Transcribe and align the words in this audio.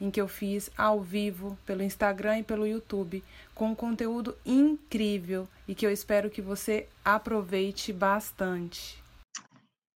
em 0.00 0.10
que 0.10 0.20
eu 0.20 0.28
fiz 0.28 0.70
ao 0.76 1.00
vivo 1.00 1.58
pelo 1.64 1.82
Instagram 1.82 2.40
e 2.40 2.42
pelo 2.42 2.66
YouTube, 2.66 3.22
com 3.54 3.70
um 3.70 3.74
conteúdo 3.74 4.36
incrível 4.44 5.48
e 5.66 5.74
que 5.74 5.86
eu 5.86 5.90
espero 5.90 6.30
que 6.30 6.42
você 6.42 6.88
aproveite 7.04 7.92
bastante. 7.92 9.02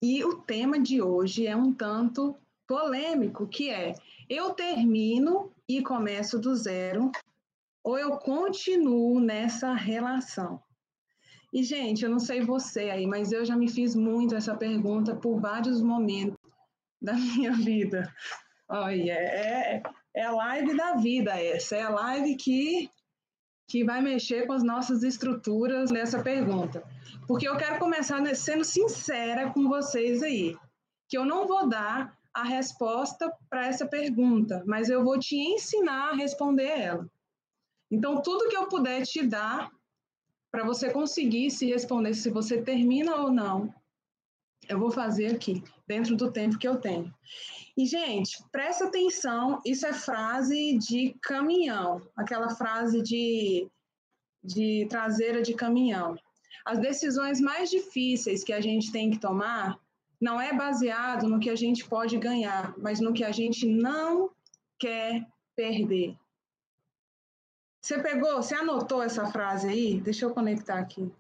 E 0.03 0.25
o 0.25 0.37
tema 0.37 0.81
de 0.81 1.03
hoje 1.03 1.47
é 1.47 1.55
um 1.55 1.73
tanto 1.73 2.35
polêmico, 2.67 3.47
que 3.47 3.69
é: 3.69 3.95
eu 4.29 4.55
termino 4.55 5.53
e 5.69 5.83
começo 5.83 6.39
do 6.39 6.55
zero 6.55 7.11
ou 7.85 7.99
eu 7.99 8.17
continuo 8.19 9.21
nessa 9.21 9.75
relação? 9.75 10.63
E 11.53 11.63
gente, 11.65 12.05
eu 12.05 12.11
não 12.11 12.21
sei 12.21 12.41
você 12.41 12.91
aí, 12.91 13.07
mas 13.07 13.33
eu 13.33 13.45
já 13.45 13.57
me 13.57 13.69
fiz 13.69 13.95
muito 13.97 14.37
essa 14.37 14.57
pergunta 14.57 15.17
por 15.17 15.41
vários 15.41 15.83
momentos 15.83 16.39
da 17.03 17.13
minha 17.37 17.53
vida. 17.53 18.11
Olha, 18.73 19.13
é, 19.13 19.83
é 20.15 20.23
a 20.23 20.31
live 20.31 20.77
da 20.77 20.95
vida 20.95 21.33
essa, 21.33 21.75
é 21.75 21.83
a 21.83 21.91
live 21.91 22.37
que, 22.37 22.89
que 23.69 23.83
vai 23.83 24.01
mexer 24.01 24.47
com 24.47 24.53
as 24.53 24.63
nossas 24.63 25.03
estruturas 25.03 25.91
nessa 25.91 26.23
pergunta. 26.23 26.81
Porque 27.27 27.49
eu 27.49 27.57
quero 27.57 27.81
começar 27.81 28.25
sendo 28.37 28.65
sincera 28.65 29.51
com 29.51 29.69
vocês 29.69 30.23
aí, 30.23 30.57
que 31.09 31.19
eu 31.19 31.25
não 31.25 31.49
vou 31.49 31.69
dar 31.69 32.17
a 32.33 32.45
resposta 32.45 33.29
para 33.49 33.67
essa 33.67 33.89
pergunta, 33.89 34.63
mas 34.65 34.89
eu 34.89 35.03
vou 35.03 35.19
te 35.19 35.37
ensinar 35.37 36.11
a 36.11 36.15
responder 36.15 36.69
ela. 36.69 37.11
Então, 37.91 38.23
tudo 38.23 38.49
que 38.49 38.57
eu 38.57 38.69
puder 38.69 39.03
te 39.03 39.27
dar 39.27 39.69
para 40.49 40.65
você 40.65 40.93
conseguir 40.93 41.51
se 41.51 41.67
responder 41.67 42.15
se 42.15 42.31
você 42.31 42.63
termina 42.63 43.17
ou 43.17 43.33
não, 43.33 43.75
eu 44.71 44.79
vou 44.79 44.91
fazer 44.91 45.35
aqui, 45.35 45.63
dentro 45.87 46.17
do 46.17 46.31
tempo 46.31 46.57
que 46.57 46.69
eu 46.69 46.77
tenho. 46.77 47.13
E, 47.77 47.87
gente, 47.87 48.43
presta 48.53 48.85
atenção, 48.85 49.61
isso 49.67 49.85
é 49.85 49.93
frase 49.93 50.79
de 50.79 51.17
caminhão, 51.21 52.01
aquela 52.17 52.51
frase 52.51 53.03
de, 53.03 53.69
de 54.43 54.87
traseira 54.89 55.43
de 55.43 55.55
caminhão. 55.55 56.17
As 56.65 56.79
decisões 56.79 57.41
mais 57.41 57.69
difíceis 57.69 58.45
que 58.45 58.53
a 58.53 58.61
gente 58.61 58.93
tem 58.93 59.11
que 59.11 59.19
tomar 59.19 59.77
não 60.21 60.41
é 60.41 60.53
baseado 60.53 61.27
no 61.27 61.41
que 61.41 61.51
a 61.51 61.57
gente 61.57 61.89
pode 61.89 62.17
ganhar, 62.17 62.75
mas 62.79 63.01
no 63.01 63.13
que 63.13 63.25
a 63.25 63.33
gente 63.33 63.67
não 63.67 64.31
quer 64.79 65.27
perder. 65.57 66.17
Você 67.83 67.99
pegou, 68.01 68.37
você 68.37 68.55
anotou 68.55 69.03
essa 69.03 69.27
frase 69.33 69.67
aí? 69.69 70.01
Deixa 70.01 70.27
eu 70.27 70.35
conectar 70.35 70.79
aqui. 70.79 71.11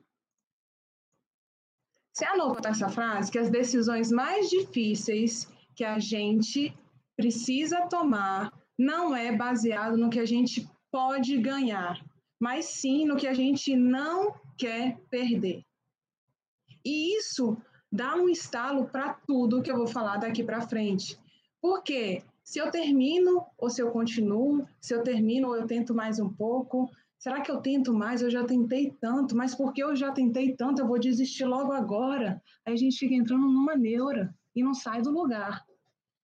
Você 2.20 2.26
anotou 2.26 2.70
essa 2.70 2.90
frase? 2.90 3.32
Que 3.32 3.38
as 3.38 3.48
decisões 3.48 4.12
mais 4.12 4.50
difíceis 4.50 5.48
que 5.74 5.82
a 5.82 5.98
gente 5.98 6.70
precisa 7.16 7.86
tomar 7.86 8.52
não 8.78 9.16
é 9.16 9.34
baseado 9.34 9.96
no 9.96 10.10
que 10.10 10.20
a 10.20 10.27
gente 10.27 10.68
pode 10.92 11.39
ganhar, 11.39 11.98
mas 12.39 12.67
sim 12.67 13.06
no 13.06 13.17
que 13.17 13.27
a 13.27 13.33
gente 13.33 13.74
não 13.74 14.34
quer 14.58 14.98
perder. 15.08 15.64
E 16.84 17.17
isso 17.17 17.56
dá 17.90 18.14
um 18.17 18.28
estalo 18.28 18.84
para 18.84 19.14
tudo 19.27 19.62
que 19.62 19.72
eu 19.72 19.78
vou 19.78 19.86
falar 19.86 20.18
daqui 20.18 20.45
para 20.45 20.61
frente. 20.61 21.18
Porque 21.58 22.22
se 22.45 22.58
eu 22.58 22.70
termino 22.70 23.46
ou 23.56 23.70
se 23.70 23.80
eu 23.80 23.90
continuo, 23.92 24.68
se 24.78 24.95
eu 24.95 25.02
termino 25.02 25.48
ou 25.48 25.56
eu 25.56 25.66
tento 25.66 25.95
mais 25.95 26.20
um 26.20 26.28
pouco, 26.28 26.90
Será 27.20 27.42
que 27.42 27.51
eu 27.51 27.58
tento 27.58 27.92
mais? 27.92 28.23
Eu 28.23 28.31
já 28.31 28.45
tentei 28.45 28.97
tanto, 28.98 29.36
mas 29.36 29.55
porque 29.55 29.83
eu 29.83 29.95
já 29.95 30.11
tentei 30.11 30.57
tanto, 30.57 30.81
eu 30.81 30.86
vou 30.86 30.98
desistir 30.98 31.45
logo 31.45 31.70
agora. 31.70 32.42
Aí 32.64 32.73
a 32.73 32.77
gente 32.77 32.98
fica 32.98 33.14
entrando 33.14 33.47
numa 33.47 33.77
neura 33.77 34.35
e 34.57 34.64
não 34.64 34.73
sai 34.73 35.03
do 35.03 35.11
lugar. 35.11 35.63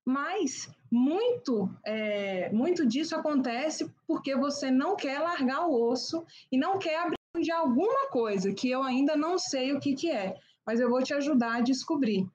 Mas 0.06 0.70
muito, 0.90 1.68
é, 1.84 2.50
muito 2.50 2.86
disso 2.86 3.14
acontece 3.14 3.92
porque 4.06 4.34
você 4.34 4.70
não 4.70 4.96
quer 4.96 5.18
largar 5.18 5.66
o 5.66 5.90
osso 5.90 6.24
e 6.50 6.56
não 6.56 6.78
quer 6.78 6.98
abrir 6.98 7.16
de 7.42 7.52
alguma 7.52 8.08
coisa 8.08 8.54
que 8.54 8.70
eu 8.70 8.82
ainda 8.82 9.14
não 9.14 9.38
sei 9.38 9.74
o 9.74 9.80
que, 9.80 9.94
que 9.94 10.10
é, 10.10 10.34
mas 10.66 10.80
eu 10.80 10.88
vou 10.88 11.02
te 11.02 11.12
ajudar 11.12 11.56
a 11.56 11.60
descobrir. 11.60 12.26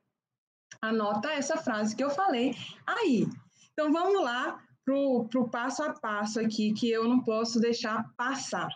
Anota 0.80 1.32
essa 1.32 1.58
frase 1.58 1.96
que 1.96 2.04
eu 2.04 2.12
falei 2.12 2.54
aí. 2.86 3.26
Então 3.74 3.92
vamos 3.92 4.22
lá 4.22 4.62
para 4.84 4.96
o 4.96 5.50
passo 5.50 5.84
a 5.84 5.94
passo 5.94 6.40
aqui, 6.40 6.74
que 6.74 6.90
eu 6.90 7.08
não 7.08 7.22
posso 7.22 7.60
deixar 7.60 8.10
passar. 8.16 8.70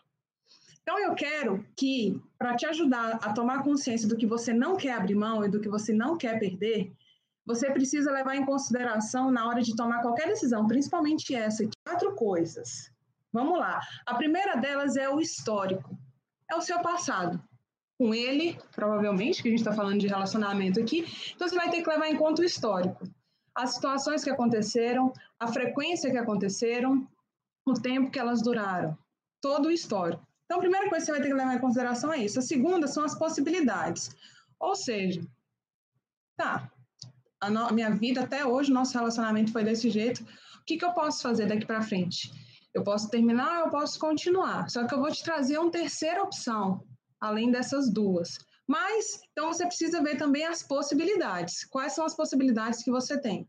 Então, 0.82 1.00
eu 1.00 1.16
quero 1.16 1.66
que, 1.76 2.22
para 2.38 2.56
te 2.56 2.66
ajudar 2.68 3.20
a 3.24 3.34
tomar 3.34 3.64
consciência 3.64 4.08
do 4.08 4.16
que 4.16 4.28
você 4.28 4.54
não 4.54 4.78
quer 4.78 4.94
abrir 4.94 5.16
mão 5.16 5.44
e 5.44 5.50
do 5.50 5.60
que 5.60 5.68
você 5.68 5.92
não 5.92 6.16
quer 6.16 6.38
perder, 6.38 6.94
você 7.44 7.72
precisa 7.72 8.12
levar 8.12 8.36
em 8.36 8.46
consideração 8.46 9.32
na 9.32 9.48
hora 9.48 9.62
de 9.62 9.76
tomar 9.76 10.02
qualquer 10.02 10.28
decisão, 10.28 10.68
principalmente 10.68 11.34
essa, 11.34 11.68
quatro 11.88 12.14
coisas. 12.16 12.92
Vamos 13.34 13.58
lá. 13.58 13.80
A 14.06 14.16
primeira 14.16 14.56
delas 14.56 14.96
é 14.96 15.10
o 15.10 15.20
histórico. 15.20 15.98
É 16.50 16.56
o 16.56 16.62
seu 16.62 16.80
passado. 16.82 17.42
Com 17.98 18.14
ele, 18.14 18.58
provavelmente, 18.72 19.42
que 19.42 19.48
a 19.48 19.52
gente 19.52 19.62
está 19.62 19.74
falando 19.74 20.00
de 20.00 20.08
relacionamento 20.08 20.80
aqui, 20.80 21.06
então 21.34 21.48
você 21.48 21.56
vai 21.56 21.70
ter 21.70 21.82
que 21.82 21.90
levar 21.90 22.08
em 22.08 22.18
conta 22.18 22.42
o 22.42 22.46
histórico 22.46 23.08
as 23.56 23.76
situações 23.76 24.24
que 24.24 24.30
aconteceram, 24.30 25.14
a 25.40 25.48
frequência 25.48 26.12
que 26.12 26.18
aconteceram, 26.18 27.08
o 27.66 27.74
tempo 27.74 28.12
que 28.12 28.20
elas 28.20 28.42
duraram, 28.42 28.98
todo 29.42 29.68
o 29.68 29.72
histórico. 29.72 30.26
Então, 30.46 30.58
a 30.58 30.62
primeira 30.62 30.90
coisa 30.90 31.04
que 31.04 31.06
você 31.06 31.12
vai 31.12 31.22
ter 31.22 31.28
que 31.30 31.34
levar 31.34 31.56
em 31.56 31.60
consideração 31.60 32.14
é 32.14 32.18
isso. 32.18 32.38
A 32.38 32.42
segunda 32.42 32.88
são 32.88 33.04
as 33.04 33.18
possibilidades. 33.18 34.16
Ou 34.60 34.76
seja, 34.76 35.22
tá, 36.38 36.70
a 37.42 37.50
no, 37.50 37.72
minha 37.74 37.90
vida 37.90 38.22
até 38.22 38.46
hoje, 38.46 38.72
nosso 38.72 38.94
relacionamento 38.94 39.52
foi 39.52 39.64
desse 39.64 39.90
jeito. 39.90 40.24
O 40.24 40.66
que, 40.66 40.78
que 40.78 40.86
eu 40.86 40.94
posso 40.94 41.22
fazer 41.22 41.48
daqui 41.48 41.66
para 41.66 41.82
frente? 41.82 42.32
Eu 42.74 42.84
posso 42.84 43.10
terminar, 43.10 43.62
eu 43.62 43.70
posso 43.70 43.98
continuar. 44.00 44.70
Só 44.70 44.86
que 44.86 44.94
eu 44.94 45.00
vou 45.00 45.12
te 45.12 45.24
trazer 45.24 45.58
uma 45.58 45.72
terceira 45.72 46.22
opção, 46.22 46.84
além 47.20 47.50
dessas 47.50 47.92
duas. 47.92 48.38
Mas, 48.68 49.22
então 49.32 49.52
você 49.52 49.66
precisa 49.66 50.02
ver 50.02 50.18
também 50.18 50.46
as 50.46 50.64
possibilidades. 50.64 51.66
Quais 51.66 51.94
são 51.94 52.06
as 52.06 52.16
possibilidades 52.16 52.84
que 52.84 52.92
você 52.92 53.20
tem? 53.20 53.48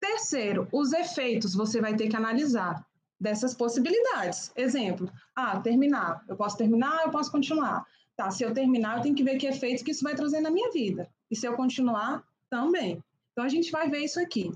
Terceiro, 0.00 0.68
os 0.72 0.92
efeitos 0.92 1.54
você 1.54 1.80
vai 1.80 1.96
ter 1.96 2.08
que 2.08 2.16
analisar 2.16 2.86
dessas 3.20 3.54
possibilidades. 3.54 4.52
Exemplo, 4.54 5.10
ah, 5.34 5.58
terminar. 5.60 6.24
Eu 6.28 6.36
posso 6.36 6.56
terminar, 6.56 7.02
eu 7.04 7.10
posso 7.10 7.32
continuar. 7.32 7.84
Tá, 8.16 8.30
se 8.30 8.42
eu 8.42 8.52
terminar, 8.52 8.98
eu 8.98 9.02
tenho 9.02 9.14
que 9.14 9.24
ver 9.24 9.38
que 9.38 9.46
efeitos 9.46 9.82
que 9.82 9.92
isso 9.92 10.04
vai 10.04 10.14
trazer 10.14 10.40
na 10.40 10.50
minha 10.50 10.70
vida. 10.70 11.08
E 11.30 11.36
se 11.36 11.46
eu 11.46 11.54
continuar, 11.54 12.22
também. 12.50 13.02
Então 13.32 13.44
a 13.44 13.48
gente 13.48 13.70
vai 13.70 13.88
ver 13.88 14.00
isso 14.00 14.20
aqui. 14.20 14.50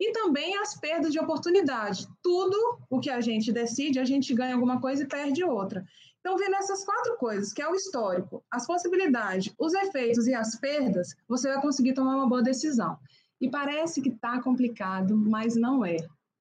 E 0.00 0.12
também 0.12 0.56
as 0.58 0.78
perdas 0.78 1.12
de 1.12 1.18
oportunidade. 1.18 2.06
Tudo 2.22 2.78
o 2.90 2.98
que 2.98 3.10
a 3.10 3.20
gente 3.20 3.52
decide, 3.52 3.98
a 3.98 4.04
gente 4.04 4.34
ganha 4.34 4.54
alguma 4.54 4.80
coisa 4.80 5.02
e 5.02 5.08
perde 5.08 5.44
outra. 5.44 5.84
Então, 6.22 6.38
vendo 6.38 6.54
essas 6.54 6.84
quatro 6.84 7.16
coisas, 7.16 7.52
que 7.52 7.60
é 7.60 7.68
o 7.68 7.74
histórico, 7.74 8.44
as 8.48 8.64
possibilidades, 8.64 9.52
os 9.58 9.74
efeitos 9.74 10.28
e 10.28 10.34
as 10.34 10.54
perdas, 10.54 11.16
você 11.28 11.52
vai 11.52 11.60
conseguir 11.60 11.94
tomar 11.94 12.14
uma 12.14 12.28
boa 12.28 12.42
decisão. 12.42 12.96
E 13.40 13.50
parece 13.50 14.00
que 14.00 14.08
está 14.08 14.40
complicado, 14.40 15.16
mas 15.16 15.56
não 15.56 15.84
é. 15.84 15.96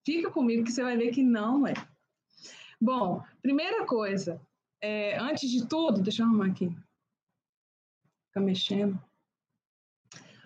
Fica 0.05 0.29
comigo 0.29 0.63
que 0.63 0.71
você 0.71 0.83
vai 0.83 0.95
ver 0.95 1.11
que 1.11 1.23
não 1.23 1.65
é. 1.65 1.73
Bom, 2.79 3.23
primeira 3.41 3.83
coisa, 3.83 4.39
é, 4.79 5.17
antes 5.17 5.49
de 5.49 5.67
tudo, 5.67 5.99
deixa 5.99 6.21
eu 6.21 6.27
arrumar 6.27 6.47
aqui. 6.47 6.69
Fica 8.27 8.39
mexendo. 8.39 9.01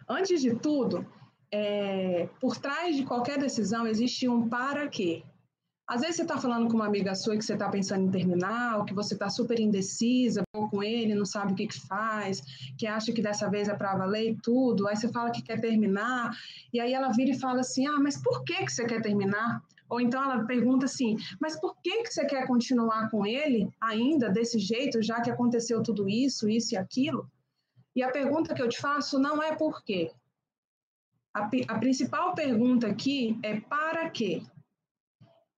Antes 0.07 0.41
de 0.41 0.55
tudo, 0.55 1.05
é, 1.51 2.27
por 2.39 2.57
trás 2.57 2.95
de 2.95 3.03
qualquer 3.03 3.37
decisão 3.37 3.85
existe 3.85 4.29
um 4.29 4.47
para 4.47 4.87
quê. 4.87 5.25
Às 5.87 6.01
vezes 6.01 6.15
você 6.15 6.21
está 6.23 6.37
falando 6.37 6.67
com 6.67 6.77
uma 6.77 6.87
amiga 6.87 7.13
sua 7.13 7.37
que 7.37 7.45
você 7.45 7.53
está 7.53 7.69
pensando 7.69 8.07
em 8.07 8.11
terminar, 8.11 8.79
ou 8.79 8.85
que 8.85 8.93
você 8.93 9.13
está 9.13 9.29
super 9.29 9.59
indecisa 9.59 10.41
com 10.51 10.81
ele, 10.81 11.13
não 11.13 11.25
sabe 11.25 11.53
o 11.53 11.55
que, 11.55 11.67
que 11.67 11.79
faz, 11.87 12.41
que 12.75 12.87
acha 12.87 13.13
que 13.13 13.21
dessa 13.21 13.47
vez 13.49 13.67
é 13.67 13.75
para 13.75 13.95
valer 13.95 14.35
tudo, 14.41 14.87
aí 14.87 14.95
você 14.95 15.07
fala 15.09 15.29
que 15.31 15.43
quer 15.43 15.61
terminar, 15.61 16.35
e 16.73 16.79
aí 16.79 16.91
ela 16.91 17.09
vira 17.09 17.31
e 17.31 17.39
fala 17.39 17.59
assim, 17.59 17.85
ah, 17.85 17.99
mas 17.99 18.19
por 18.19 18.43
que, 18.43 18.65
que 18.65 18.71
você 18.71 18.85
quer 18.85 18.99
terminar? 18.99 19.61
Ou 19.87 20.01
então 20.01 20.23
ela 20.23 20.43
pergunta 20.45 20.85
assim, 20.85 21.17
mas 21.39 21.59
por 21.59 21.75
que, 21.83 22.01
que 22.01 22.11
você 22.11 22.25
quer 22.25 22.47
continuar 22.47 23.11
com 23.11 23.23
ele 23.23 23.69
ainda 23.79 24.29
desse 24.29 24.57
jeito, 24.57 25.03
já 25.03 25.21
que 25.21 25.29
aconteceu 25.29 25.83
tudo 25.83 26.09
isso, 26.09 26.49
isso 26.49 26.73
e 26.73 26.77
aquilo? 26.77 27.29
E 27.95 28.01
a 28.01 28.09
pergunta 28.09 28.55
que 28.55 28.61
eu 28.61 28.67
te 28.67 28.81
faço 28.81 29.19
não 29.19 29.41
é 29.41 29.55
por 29.55 29.83
quê. 29.83 30.11
A, 31.31 31.47
a 31.67 31.79
principal 31.79 32.33
pergunta 32.33 32.87
aqui 32.87 33.37
é 33.43 33.59
para 33.59 34.09
quê? 34.09 34.41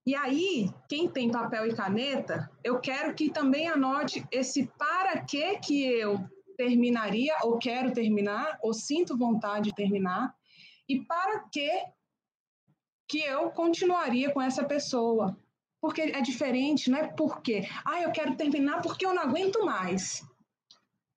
E 0.08 0.16
aí, 0.16 0.74
quem 0.88 1.10
tem 1.10 1.30
papel 1.30 1.68
e 1.68 1.76
caneta, 1.76 2.50
eu 2.64 2.80
quero 2.80 3.14
que 3.14 3.30
também 3.30 3.68
anote 3.68 4.26
esse 4.32 4.66
para 4.78 5.20
que 5.20 5.60
que 5.60 5.84
eu 5.84 6.18
terminaria, 6.56 7.36
ou 7.44 7.60
quero 7.60 7.92
terminar, 7.92 8.58
ou 8.62 8.74
sinto 8.74 9.18
vontade 9.18 9.66
de 9.66 9.76
terminar, 9.76 10.34
e 10.88 11.04
para 11.04 11.40
que 11.52 11.70
que 13.06 13.20
eu 13.20 13.52
continuaria 13.52 14.32
com 14.32 14.42
essa 14.42 14.64
pessoa. 14.64 15.38
Porque 15.82 16.00
é 16.00 16.22
diferente, 16.22 16.90
não 16.90 17.00
é 17.00 17.08
porque, 17.08 17.68
ah, 17.84 18.02
eu 18.02 18.12
quero 18.14 18.34
terminar 18.38 18.82
porque 18.82 19.06
eu 19.06 19.14
não 19.14 19.24
aguento 19.24 19.66
mais. 19.66 20.26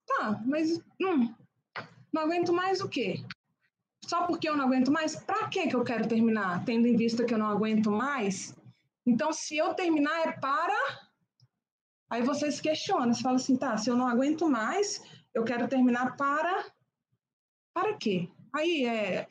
Tá, 0.05 0.43
mas 0.45 0.81
hum, 1.01 1.33
não 2.13 2.23
aguento 2.23 2.53
mais 2.53 2.81
o 2.81 2.89
quê? 2.89 3.25
Só 4.05 4.27
porque 4.27 4.49
eu 4.49 4.57
não 4.57 4.65
aguento 4.65 4.91
mais? 4.91 5.15
Para 5.15 5.47
que 5.47 5.69
que 5.69 5.77
eu 5.77 5.85
quero 5.85 6.09
terminar? 6.09 6.65
Tendo 6.65 6.89
em 6.89 6.97
vista 6.97 7.25
que 7.25 7.33
eu 7.33 7.39
não 7.39 7.47
aguento 7.47 7.93
mais? 7.93 8.59
Então, 9.11 9.33
se 9.33 9.57
eu 9.57 9.75
terminar 9.75 10.29
é 10.29 10.33
para. 10.33 10.79
Aí 12.09 12.23
você 12.23 12.51
se 12.51 12.63
questiona, 12.63 13.13
você 13.13 13.23
fala 13.23 13.37
assim, 13.37 13.57
tá, 13.57 13.77
se 13.77 13.91
eu 13.91 13.97
não 13.97 14.07
aguento 14.07 14.49
mais, 14.49 15.03
eu 15.35 15.43
quero 15.43 15.67
terminar 15.67 16.17
para. 16.17 16.65
Para 17.75 17.95
quê? 17.97 18.29
Aí 18.55 18.85
é 18.87 19.27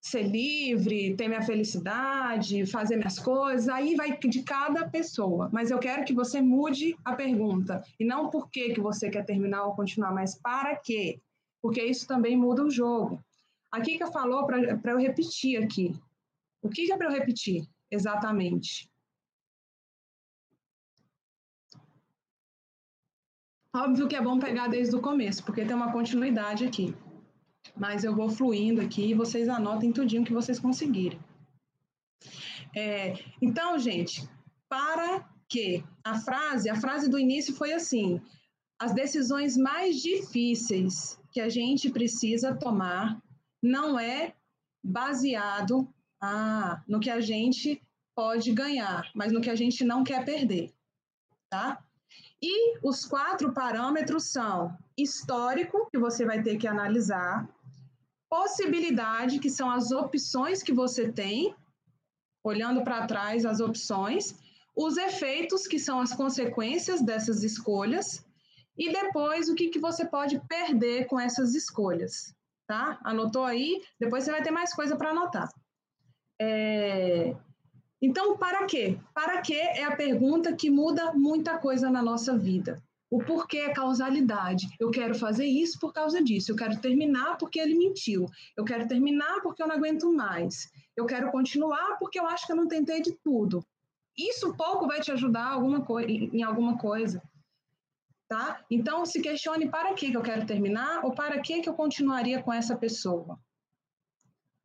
ser 0.00 0.22
livre, 0.22 1.14
ter 1.14 1.28
minha 1.28 1.42
felicidade, 1.42 2.66
fazer 2.66 2.96
minhas 2.96 3.18
coisas, 3.18 3.68
aí 3.68 3.94
vai 3.94 4.18
de 4.18 4.42
cada 4.42 4.88
pessoa. 4.88 5.48
Mas 5.52 5.70
eu 5.70 5.78
quero 5.78 6.04
que 6.04 6.14
você 6.14 6.40
mude 6.40 6.96
a 7.04 7.14
pergunta. 7.14 7.84
E 8.00 8.04
não 8.04 8.30
por 8.30 8.50
que, 8.50 8.72
que 8.74 8.80
você 8.80 9.10
quer 9.10 9.24
terminar 9.24 9.64
ou 9.64 9.76
continuar, 9.76 10.12
mas 10.12 10.34
para 10.34 10.74
quê? 10.76 11.20
Porque 11.62 11.82
isso 11.84 12.06
também 12.06 12.36
muda 12.36 12.64
o 12.64 12.70
jogo. 12.70 13.22
A 13.70 13.80
Kika 13.80 14.10
falou 14.10 14.44
para 14.46 14.92
eu 14.92 14.98
repetir 14.98 15.62
aqui. 15.62 15.94
O 16.62 16.68
que, 16.68 16.86
que 16.86 16.92
é 16.92 16.96
para 16.96 17.06
eu 17.06 17.12
repetir 17.12 17.68
exatamente? 17.90 18.90
Óbvio 23.74 24.08
que 24.08 24.16
é 24.16 24.22
bom 24.22 24.38
pegar 24.38 24.68
desde 24.68 24.96
o 24.96 25.00
começo, 25.00 25.44
porque 25.44 25.64
tem 25.64 25.76
uma 25.76 25.92
continuidade 25.92 26.64
aqui. 26.64 26.94
Mas 27.76 28.02
eu 28.02 28.14
vou 28.14 28.28
fluindo 28.28 28.80
aqui 28.80 29.10
e 29.10 29.14
vocês 29.14 29.48
anotem 29.48 29.92
tudinho 29.92 30.24
que 30.24 30.32
vocês 30.32 30.58
conseguirem. 30.58 31.20
É, 32.74 33.14
então, 33.40 33.78
gente, 33.78 34.28
para 34.68 35.28
que 35.48 35.84
a 36.04 36.18
frase, 36.18 36.68
a 36.68 36.74
frase 36.74 37.08
do 37.08 37.18
início 37.18 37.54
foi 37.54 37.72
assim: 37.72 38.20
as 38.78 38.92
decisões 38.92 39.56
mais 39.56 39.96
difíceis 40.02 41.20
que 41.32 41.40
a 41.40 41.48
gente 41.48 41.90
precisa 41.90 42.56
tomar 42.56 43.20
não 43.62 43.98
é 43.98 44.34
baseado 44.82 45.88
ah, 46.20 46.82
no 46.88 46.98
que 46.98 47.10
a 47.10 47.20
gente 47.20 47.80
pode 48.16 48.52
ganhar, 48.52 49.10
mas 49.14 49.32
no 49.32 49.40
que 49.40 49.50
a 49.50 49.54
gente 49.54 49.84
não 49.84 50.02
quer 50.02 50.24
perder, 50.24 50.72
tá? 51.48 51.84
E 52.42 52.78
os 52.82 53.04
quatro 53.04 53.52
parâmetros 53.52 54.24
são 54.24 54.76
histórico, 54.96 55.88
que 55.90 55.98
você 55.98 56.24
vai 56.24 56.42
ter 56.42 56.56
que 56.56 56.66
analisar, 56.66 57.48
possibilidade, 58.30 59.38
que 59.38 59.50
são 59.50 59.70
as 59.70 59.90
opções 59.90 60.62
que 60.62 60.72
você 60.72 61.12
tem, 61.12 61.54
olhando 62.44 62.82
para 62.82 63.06
trás 63.06 63.44
as 63.44 63.60
opções, 63.60 64.34
os 64.74 64.96
efeitos, 64.96 65.66
que 65.66 65.78
são 65.78 66.00
as 66.00 66.14
consequências 66.14 67.02
dessas 67.02 67.42
escolhas, 67.42 68.24
e 68.78 68.90
depois 68.90 69.48
o 69.48 69.54
que, 69.54 69.68
que 69.68 69.78
você 69.78 70.06
pode 70.06 70.40
perder 70.48 71.06
com 71.06 71.20
essas 71.20 71.54
escolhas, 71.54 72.34
tá? 72.66 72.98
Anotou 73.04 73.44
aí? 73.44 73.82
Depois 73.98 74.24
você 74.24 74.30
vai 74.30 74.42
ter 74.42 74.50
mais 74.50 74.72
coisa 74.72 74.96
para 74.96 75.10
anotar. 75.10 75.52
É... 76.40 77.36
Então, 78.02 78.36
para 78.38 78.64
quê? 78.64 78.98
Para 79.12 79.42
quê 79.42 79.54
é 79.54 79.84
a 79.84 79.94
pergunta 79.94 80.54
que 80.54 80.70
muda 80.70 81.12
muita 81.12 81.58
coisa 81.58 81.90
na 81.90 82.02
nossa 82.02 82.36
vida. 82.36 82.82
O 83.10 83.22
porquê 83.22 83.58
é 83.58 83.74
causalidade. 83.74 84.68
Eu 84.78 84.90
quero 84.90 85.14
fazer 85.14 85.44
isso 85.44 85.78
por 85.78 85.92
causa 85.92 86.22
disso. 86.22 86.50
Eu 86.52 86.56
quero 86.56 86.80
terminar 86.80 87.36
porque 87.36 87.58
ele 87.58 87.74
mentiu. 87.74 88.26
Eu 88.56 88.64
quero 88.64 88.86
terminar 88.88 89.42
porque 89.42 89.62
eu 89.62 89.66
não 89.66 89.74
aguento 89.74 90.10
mais. 90.12 90.70
Eu 90.96 91.04
quero 91.06 91.30
continuar 91.30 91.98
porque 91.98 92.18
eu 92.18 92.26
acho 92.26 92.46
que 92.46 92.52
eu 92.52 92.56
não 92.56 92.68
tentei 92.68 93.02
de 93.02 93.12
tudo. 93.22 93.64
Isso 94.16 94.54
pouco 94.56 94.86
vai 94.86 95.00
te 95.00 95.10
ajudar 95.10 95.48
alguma 95.48 95.84
em 96.08 96.42
alguma 96.42 96.78
coisa. 96.78 97.20
Tá? 98.28 98.64
Então, 98.70 99.04
se 99.04 99.20
questione 99.20 99.68
para 99.68 99.92
que 99.92 100.12
eu 100.12 100.22
quero 100.22 100.46
terminar 100.46 101.04
ou 101.04 101.12
para 101.12 101.40
que 101.40 101.68
eu 101.68 101.74
continuaria 101.74 102.40
com 102.40 102.52
essa 102.52 102.76
pessoa 102.76 103.38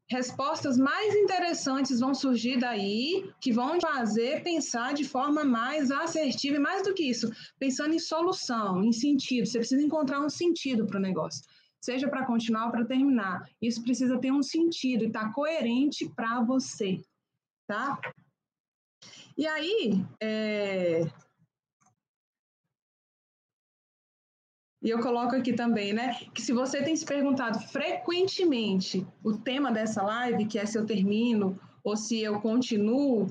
respostas 0.10 0.78
mais 0.78 1.16
interessantes 1.16 2.00
vão 2.00 2.13
surgir 2.13 2.60
daí, 2.60 3.30
que 3.42 3.52
vão 3.52 3.80
fazer 3.81 4.44
pensar 4.44 4.94
de 4.94 5.04
forma 5.04 5.44
mais 5.44 5.90
assertiva 5.90 6.57
e 6.57 6.60
mais 6.60 6.84
do 6.84 6.94
que 6.94 7.04
isso, 7.04 7.31
pensando 7.57 7.94
em 7.94 8.00
solução, 8.00 8.84
em 8.84 8.92
sentido. 8.92 9.48
Você 9.48 9.60
precisa 9.60 9.81
encontrar 9.81 10.22
um 10.22 10.30
sentido 10.30 10.86
para 10.86 10.98
o 10.98 11.02
negócio, 11.02 11.44
seja 11.81 12.07
para 12.07 12.25
continuar 12.25 12.66
ou 12.66 12.72
para 12.72 12.86
terminar. 12.86 13.50
Isso 13.62 13.81
precisa 13.81 14.19
ter 14.19 14.31
um 14.31 14.44
sentido 14.44 15.04
e 15.04 15.07
estar 15.07 15.28
tá 15.28 15.34
coerente 15.34 16.07
para 16.16 16.42
você, 16.42 17.02
tá? 17.68 18.00
E 19.38 19.46
aí, 19.48 20.06
é, 20.22 21.02
E 24.86 24.90
eu 24.92 25.00
coloco 25.00 25.36
aqui 25.36 25.52
também, 25.52 25.94
né, 25.94 26.14
que 26.32 26.40
se 26.44 26.54
você 26.54 26.84
tem 26.84 26.96
se 26.96 27.04
perguntado 27.04 27.60
frequentemente 27.70 29.04
o 29.24 29.36
tema 29.36 29.72
dessa 29.72 30.04
live, 30.04 30.46
que 30.46 30.60
é 30.60 30.66
se 30.68 30.78
eu 30.78 30.86
termino 30.86 31.60
ou 31.84 31.98
se 31.98 32.22
eu 32.22 32.40
continuo, 32.40 33.26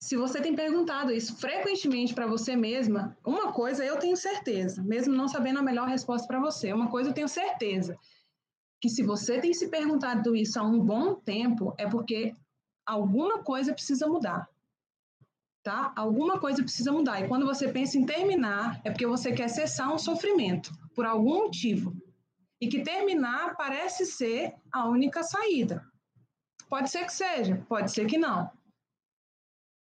se 0.00 0.16
você 0.16 0.40
tem 0.40 0.54
perguntado 0.54 1.10
isso 1.10 1.36
frequentemente 1.38 2.14
para 2.14 2.28
você 2.28 2.54
mesma, 2.54 3.18
uma 3.26 3.52
coisa 3.52 3.84
eu 3.84 3.98
tenho 3.98 4.16
certeza, 4.16 4.80
mesmo 4.84 5.12
não 5.12 5.26
sabendo 5.26 5.58
a 5.58 5.62
melhor 5.62 5.88
resposta 5.88 6.28
para 6.28 6.38
você, 6.38 6.72
uma 6.72 6.88
coisa 6.88 7.10
eu 7.10 7.14
tenho 7.14 7.28
certeza, 7.28 7.98
que 8.80 8.88
se 8.88 9.02
você 9.02 9.40
tem 9.40 9.52
se 9.52 9.66
perguntado 9.66 10.36
isso 10.36 10.60
há 10.60 10.62
um 10.62 10.78
bom 10.78 11.16
tempo, 11.16 11.74
é 11.76 11.88
porque 11.88 12.32
alguma 12.86 13.42
coisa 13.42 13.74
precisa 13.74 14.06
mudar 14.06 14.48
tá? 15.64 15.92
Alguma 15.96 16.38
coisa 16.38 16.62
precisa 16.62 16.92
mudar. 16.92 17.22
E 17.22 17.26
quando 17.26 17.46
você 17.46 17.72
pensa 17.72 17.98
em 17.98 18.04
terminar, 18.04 18.80
é 18.84 18.90
porque 18.90 19.06
você 19.06 19.32
quer 19.32 19.48
cessar 19.48 19.92
um 19.92 19.98
sofrimento 19.98 20.70
por 20.94 21.06
algum 21.06 21.44
motivo. 21.44 21.96
E 22.60 22.68
que 22.68 22.82
terminar 22.82 23.56
parece 23.56 24.04
ser 24.04 24.54
a 24.70 24.86
única 24.86 25.22
saída. 25.22 25.82
Pode 26.68 26.90
ser 26.90 27.04
que 27.04 27.12
seja, 27.12 27.64
pode 27.68 27.90
ser 27.90 28.06
que 28.06 28.18
não. 28.18 28.50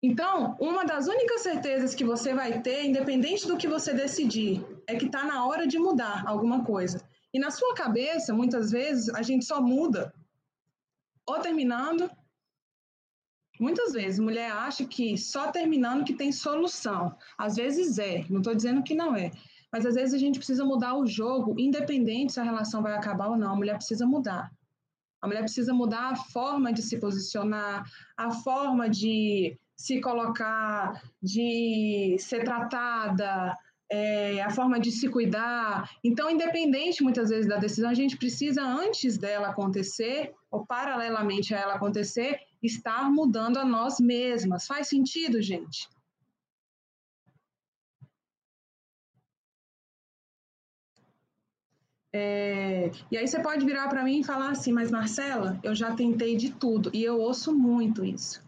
Então, 0.03 0.57
uma 0.61 0.85
das 0.85 1.09
únicas 1.09 1.43
certezas 1.43 1.95
que 1.95 2.05
você 2.05 2.33
vai 2.35 2.63
ter, 2.63 2.85
independente 2.85 3.47
do 3.47 3.57
que 3.57 3.67
você 3.67 3.93
decidir, 3.93 4.65
é 4.87 4.95
que 4.97 5.07
está 5.07 5.25
na 5.25 5.47
hora 5.47 5.67
de 5.67 5.79
mudar 5.79 6.25
alguma 6.27 6.65
coisa. 6.65 7.03
E 7.33 7.39
na 7.39 7.51
sua 7.51 7.75
cabeça, 7.75 8.33
muitas 8.33 8.71
vezes, 8.71 9.09
a 9.09 9.23
gente 9.23 9.45
só 9.45 9.61
muda 9.61 10.15
ou 11.27 11.41
terminando 11.41 12.09
Muitas 13.59 13.93
vezes, 13.93 14.19
mulher 14.19 14.51
acha 14.51 14.85
que 14.85 15.17
só 15.17 15.51
terminando 15.51 16.05
que 16.05 16.15
tem 16.15 16.33
solução. 16.33 17.15
Às 17.39 17.57
vezes 17.57 17.99
é, 17.99 18.25
não 18.29 18.39
estou 18.39 18.55
dizendo 18.55 18.83
que 18.83 18.95
não 18.95 19.15
é. 19.15 19.31
Mas 19.73 19.87
às 19.87 19.95
vezes 19.95 20.15
a 20.15 20.19
gente 20.19 20.39
precisa 20.39 20.65
mudar 20.65 20.95
o 20.95 21.07
jogo, 21.07 21.59
independente 21.59 22.33
se 22.33 22.41
a 22.41 22.45
relação 22.45 22.83
vai 22.83 22.95
acabar 22.95 23.29
ou 23.29 23.37
não. 23.37 23.53
A 23.53 23.57
mulher 23.57 23.77
precisa 23.77 24.07
mudar. 24.07 24.51
A 25.21 25.27
mulher 25.27 25.41
precisa 25.41 25.73
mudar 25.73 26.13
a 26.13 26.17
forma 26.17 26.73
de 26.73 26.83
se 26.83 26.99
posicionar, 26.99 27.85
a 28.17 28.31
forma 28.31 28.89
de 28.89 29.59
se 29.77 30.01
colocar, 30.01 31.03
de 31.23 32.17
ser 32.19 32.45
tratada, 32.45 33.57
é, 33.91 34.43
a 34.43 34.51
forma 34.51 34.79
de 34.79 34.91
se 34.91 35.09
cuidar. 35.09 35.91
Então, 36.03 36.31
independente 36.31 37.03
muitas 37.03 37.31
vezes 37.31 37.49
da 37.49 37.57
decisão, 37.57 37.91
a 37.91 37.95
gente 37.95 38.17
precisa, 38.17 38.63
antes 38.63 39.19
dela 39.19 39.49
acontecer, 39.49 40.33
ou 40.51 40.67
paralelamente 40.67 41.55
a 41.55 41.59
ela 41.59 41.75
acontecer, 41.75 42.39
estar 42.67 43.11
mudando 43.11 43.59
a 43.59 43.65
nós 43.65 44.01
mesmas. 44.01 44.67
Faz 44.67 44.89
sentido, 44.89 45.41
gente? 45.43 45.89
É, 52.17 52.93
e 53.11 53.19
aí 53.19 53.27
você 53.27 53.41
pode 53.41 53.67
virar 53.67 53.89
para 53.89 54.05
mim 54.05 54.21
e 54.21 54.25
falar 54.25 54.51
assim, 54.51 54.73
mas 54.73 54.89
Marcela, 54.89 55.59
eu 55.65 55.75
já 55.75 55.97
tentei 55.97 56.37
de 56.37 56.53
tudo 56.53 56.89
e 56.95 57.03
eu 57.03 57.21
ouço 57.21 57.53
muito 57.53 58.05
isso. 58.05 58.41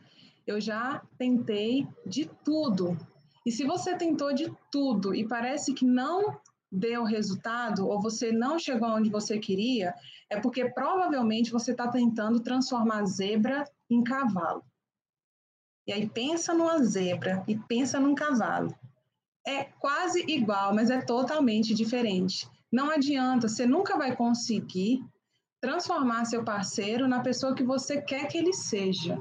Eu 0.47 0.61
já 0.61 1.03
tentei 1.19 1.85
de 2.07 2.31
tudo. 2.45 2.97
E 3.45 3.51
se 3.51 3.65
você 3.65 3.97
tentou 3.97 4.33
de 4.33 4.53
tudo 4.71 5.13
e 5.13 5.27
parece 5.27 5.75
que 5.75 5.85
não 5.85 6.39
deu 6.71 7.03
resultado 7.03 7.89
ou 7.89 8.01
você 8.01 8.31
não 8.31 8.57
chegou 8.57 8.89
onde 8.89 9.11
você 9.11 9.37
queria, 9.37 9.93
é 10.31 10.39
porque 10.39 10.71
provavelmente 10.71 11.51
você 11.51 11.73
está 11.73 11.89
tentando 11.89 12.39
transformar 12.39 13.05
zebra 13.05 13.65
em 13.91 14.03
cavalo. 14.03 14.65
E 15.87 15.93
aí 15.93 16.09
pensa 16.09 16.53
numa 16.53 16.83
zebra 16.83 17.45
e 17.47 17.57
pensa 17.57 18.01
num 18.01 18.15
cavalo. 18.15 18.75
É 19.47 19.65
quase 19.65 20.25
igual, 20.27 20.75
mas 20.75 20.91
é 20.91 21.01
totalmente 21.01 21.75
diferente. 21.75 22.49
Não 22.73 22.91
adianta, 22.91 23.49
você 23.49 23.65
nunca 23.65 23.97
vai 23.97 24.17
conseguir 24.17 25.05
transformar 25.61 26.25
seu 26.25 26.45
parceiro 26.45 27.07
na 27.07 27.21
pessoa 27.21 27.55
que 27.55 27.63
você 27.63 28.01
quer 28.01 28.27
que 28.27 28.37
ele 28.37 28.53
seja. 28.53 29.19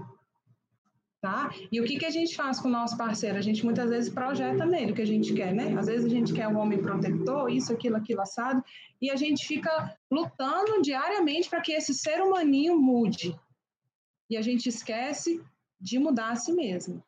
Tá? 1.22 1.52
E 1.72 1.80
o 1.80 1.86
que, 1.86 1.98
que 1.98 2.06
a 2.06 2.12
gente 2.12 2.36
faz 2.36 2.60
com 2.60 2.68
o 2.68 2.72
nosso 2.72 2.98
parceiro? 2.98 3.38
A 3.38 3.42
gente 3.42 3.66
muitas 3.66 3.90
vezes 3.90 4.14
projeta 4.14 4.64
nele 4.66 4.92
o 4.92 4.96
que 4.96 5.02
a 5.02 5.08
gente 5.08 5.34
quer, 5.34 5.54
né? 5.54 5.76
Às 5.78 5.88
vezes 5.88 6.06
a 6.06 6.10
gente 6.10 6.34
quer 6.34 6.48
um 6.48 6.58
homem 6.58 6.80
protetor, 6.80 7.50
isso, 7.50 7.74
aquilo, 7.74 7.96
aquilo 7.96 8.22
assado, 8.22 8.64
e 9.02 9.10
a 9.10 9.16
gente 9.16 9.46
fica 9.46 9.96
lutando 10.12 10.82
diariamente 10.84 11.50
para 11.50 11.62
que 11.62 11.72
esse 11.72 11.96
ser 11.96 12.22
humaninho 12.22 12.80
mude. 12.80 13.36
E 14.30 14.38
a 14.38 14.42
gente 14.42 14.68
esquece 14.68 15.42
de 15.80 16.00
mudar 16.00 16.32
a 16.32 16.36
si 16.36 16.52
mesmo. 16.52 17.04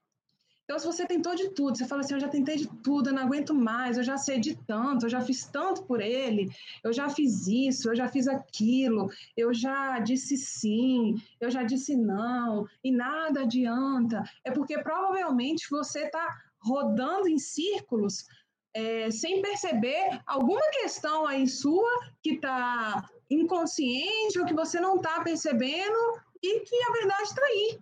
Então, 0.67 0.77
se 0.77 0.85
você 0.85 1.07
tentou 1.07 1.33
de 1.33 1.49
tudo, 1.51 1.77
você 1.77 1.87
fala 1.87 2.01
assim: 2.01 2.13
eu 2.13 2.19
já 2.19 2.27
tentei 2.27 2.57
de 2.57 2.67
tudo, 2.83 3.09
eu 3.09 3.13
não 3.13 3.23
aguento 3.23 3.55
mais, 3.55 3.97
eu 3.97 4.03
já 4.03 4.17
sei 4.17 4.37
de 4.37 4.53
tanto, 4.53 5.05
eu 5.05 5.09
já 5.09 5.21
fiz 5.21 5.45
tanto 5.45 5.83
por 5.83 6.01
ele, 6.01 6.49
eu 6.83 6.91
já 6.91 7.07
fiz 7.07 7.47
isso, 7.47 7.89
eu 7.89 7.95
já 7.95 8.09
fiz 8.09 8.27
aquilo, 8.27 9.09
eu 9.37 9.53
já 9.53 9.97
disse 9.99 10.35
sim, 10.35 11.15
eu 11.39 11.49
já 11.49 11.63
disse 11.63 11.95
não, 11.95 12.67
e 12.83 12.91
nada 12.91 13.43
adianta. 13.43 14.21
É 14.43 14.51
porque 14.51 14.77
provavelmente 14.79 15.69
você 15.69 16.01
está 16.01 16.37
rodando 16.59 17.29
em 17.29 17.39
círculos 17.39 18.25
é, 18.73 19.09
sem 19.09 19.41
perceber 19.41 20.21
alguma 20.25 20.69
questão 20.71 21.25
aí 21.25 21.47
sua 21.47 21.89
que 22.21 22.33
está 22.33 23.09
inconsciente 23.29 24.37
ou 24.37 24.45
que 24.45 24.53
você 24.53 24.81
não 24.81 24.97
está 24.97 25.21
percebendo 25.23 25.97
e 26.41 26.59
que 26.61 26.83
a 26.83 26.91
verdade 26.91 27.23
está 27.23 27.45
aí. 27.45 27.79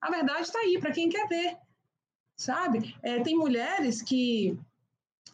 A 0.00 0.10
verdade 0.10 0.42
está 0.42 0.58
aí 0.60 0.78
para 0.78 0.92
quem 0.92 1.08
quer 1.08 1.26
ver 1.28 1.56
sabe? 2.36 2.94
É, 3.02 3.20
tem 3.20 3.36
mulheres 3.36 4.02
que. 4.02 4.56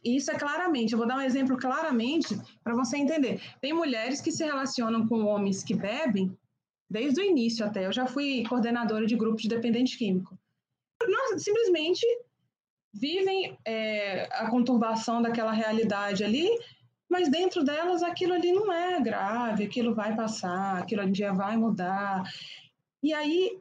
Isso 0.05 0.33
é 0.33 0.35
claramente, 0.35 0.93
eu 0.93 0.99
vou 0.99 1.07
dar 1.07 1.17
um 1.17 1.21
exemplo 1.21 1.57
claramente 1.57 2.37
para 2.65 2.75
você 2.75 2.97
entender. 2.97 3.41
Tem 3.61 3.73
mulheres 3.73 4.21
que 4.21 4.33
se 4.33 4.45
relacionam 4.45 5.07
com 5.07 5.25
homens 5.25 5.63
que 5.63 5.75
bebem 5.75 6.37
desde 6.91 7.21
o 7.21 7.25
início 7.25 7.65
até. 7.65 7.87
Eu 7.87 7.93
já 7.93 8.05
fui 8.05 8.43
coordenadora 8.49 9.07
de 9.07 9.17
grupo 9.17 9.41
de 9.41 9.49
dependente 9.49 9.97
químico. 9.97 10.37
Nossa, 11.09 11.39
simplesmente 11.39 12.05
vivem 12.93 13.57
é, 13.65 14.25
a 14.33 14.51
conturbação 14.51 15.23
daquela 15.23 15.53
realidade 15.53 16.25
ali, 16.25 16.49
mas 17.13 17.31
dentro 17.31 17.63
delas 17.63 18.03
aquilo 18.03 18.33
ali 18.33 18.51
não 18.53 18.73
é 18.73 18.99
grave, 19.01 19.65
aquilo 19.65 19.95
vai 19.95 20.17
passar, 20.17 20.79
aquilo 20.79 21.03
um 21.03 21.13
dia 21.13 21.33
vai 21.33 21.57
mudar. 21.57 22.23
E 23.03 23.13
aí 23.13 23.61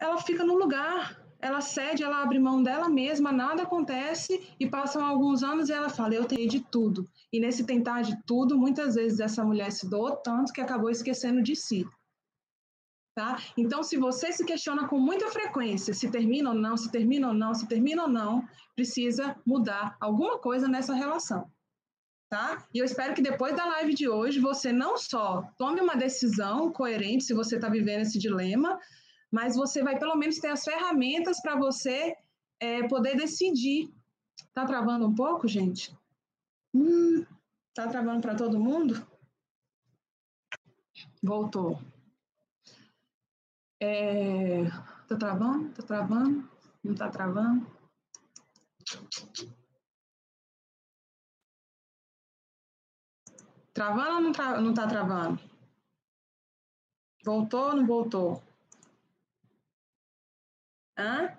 ela 0.00 0.16
fica 0.18 0.42
no 0.42 0.56
lugar 0.56 1.24
ela 1.38 1.60
cede, 1.60 2.02
ela 2.02 2.22
abre 2.22 2.38
mão 2.38 2.62
dela 2.62 2.88
mesma, 2.88 3.30
nada 3.30 3.62
acontece 3.62 4.48
e 4.58 4.68
passam 4.68 5.04
alguns 5.04 5.42
anos 5.42 5.68
e 5.68 5.72
ela 5.72 5.88
fala: 5.88 6.14
Eu 6.14 6.24
tenho 6.24 6.48
de 6.48 6.60
tudo. 6.60 7.08
E 7.32 7.38
nesse 7.38 7.64
tentar 7.64 8.02
de 8.02 8.16
tudo, 8.24 8.58
muitas 8.58 8.94
vezes 8.94 9.20
essa 9.20 9.44
mulher 9.44 9.70
se 9.70 9.88
doou 9.88 10.16
tanto 10.16 10.52
que 10.52 10.60
acabou 10.60 10.90
esquecendo 10.90 11.42
de 11.42 11.54
si. 11.54 11.86
Tá? 13.14 13.38
Então, 13.56 13.82
se 13.82 13.96
você 13.96 14.30
se 14.32 14.44
questiona 14.44 14.88
com 14.88 14.98
muita 14.98 15.30
frequência 15.30 15.94
se 15.94 16.10
termina 16.10 16.50
ou 16.50 16.54
não, 16.54 16.76
se 16.76 16.90
termina 16.90 17.28
ou 17.28 17.34
não, 17.34 17.54
se 17.54 17.66
termina 17.66 18.02
ou 18.02 18.08
não, 18.08 18.46
precisa 18.74 19.36
mudar 19.46 19.96
alguma 20.00 20.38
coisa 20.38 20.68
nessa 20.68 20.94
relação. 20.94 21.50
Tá? 22.28 22.66
E 22.74 22.78
eu 22.78 22.84
espero 22.84 23.14
que 23.14 23.22
depois 23.22 23.54
da 23.54 23.66
live 23.66 23.94
de 23.94 24.08
hoje 24.08 24.40
você 24.40 24.72
não 24.72 24.98
só 24.98 25.42
tome 25.56 25.80
uma 25.80 25.94
decisão 25.94 26.72
coerente 26.72 27.22
se 27.22 27.32
você 27.32 27.54
está 27.54 27.68
vivendo 27.68 28.02
esse 28.02 28.18
dilema, 28.18 28.80
mas 29.30 29.54
você 29.54 29.82
vai 29.82 29.98
pelo 29.98 30.16
menos 30.16 30.38
ter 30.38 30.48
as 30.48 30.64
ferramentas 30.64 31.40
para 31.40 31.56
você 31.56 32.16
é, 32.58 32.86
poder 32.88 33.16
decidir. 33.16 33.94
Tá 34.52 34.66
travando 34.66 35.06
um 35.06 35.14
pouco, 35.14 35.46
gente? 35.46 35.96
Hum, 36.74 37.24
tá 37.72 37.86
travando 37.86 38.20
para 38.20 38.34
todo 38.34 38.58
mundo? 38.58 39.06
Voltou. 41.22 41.80
É, 43.80 44.64
tá 45.06 45.16
travando? 45.16 45.70
Tá 45.74 45.82
travando? 45.82 46.50
Não 46.82 46.94
tá 46.94 47.08
travando? 47.08 47.66
Travando 53.76 54.14
ou 54.14 54.20
não, 54.22 54.32
tra 54.32 54.58
não 54.58 54.72
tá 54.72 54.86
travando? 54.86 55.38
Voltou 57.22 57.60
ou 57.60 57.76
não 57.76 57.86
voltou? 57.86 58.42
Hã? 60.98 61.36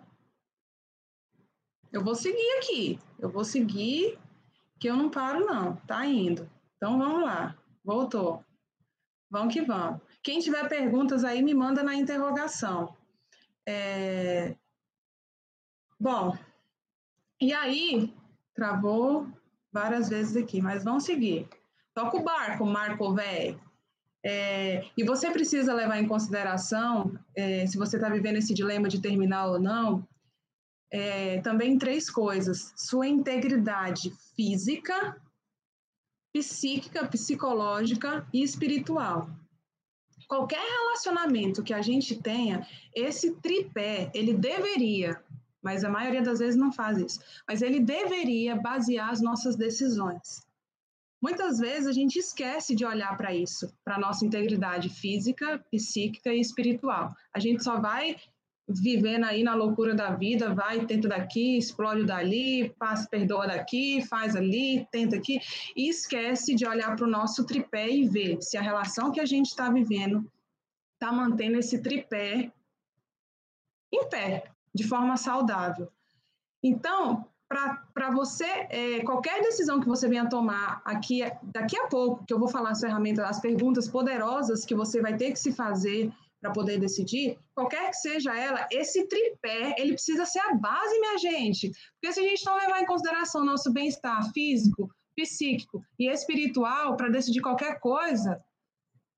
Eu 1.91 2.03
vou 2.03 2.13
seguir 2.13 2.59
aqui. 2.59 2.99
Eu 3.17 3.31
vou 3.31 3.43
seguir, 3.43 4.19
que 4.79 4.87
eu 4.87 4.95
não 4.95 5.09
paro, 5.09 5.47
não. 5.47 5.77
Tá 5.87 6.05
indo. 6.05 6.47
Então 6.75 6.99
vamos 6.99 7.23
lá. 7.23 7.57
Voltou. 7.83 8.45
Vamos 9.31 9.51
que 9.51 9.63
vamos. 9.63 9.99
Quem 10.21 10.39
tiver 10.39 10.69
perguntas 10.69 11.23
aí, 11.23 11.41
me 11.41 11.55
manda 11.55 11.81
na 11.81 11.95
interrogação. 11.95 12.95
É... 13.67 14.55
Bom, 15.99 16.37
e 17.41 17.51
aí, 17.51 18.13
travou 18.53 19.27
várias 19.71 20.07
vezes 20.07 20.37
aqui, 20.37 20.61
mas 20.61 20.83
vamos 20.83 21.03
seguir. 21.03 21.49
Toca 21.97 22.15
o 22.15 22.23
barco, 22.23 22.63
Marco 22.63 23.11
Velho. 23.11 23.59
É, 24.23 24.85
e 24.95 25.03
você 25.03 25.31
precisa 25.31 25.73
levar 25.73 25.97
em 25.99 26.07
consideração, 26.07 27.17
é, 27.35 27.65
se 27.65 27.75
você 27.75 27.95
está 27.95 28.07
vivendo 28.07 28.35
esse 28.35 28.53
dilema 28.53 28.87
de 28.87 29.01
terminar 29.01 29.47
ou 29.47 29.59
não, 29.59 30.07
é, 30.93 31.41
também 31.41 31.75
três 31.75 32.07
coisas: 32.07 32.71
sua 32.75 33.07
integridade 33.07 34.13
física, 34.35 35.19
psíquica, 36.31 37.07
psicológica 37.07 38.27
e 38.31 38.43
espiritual. 38.43 39.27
Qualquer 40.27 40.61
relacionamento 40.61 41.63
que 41.63 41.73
a 41.73 41.81
gente 41.81 42.21
tenha, 42.21 42.67
esse 42.93 43.37
tripé, 43.37 44.11
ele 44.13 44.35
deveria, 44.35 45.19
mas 45.63 45.83
a 45.83 45.89
maioria 45.89 46.21
das 46.21 46.37
vezes 46.37 46.55
não 46.55 46.71
faz 46.71 46.99
isso, 46.99 47.19
mas 47.47 47.63
ele 47.63 47.79
deveria 47.79 48.55
basear 48.55 49.09
as 49.09 49.19
nossas 49.19 49.55
decisões. 49.55 50.46
Muitas 51.21 51.57
vezes 51.57 51.87
a 51.87 51.91
gente 51.91 52.17
esquece 52.17 52.75
de 52.75 52.85
olhar 52.85 53.17
para 53.17 53.33
isso, 53.33 53.73
para 53.83 53.97
nossa 53.97 54.25
integridade 54.25 54.89
física, 54.89 55.63
psíquica 55.71 56.31
e 56.31 56.39
espiritual. 56.39 57.13
A 57.33 57.39
gente 57.39 57.63
só 57.63 57.79
vai 57.79 58.15
vivendo 58.69 59.23
aí 59.23 59.43
na 59.43 59.55
loucura 59.55 59.95
da 59.95 60.11
vida, 60.11 60.53
vai, 60.53 60.85
tenta 60.85 61.07
daqui, 61.07 61.57
explode 61.57 62.05
dali, 62.05 62.69
passa, 62.77 63.07
perdoa 63.09 63.47
daqui, 63.47 64.05
faz 64.05 64.35
ali, 64.35 64.85
tenta 64.91 65.15
aqui, 65.15 65.39
e 65.75 65.89
esquece 65.89 66.53
de 66.53 66.67
olhar 66.67 66.95
para 66.95 67.05
o 67.05 67.09
nosso 67.09 67.45
tripé 67.45 67.89
e 67.89 68.07
ver 68.07 68.41
se 68.41 68.57
a 68.57 68.61
relação 68.61 69.11
que 69.11 69.21
a 69.21 69.25
gente 69.25 69.47
está 69.47 69.71
vivendo 69.71 70.29
está 70.93 71.13
mantendo 71.13 71.57
esse 71.57 71.81
tripé 71.81 72.51
em 73.91 74.09
pé, 74.09 74.51
de 74.75 74.83
forma 74.83 75.15
saudável. 75.15 75.89
Então, 76.61 77.25
para 77.49 78.11
você, 78.11 78.67
é, 78.69 79.01
qualquer 79.03 79.41
decisão 79.41 79.79
que 79.79 79.87
você 79.87 80.07
venha 80.07 80.29
tomar 80.29 80.81
aqui, 80.83 81.21
daqui 81.43 81.77
a 81.77 81.87
pouco, 81.87 82.25
que 82.25 82.33
eu 82.33 82.39
vou 82.39 82.49
falar 82.49 82.71
as 82.71 82.81
ferramentas, 82.81 83.23
as 83.23 83.39
perguntas 83.39 83.87
poderosas 83.87 84.65
que 84.65 84.75
você 84.75 85.01
vai 85.01 85.15
ter 85.15 85.31
que 85.31 85.39
se 85.39 85.53
fazer 85.53 86.11
para 86.41 86.51
poder 86.51 86.79
decidir, 86.79 87.37
qualquer 87.55 87.89
que 87.89 87.97
seja 87.97 88.37
ela, 88.37 88.67
esse 88.71 89.07
tripé, 89.07 89.75
ele 89.77 89.93
precisa 89.93 90.25
ser 90.25 90.39
a 90.39 90.53
base, 90.53 90.99
minha 90.99 91.17
gente. 91.17 91.71
Porque 91.93 92.13
se 92.13 92.19
a 92.19 92.23
gente 92.23 92.45
não 92.45 92.57
levar 92.57 92.81
em 92.81 92.85
consideração 92.85 93.43
nosso 93.43 93.71
bem-estar 93.71 94.31
físico, 94.33 94.89
psíquico 95.15 95.83
e 95.97 96.09
espiritual 96.09 96.95
para 96.95 97.09
decidir 97.09 97.41
qualquer 97.41 97.79
coisa, 97.79 98.39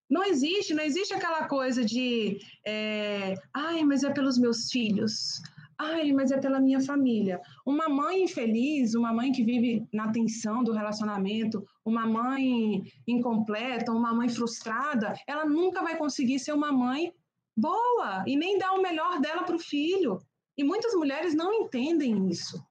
não 0.09 0.23
existe, 0.23 0.73
não 0.73 0.83
existe 0.83 1.13
aquela 1.13 1.45
coisa 1.45 1.83
de, 1.83 2.39
é, 2.65 3.35
ai, 3.53 3.83
mas 3.83 4.03
é 4.03 4.11
pelos 4.11 4.37
meus 4.37 4.71
filhos, 4.71 5.41
Ai, 5.81 6.11
mas 6.11 6.29
é 6.29 6.37
pela 6.37 6.59
minha 6.59 6.81
família. 6.81 7.41
Uma 7.65 7.87
mãe 7.87 8.23
infeliz, 8.23 8.95
uma 8.95 9.13
mãe 9.13 9.31
que 9.31 9.45
vive 9.45 9.87
na 9.93 10.11
tensão 10.11 10.61
do 10.61 10.73
relacionamento, 10.73 11.65
uma 11.85 12.05
mãe 12.05 12.83
incompleta, 13.07 13.93
uma 13.93 14.13
mãe 14.13 14.27
frustrada, 14.27 15.13
ela 15.25 15.45
nunca 15.45 15.81
vai 15.81 15.97
conseguir 15.97 16.37
ser 16.37 16.51
uma 16.51 16.69
mãe 16.69 17.13
boa 17.55 18.25
e 18.27 18.35
nem 18.35 18.57
dar 18.57 18.73
o 18.73 18.81
melhor 18.81 19.21
dela 19.21 19.43
para 19.43 19.55
o 19.55 19.59
filho. 19.59 20.21
E 20.57 20.65
muitas 20.65 20.93
mulheres 20.93 21.33
não 21.33 21.53
entendem 21.53 22.27
isso, 22.27 22.61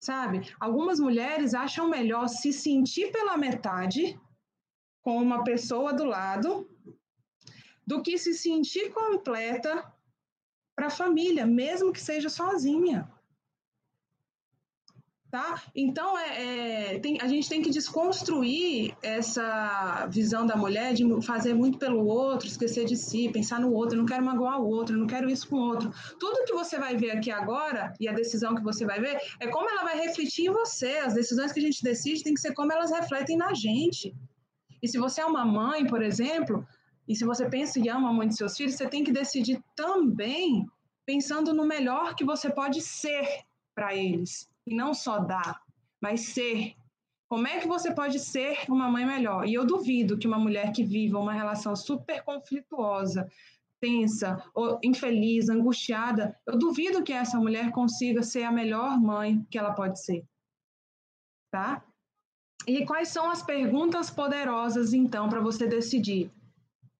sabe? 0.00 0.52
Algumas 0.58 0.98
mulheres 0.98 1.54
acham 1.54 1.88
melhor 1.88 2.26
se 2.28 2.52
sentir 2.52 3.12
pela 3.12 3.36
metade 3.36 4.20
com 5.02 5.22
uma 5.22 5.44
pessoa 5.44 5.92
do 5.92 6.04
lado 6.04 6.68
do 7.86 8.02
que 8.02 8.18
se 8.18 8.34
sentir 8.34 8.90
completa 8.90 9.93
para 10.74 10.86
a 10.86 10.90
família, 10.90 11.46
mesmo 11.46 11.92
que 11.92 12.00
seja 12.00 12.28
sozinha. 12.28 13.08
Tá? 15.30 15.60
Então, 15.74 16.16
é, 16.16 16.94
é, 16.94 16.98
tem, 17.00 17.20
a 17.20 17.26
gente 17.26 17.48
tem 17.48 17.60
que 17.60 17.68
desconstruir 17.68 18.94
essa 19.02 20.06
visão 20.06 20.46
da 20.46 20.54
mulher 20.54 20.94
de 20.94 21.04
fazer 21.22 21.52
muito 21.54 21.76
pelo 21.76 22.06
outro, 22.06 22.46
esquecer 22.46 22.84
de 22.84 22.96
si, 22.96 23.28
pensar 23.32 23.58
no 23.58 23.72
outro, 23.72 23.98
não 23.98 24.06
quero 24.06 24.24
magoar 24.24 24.60
o 24.60 24.68
outro, 24.68 24.96
não 24.96 25.08
quero 25.08 25.28
isso 25.28 25.48
com 25.48 25.56
o 25.56 25.68
outro. 25.70 25.92
Tudo 26.20 26.44
que 26.44 26.52
você 26.52 26.78
vai 26.78 26.96
ver 26.96 27.10
aqui 27.10 27.32
agora, 27.32 27.92
e 27.98 28.06
a 28.06 28.12
decisão 28.12 28.54
que 28.54 28.62
você 28.62 28.86
vai 28.86 29.00
ver, 29.00 29.18
é 29.40 29.48
como 29.48 29.68
ela 29.68 29.82
vai 29.82 29.98
refletir 29.98 30.46
em 30.46 30.52
você. 30.52 30.98
As 30.98 31.14
decisões 31.14 31.50
que 31.50 31.58
a 31.58 31.64
gente 31.64 31.82
decide 31.82 32.22
tem 32.22 32.34
que 32.34 32.40
ser 32.40 32.54
como 32.54 32.72
elas 32.72 32.92
refletem 32.92 33.36
na 33.36 33.52
gente. 33.54 34.14
E 34.80 34.86
se 34.86 34.98
você 34.98 35.20
é 35.20 35.26
uma 35.26 35.44
mãe, 35.44 35.84
por 35.84 36.00
exemplo, 36.00 36.64
e 37.06 37.14
se 37.14 37.24
você 37.24 37.48
pensa 37.48 37.78
e 37.78 37.88
ama 37.88 38.12
muito 38.12 38.34
seus 38.34 38.56
filhos, 38.56 38.74
você 38.74 38.88
tem 38.88 39.04
que 39.04 39.12
decidir 39.12 39.62
também 39.76 40.66
pensando 41.06 41.52
no 41.52 41.66
melhor 41.66 42.14
que 42.14 42.24
você 42.24 42.50
pode 42.50 42.80
ser 42.80 43.44
para 43.74 43.94
eles, 43.94 44.48
e 44.66 44.74
não 44.74 44.94
só 44.94 45.18
dar, 45.18 45.60
mas 46.00 46.20
ser. 46.20 46.74
Como 47.28 47.46
é 47.46 47.58
que 47.58 47.66
você 47.66 47.92
pode 47.92 48.18
ser 48.20 48.58
uma 48.68 48.88
mãe 48.88 49.04
melhor? 49.04 49.46
E 49.46 49.54
eu 49.54 49.66
duvido 49.66 50.16
que 50.16 50.26
uma 50.26 50.38
mulher 50.38 50.72
que 50.72 50.84
viva 50.84 51.18
uma 51.18 51.32
relação 51.32 51.74
super 51.74 52.22
conflituosa, 52.22 53.28
tensa, 53.80 54.42
ou 54.54 54.78
infeliz, 54.82 55.48
angustiada, 55.48 56.38
eu 56.46 56.56
duvido 56.56 57.02
que 57.02 57.12
essa 57.12 57.38
mulher 57.38 57.70
consiga 57.70 58.22
ser 58.22 58.44
a 58.44 58.52
melhor 58.52 58.98
mãe 59.00 59.44
que 59.50 59.58
ela 59.58 59.72
pode 59.72 60.02
ser. 60.02 60.24
Tá? 61.50 61.84
E 62.66 62.86
quais 62.86 63.08
são 63.08 63.30
as 63.30 63.42
perguntas 63.42 64.10
poderosas, 64.10 64.94
então, 64.94 65.28
para 65.28 65.40
você 65.40 65.66
decidir? 65.66 66.30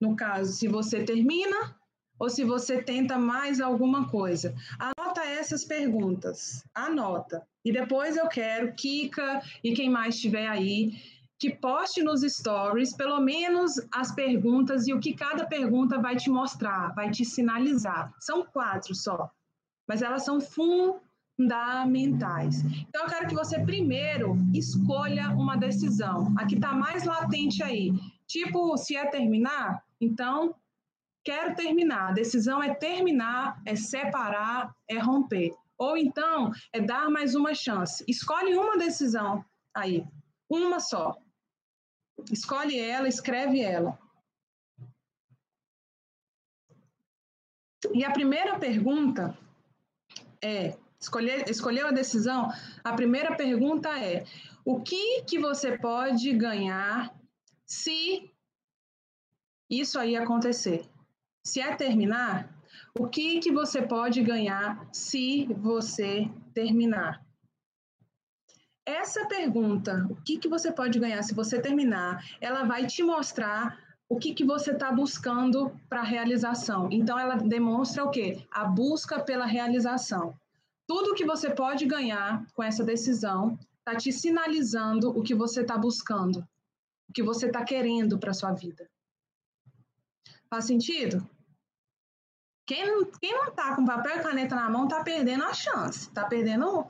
No 0.05 0.15
caso, 0.15 0.53
se 0.53 0.69
você 0.69 1.03
termina 1.03 1.75
ou 2.19 2.29
se 2.29 2.45
você 2.45 2.83
tenta 2.83 3.17
mais 3.19 3.59
alguma 3.59 4.07
coisa. 4.09 4.55
Anota 4.79 5.23
essas 5.25 5.65
perguntas, 5.65 6.63
anota. 6.75 7.43
E 7.65 7.73
depois 7.73 8.19
eu 8.19 8.29
quero 8.29 8.75
Kika 8.75 9.41
e 9.63 9.73
quem 9.73 9.89
mais 9.89 10.17
estiver 10.17 10.47
aí 10.47 10.93
que 11.39 11.57
poste 11.57 12.03
nos 12.03 12.21
stories 12.21 12.95
pelo 12.95 13.19
menos 13.19 13.81
as 13.93 14.15
perguntas 14.15 14.87
e 14.87 14.93
o 14.93 15.01
que 15.01 15.15
cada 15.15 15.47
pergunta 15.47 15.99
vai 15.99 16.17
te 16.17 16.29
mostrar, 16.31 16.95
vai 16.95 17.11
te 17.11 17.25
sinalizar. 17.25 18.13
São 18.21 18.45
quatro 18.45 18.95
só, 18.95 19.31
mas 19.89 20.03
elas 20.03 20.23
são 20.27 20.39
fundamentais. 21.39 22.63
Então 22.89 23.05
eu 23.05 23.09
quero 23.09 23.29
que 23.29 23.35
você 23.35 23.59
primeiro 23.59 24.37
escolha 24.53 25.31
uma 25.31 25.57
decisão. 25.57 26.35
A 26.37 26.45
que 26.45 26.57
está 26.57 26.75
mais 26.75 27.05
latente 27.05 27.63
aí. 27.63 27.91
Tipo, 28.27 28.77
se 28.77 28.97
é 28.97 29.07
terminar, 29.07 29.83
então 30.05 30.55
quero 31.25 31.55
terminar. 31.55 32.11
A 32.11 32.13
decisão 32.13 32.63
é 32.63 32.75
terminar, 32.75 33.61
é 33.65 33.75
separar, 33.75 34.75
é 34.89 34.99
romper. 34.99 35.53
Ou 35.79 35.97
então 35.97 36.53
é 36.73 36.81
dar 36.81 37.11
mais 37.11 37.35
uma 37.35 37.55
chance. 37.55 38.05
Escolhe 38.07 38.55
uma 38.55 38.77
decisão 38.77 39.45
aí, 39.75 40.07
uma 40.49 40.79
só. 40.79 41.17
Escolhe 42.31 42.79
ela, 42.79 43.09
escreve 43.09 43.61
ela. 43.61 43.99
E 47.93 48.05
a 48.05 48.13
primeira 48.13 48.59
pergunta 48.59 49.37
é: 50.43 50.77
escolher, 51.01 51.49
escolheu 51.51 51.89
a 51.89 51.93
decisão? 51.93 52.49
A 52.83 52.93
primeira 52.93 53.37
pergunta 53.37 53.89
é: 53.99 54.25
o 54.65 54.81
que 54.81 55.23
que 55.25 55.39
você 55.39 55.77
pode 55.77 56.33
ganhar 56.33 57.15
se 57.67 58.34
isso 59.81 59.99
aí 59.99 60.17
acontecer? 60.17 60.85
Se 61.47 61.61
é 61.61 61.75
terminar, 61.75 62.55
o 62.99 63.09
que, 63.09 63.41
que 63.41 63.53
você 63.53 63.83
pode 63.83 64.23
ganhar 64.23 64.89
se 64.93 65.47
você 65.55 66.31
terminar? 66.55 67.25
Essa 68.87 69.27
pergunta, 69.27 70.07
o 70.11 70.17
que, 70.17 70.39
que 70.39 70.49
você 70.49 70.71
pode 70.71 70.99
ganhar 70.99 71.23
se 71.23 71.35
você 71.35 71.61
terminar, 71.61 72.23
ela 72.41 72.65
vai 72.65 72.87
te 72.87 73.03
mostrar 73.03 73.79
o 74.09 74.19
que, 74.19 74.35
que 74.35 74.45
você 74.45 74.73
está 74.73 74.93
buscando 74.93 75.73
para 75.89 76.01
a 76.01 76.05
realização. 76.05 76.89
Então, 76.93 77.19
ela 77.19 77.37
demonstra 77.37 78.05
o 78.05 78.11
quê? 78.11 78.47
A 78.51 78.65
busca 78.65 79.19
pela 79.21 79.47
realização. 79.47 80.39
Tudo 80.87 81.15
que 81.15 81.25
você 81.25 81.51
pode 81.51 81.87
ganhar 81.87 82.47
com 82.53 82.63
essa 82.63 82.85
decisão 82.85 83.59
está 83.79 83.97
te 83.97 84.13
sinalizando 84.13 85.11
o 85.11 85.23
que 85.23 85.35
você 85.35 85.63
está 85.63 85.79
buscando, 85.79 86.47
o 87.09 87.13
que 87.13 87.23
você 87.23 87.47
está 87.47 87.65
querendo 87.65 88.19
para 88.19 88.35
sua 88.35 88.53
vida. 88.53 88.87
Faz 90.55 90.67
sentido? 90.67 91.29
Quem 92.65 92.87
não, 92.87 93.05
quem 93.11 93.33
não 93.33 93.53
tá 93.53 93.75
com 93.75 93.85
papel 93.85 94.19
e 94.19 94.23
caneta 94.23 94.55
na 94.55 94.71
mão 94.71 94.87
tá 94.87 95.03
perdendo 95.03 95.43
a 95.43 95.53
chance, 95.53 96.09
tá 96.13 96.27
perdendo, 96.29 96.87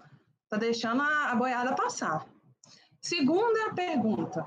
tá 0.51 0.59
deixando 0.59 1.01
a, 1.01 1.31
a 1.31 1.35
boiada 1.35 1.75
passar. 1.75 2.29
Segunda 3.01 3.73
pergunta. 3.73 4.47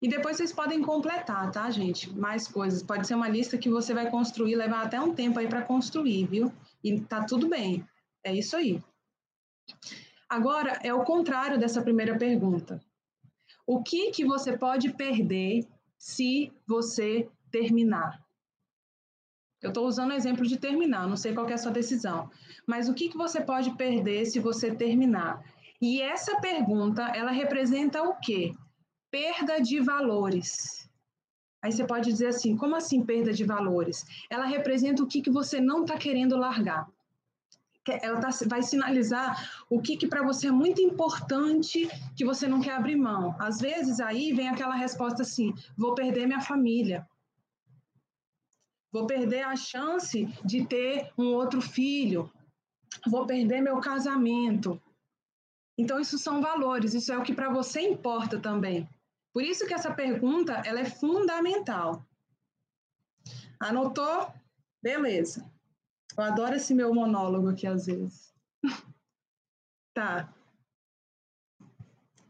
E 0.00 0.08
depois 0.08 0.36
vocês 0.36 0.52
podem 0.52 0.80
completar, 0.80 1.50
tá, 1.50 1.68
gente? 1.68 2.08
Mais 2.16 2.46
coisas. 2.46 2.80
Pode 2.80 3.08
ser 3.08 3.16
uma 3.16 3.28
lista 3.28 3.58
que 3.58 3.68
você 3.68 3.92
vai 3.92 4.08
construir, 4.08 4.54
levar 4.54 4.86
até 4.86 5.00
um 5.00 5.12
tempo 5.12 5.40
aí 5.40 5.48
para 5.48 5.62
construir, 5.62 6.28
viu? 6.28 6.52
E 6.84 7.00
tá 7.00 7.26
tudo 7.26 7.48
bem. 7.48 7.84
É 8.22 8.32
isso 8.32 8.54
aí. 8.54 8.80
Agora 10.28 10.78
é 10.84 10.94
o 10.94 11.02
contrário 11.02 11.58
dessa 11.58 11.82
primeira 11.82 12.16
pergunta. 12.16 12.80
O 13.66 13.82
que 13.82 14.12
que 14.12 14.24
você 14.24 14.56
pode 14.56 14.92
perder 14.92 15.68
se 16.02 16.52
você 16.66 17.30
terminar? 17.52 18.20
Eu 19.62 19.68
estou 19.68 19.86
usando 19.86 20.10
o 20.10 20.14
exemplo 20.14 20.44
de 20.44 20.58
terminar, 20.58 21.06
não 21.06 21.16
sei 21.16 21.32
qual 21.32 21.48
é 21.48 21.52
a 21.52 21.58
sua 21.58 21.70
decisão. 21.70 22.28
Mas 22.66 22.88
o 22.88 22.94
que, 22.94 23.08
que 23.08 23.16
você 23.16 23.40
pode 23.40 23.76
perder 23.76 24.26
se 24.26 24.40
você 24.40 24.74
terminar? 24.74 25.40
E 25.80 26.02
essa 26.02 26.40
pergunta, 26.40 27.04
ela 27.14 27.30
representa 27.30 28.02
o 28.02 28.16
quê? 28.16 28.52
Perda 29.12 29.60
de 29.60 29.78
valores. 29.78 30.90
Aí 31.62 31.70
você 31.70 31.86
pode 31.86 32.10
dizer 32.10 32.26
assim, 32.26 32.56
como 32.56 32.74
assim 32.74 33.06
perda 33.06 33.32
de 33.32 33.44
valores? 33.44 34.04
Ela 34.28 34.46
representa 34.46 35.04
o 35.04 35.06
que, 35.06 35.22
que 35.22 35.30
você 35.30 35.60
não 35.60 35.82
está 35.82 35.96
querendo 35.96 36.36
largar. 36.36 36.84
Ela 38.00 38.20
tá, 38.20 38.30
vai 38.46 38.62
sinalizar 38.62 39.64
o 39.68 39.80
que, 39.80 39.96
que 39.96 40.06
para 40.06 40.22
você 40.22 40.46
é 40.46 40.52
muito 40.52 40.80
importante 40.80 41.88
que 42.16 42.24
você 42.24 42.46
não 42.46 42.60
quer 42.60 42.74
abrir 42.74 42.96
mão. 42.96 43.34
Às 43.40 43.58
vezes 43.60 43.98
aí 43.98 44.32
vem 44.32 44.48
aquela 44.48 44.74
resposta 44.74 45.22
assim: 45.22 45.52
vou 45.76 45.94
perder 45.94 46.26
minha 46.26 46.40
família, 46.40 47.08
vou 48.92 49.06
perder 49.06 49.42
a 49.42 49.56
chance 49.56 50.26
de 50.44 50.64
ter 50.66 51.12
um 51.18 51.32
outro 51.32 51.60
filho, 51.60 52.30
vou 53.06 53.26
perder 53.26 53.60
meu 53.60 53.80
casamento. 53.80 54.80
Então, 55.76 55.98
isso 55.98 56.18
são 56.18 56.40
valores, 56.40 56.94
isso 56.94 57.12
é 57.12 57.18
o 57.18 57.22
que 57.22 57.34
para 57.34 57.50
você 57.50 57.80
importa 57.80 58.38
também. 58.38 58.88
Por 59.32 59.42
isso 59.42 59.66
que 59.66 59.74
essa 59.74 59.92
pergunta 59.92 60.62
ela 60.66 60.80
é 60.80 60.84
fundamental. 60.84 62.06
Anotou? 63.58 64.30
Beleza. 64.82 65.50
Eu 66.16 66.24
adoro 66.24 66.54
esse 66.54 66.74
meu 66.74 66.94
monólogo 66.94 67.48
aqui 67.48 67.66
às 67.66 67.86
vezes. 67.86 68.34
tá. 69.94 70.32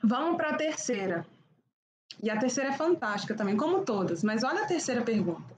Vamos 0.03 0.37
para 0.37 0.51
a 0.51 0.57
terceira. 0.57 1.27
E 2.23 2.31
a 2.31 2.39
terceira 2.39 2.71
é 2.71 2.77
fantástica 2.77 3.35
também, 3.35 3.57
como 3.57 3.85
todas, 3.85 4.23
mas 4.23 4.45
olha 4.45 4.63
a 4.63 4.67
terceira 4.67 5.03
pergunta 5.03 5.53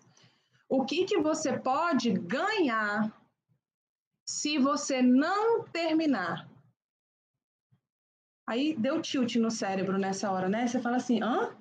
o 0.68 0.84
que, 0.84 1.04
que 1.04 1.20
você 1.20 1.58
pode 1.58 2.10
ganhar 2.12 3.12
se 4.26 4.58
você 4.58 5.02
não 5.02 5.62
terminar. 5.64 6.48
Aí 8.46 8.76
deu 8.76 9.00
tilt 9.00 9.36
no 9.36 9.50
cérebro 9.50 9.98
nessa 9.98 10.30
hora, 10.30 10.48
né? 10.48 10.66
Você 10.66 10.80
fala 10.80 10.96
assim, 10.96 11.22
hã? 11.22 11.56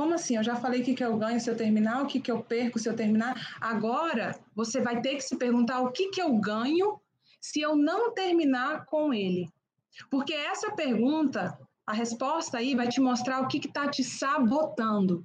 Como 0.00 0.14
assim? 0.14 0.36
Eu 0.36 0.42
já 0.42 0.56
falei 0.56 0.80
o 0.80 0.84
que, 0.86 0.94
que 0.94 1.04
eu 1.04 1.14
ganho 1.18 1.38
se 1.38 1.50
eu 1.50 1.54
terminar, 1.54 2.02
o 2.02 2.06
que, 2.06 2.20
que 2.20 2.32
eu 2.32 2.42
perco 2.42 2.78
se 2.78 2.88
eu 2.88 2.96
terminar. 2.96 3.34
Agora, 3.60 4.34
você 4.56 4.80
vai 4.80 5.02
ter 5.02 5.16
que 5.16 5.20
se 5.20 5.36
perguntar 5.36 5.82
o 5.82 5.92
que, 5.92 6.08
que 6.08 6.22
eu 6.22 6.34
ganho 6.38 6.98
se 7.38 7.60
eu 7.60 7.76
não 7.76 8.10
terminar 8.14 8.86
com 8.86 9.12
ele. 9.12 9.46
Porque 10.10 10.32
essa 10.32 10.74
pergunta, 10.74 11.54
a 11.86 11.92
resposta 11.92 12.56
aí 12.56 12.74
vai 12.74 12.88
te 12.88 12.98
mostrar 12.98 13.42
o 13.42 13.46
que 13.46 13.58
está 13.58 13.88
te 13.88 14.02
sabotando. 14.02 15.22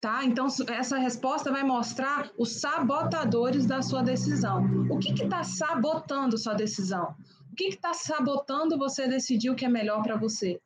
Tá? 0.00 0.24
Então, 0.24 0.46
essa 0.70 0.96
resposta 0.96 1.52
vai 1.52 1.64
mostrar 1.64 2.30
os 2.38 2.62
sabotadores 2.62 3.66
da 3.66 3.82
sua 3.82 4.02
decisão. 4.02 4.64
O 4.90 4.98
que 4.98 5.12
está 5.12 5.44
sabotando 5.44 6.38
sua 6.38 6.54
decisão? 6.54 7.14
O 7.52 7.54
que 7.54 7.64
está 7.64 7.92
sabotando 7.92 8.78
você 8.78 9.06
decidir 9.06 9.50
o 9.50 9.54
que 9.54 9.66
é 9.66 9.68
melhor 9.68 10.02
para 10.02 10.16
você? 10.16 10.58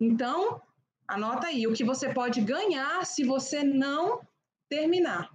Então, 0.00 0.62
anota 1.08 1.46
aí 1.46 1.66
o 1.66 1.72
que 1.72 1.84
você 1.84 2.12
pode 2.12 2.40
ganhar 2.40 3.04
se 3.04 3.24
você 3.24 3.62
não 3.62 4.20
terminar. 4.68 5.30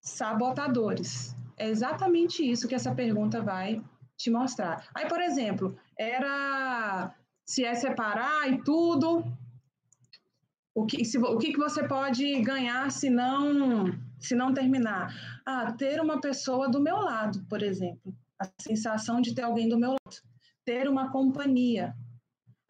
Sabotadores. 0.00 1.34
É 1.56 1.68
exatamente 1.68 2.48
isso 2.48 2.66
que 2.66 2.74
essa 2.74 2.94
pergunta 2.94 3.42
vai 3.42 3.82
te 4.16 4.30
mostrar. 4.30 4.88
Aí, 4.94 5.08
por 5.08 5.20
exemplo, 5.20 5.76
era 5.98 7.14
se 7.44 7.64
é 7.64 7.74
separar 7.74 8.50
e 8.50 8.62
tudo, 8.62 9.24
o 10.74 10.86
que, 10.86 11.04
se, 11.04 11.18
o 11.18 11.36
que, 11.36 11.52
que 11.52 11.58
você 11.58 11.86
pode 11.86 12.40
ganhar 12.42 12.90
se 12.90 13.10
não, 13.10 13.86
se 14.18 14.34
não 14.34 14.54
terminar? 14.54 15.12
Ah, 15.44 15.72
ter 15.72 16.00
uma 16.00 16.20
pessoa 16.20 16.70
do 16.70 16.80
meu 16.80 16.96
lado, 16.96 17.44
por 17.48 17.62
exemplo. 17.62 18.14
A 18.38 18.48
sensação 18.60 19.20
de 19.20 19.34
ter 19.34 19.42
alguém 19.42 19.68
do 19.68 19.78
meu 19.78 19.90
lado. 19.90 20.16
Ter 20.64 20.88
uma 20.88 21.10
companhia. 21.10 21.94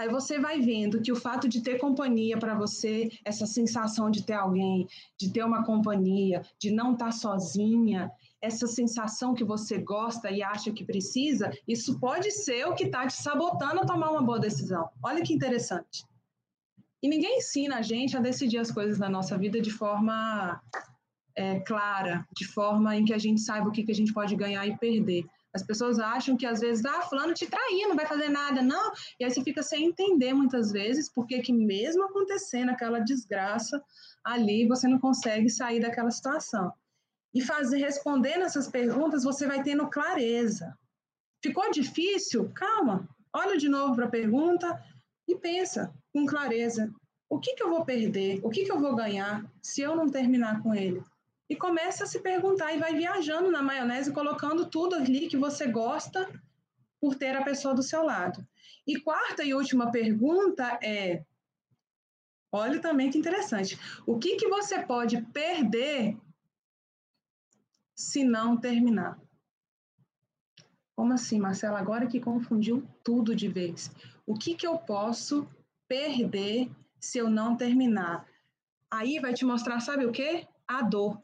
Aí 0.00 0.08
você 0.08 0.38
vai 0.38 0.62
vendo 0.62 1.02
que 1.02 1.12
o 1.12 1.14
fato 1.14 1.46
de 1.46 1.60
ter 1.60 1.76
companhia 1.76 2.38
para 2.38 2.54
você, 2.54 3.10
essa 3.22 3.44
sensação 3.44 4.10
de 4.10 4.22
ter 4.24 4.32
alguém, 4.32 4.88
de 5.18 5.30
ter 5.30 5.44
uma 5.44 5.62
companhia, 5.62 6.40
de 6.58 6.70
não 6.70 6.94
estar 6.94 7.04
tá 7.04 7.12
sozinha, 7.12 8.10
essa 8.40 8.66
sensação 8.66 9.34
que 9.34 9.44
você 9.44 9.76
gosta 9.76 10.30
e 10.30 10.42
acha 10.42 10.72
que 10.72 10.86
precisa, 10.86 11.52
isso 11.68 12.00
pode 12.00 12.30
ser 12.30 12.66
o 12.66 12.74
que 12.74 12.84
está 12.84 13.06
te 13.06 13.12
sabotando 13.12 13.80
a 13.80 13.84
tomar 13.84 14.10
uma 14.10 14.22
boa 14.22 14.40
decisão. 14.40 14.88
Olha 15.02 15.22
que 15.22 15.34
interessante. 15.34 16.02
E 17.02 17.06
ninguém 17.06 17.36
ensina 17.36 17.76
a 17.76 17.82
gente 17.82 18.16
a 18.16 18.20
decidir 18.20 18.56
as 18.56 18.70
coisas 18.70 18.98
na 18.98 19.10
nossa 19.10 19.36
vida 19.36 19.60
de 19.60 19.70
forma 19.70 20.62
é, 21.36 21.60
clara, 21.60 22.26
de 22.34 22.46
forma 22.46 22.96
em 22.96 23.04
que 23.04 23.12
a 23.12 23.18
gente 23.18 23.42
saiba 23.42 23.68
o 23.68 23.72
que, 23.72 23.84
que 23.84 23.92
a 23.92 23.94
gente 23.94 24.14
pode 24.14 24.34
ganhar 24.34 24.66
e 24.66 24.78
perder. 24.78 25.26
As 25.52 25.62
pessoas 25.62 25.98
acham 25.98 26.36
que 26.36 26.46
às 26.46 26.60
vezes, 26.60 26.84
ah, 26.84 27.02
fulano 27.02 27.34
te 27.34 27.46
traiu, 27.46 27.88
não 27.88 27.96
vai 27.96 28.06
fazer 28.06 28.28
nada, 28.28 28.62
não. 28.62 28.92
E 29.18 29.24
aí 29.24 29.30
você 29.30 29.42
fica 29.42 29.62
sem 29.62 29.86
entender 29.86 30.32
muitas 30.32 30.70
vezes 30.70 31.10
porque 31.12 31.40
que 31.40 31.52
mesmo 31.52 32.04
acontecendo 32.04 32.70
aquela 32.70 33.00
desgraça 33.00 33.82
ali, 34.24 34.66
você 34.68 34.86
não 34.86 34.98
consegue 34.98 35.48
sair 35.48 35.80
daquela 35.80 36.10
situação. 36.10 36.72
E 37.34 37.40
fazer 37.40 37.78
respondendo 37.78 38.42
essas 38.42 38.68
perguntas, 38.68 39.24
você 39.24 39.46
vai 39.46 39.62
tendo 39.62 39.88
clareza. 39.88 40.76
Ficou 41.42 41.70
difícil? 41.70 42.50
Calma. 42.54 43.08
Olha 43.32 43.56
de 43.56 43.68
novo 43.68 43.94
para 43.94 44.06
a 44.06 44.10
pergunta 44.10 44.82
e 45.26 45.36
pensa 45.36 45.92
com 46.12 46.26
clareza. 46.26 46.92
O 47.28 47.38
que, 47.38 47.54
que 47.54 47.62
eu 47.62 47.70
vou 47.70 47.84
perder? 47.84 48.40
O 48.42 48.50
que, 48.50 48.64
que 48.64 48.72
eu 48.72 48.80
vou 48.80 48.94
ganhar 48.94 49.44
se 49.62 49.80
eu 49.80 49.94
não 49.96 50.08
terminar 50.08 50.62
com 50.62 50.74
ele? 50.74 51.02
E 51.50 51.56
começa 51.56 52.04
a 52.04 52.06
se 52.06 52.20
perguntar 52.20 52.72
e 52.72 52.78
vai 52.78 52.94
viajando 52.94 53.50
na 53.50 53.60
maionese, 53.60 54.12
colocando 54.12 54.70
tudo 54.70 54.94
ali 54.94 55.26
que 55.26 55.36
você 55.36 55.66
gosta 55.66 56.30
por 57.00 57.16
ter 57.16 57.34
a 57.34 57.42
pessoa 57.42 57.74
do 57.74 57.82
seu 57.82 58.04
lado. 58.04 58.46
E 58.86 59.00
quarta 59.00 59.42
e 59.42 59.52
última 59.52 59.90
pergunta 59.90 60.78
é: 60.80 61.24
olha 62.52 62.80
também 62.80 63.10
que 63.10 63.18
interessante. 63.18 63.76
O 64.06 64.16
que, 64.16 64.36
que 64.36 64.46
você 64.46 64.80
pode 64.80 65.20
perder 65.32 66.16
se 67.96 68.22
não 68.22 68.56
terminar? 68.56 69.18
Como 70.94 71.12
assim, 71.14 71.40
Marcela? 71.40 71.80
Agora 71.80 72.06
que 72.06 72.20
confundiu 72.20 72.86
tudo 73.02 73.34
de 73.34 73.48
vez. 73.48 73.90
O 74.24 74.38
que, 74.38 74.54
que 74.54 74.66
eu 74.66 74.78
posso 74.78 75.48
perder 75.88 76.70
se 77.00 77.18
eu 77.18 77.28
não 77.28 77.56
terminar? 77.56 78.24
Aí 78.88 79.18
vai 79.18 79.34
te 79.34 79.44
mostrar, 79.44 79.80
sabe 79.80 80.06
o 80.06 80.12
quê? 80.12 80.46
A 80.68 80.82
dor 80.82 81.20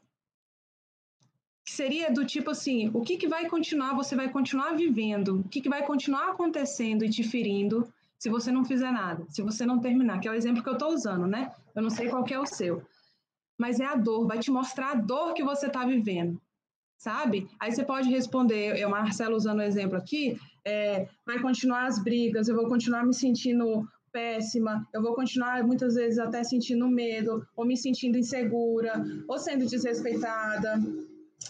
seria 1.77 2.11
do 2.11 2.25
tipo 2.25 2.49
assim, 2.49 2.89
o 2.91 3.01
que, 3.01 3.17
que 3.17 3.27
vai 3.27 3.47
continuar, 3.47 3.93
você 3.93 4.15
vai 4.15 4.29
continuar 4.29 4.75
vivendo, 4.75 5.41
o 5.41 5.43
que, 5.43 5.61
que 5.61 5.69
vai 5.69 5.85
continuar 5.85 6.31
acontecendo 6.31 7.05
e 7.05 7.09
te 7.09 7.23
ferindo 7.23 7.87
se 8.17 8.29
você 8.29 8.51
não 8.51 8.65
fizer 8.65 8.91
nada, 8.91 9.23
se 9.29 9.43
você 9.43 9.63
não 9.63 9.79
terminar, 9.79 10.19
que 10.19 10.27
é 10.27 10.31
o 10.31 10.33
exemplo 10.33 10.63
que 10.63 10.69
eu 10.69 10.73
estou 10.73 10.91
usando, 10.91 11.27
né? 11.27 11.51
Eu 11.75 11.83
não 11.83 11.91
sei 11.91 12.09
qual 12.09 12.25
é 12.27 12.39
o 12.39 12.47
seu. 12.47 12.81
Mas 13.59 13.79
é 13.79 13.85
a 13.85 13.95
dor, 13.95 14.25
vai 14.25 14.39
te 14.39 14.49
mostrar 14.49 14.91
a 14.93 14.95
dor 14.95 15.35
que 15.35 15.43
você 15.43 15.67
está 15.67 15.85
vivendo, 15.85 16.41
sabe? 16.97 17.47
Aí 17.59 17.71
você 17.71 17.83
pode 17.83 18.09
responder, 18.09 18.75
eu, 18.79 18.89
Marcelo, 18.89 19.35
usando 19.35 19.59
o 19.59 19.69
exemplo 19.71 19.97
aqui, 19.97 20.35
é, 20.65 21.07
vai 21.27 21.39
continuar 21.39 21.85
as 21.85 22.03
brigas, 22.03 22.47
eu 22.47 22.55
vou 22.55 22.67
continuar 22.67 23.05
me 23.05 23.13
sentindo 23.13 23.87
péssima, 24.11 24.83
eu 24.91 25.03
vou 25.03 25.13
continuar 25.13 25.63
muitas 25.63 25.93
vezes 25.93 26.17
até 26.17 26.43
sentindo 26.43 26.87
medo, 26.87 27.45
ou 27.55 27.63
me 27.63 27.77
sentindo 27.77 28.17
insegura, 28.17 28.93
ou 29.27 29.37
sendo 29.37 29.67
desrespeitada, 29.67 30.81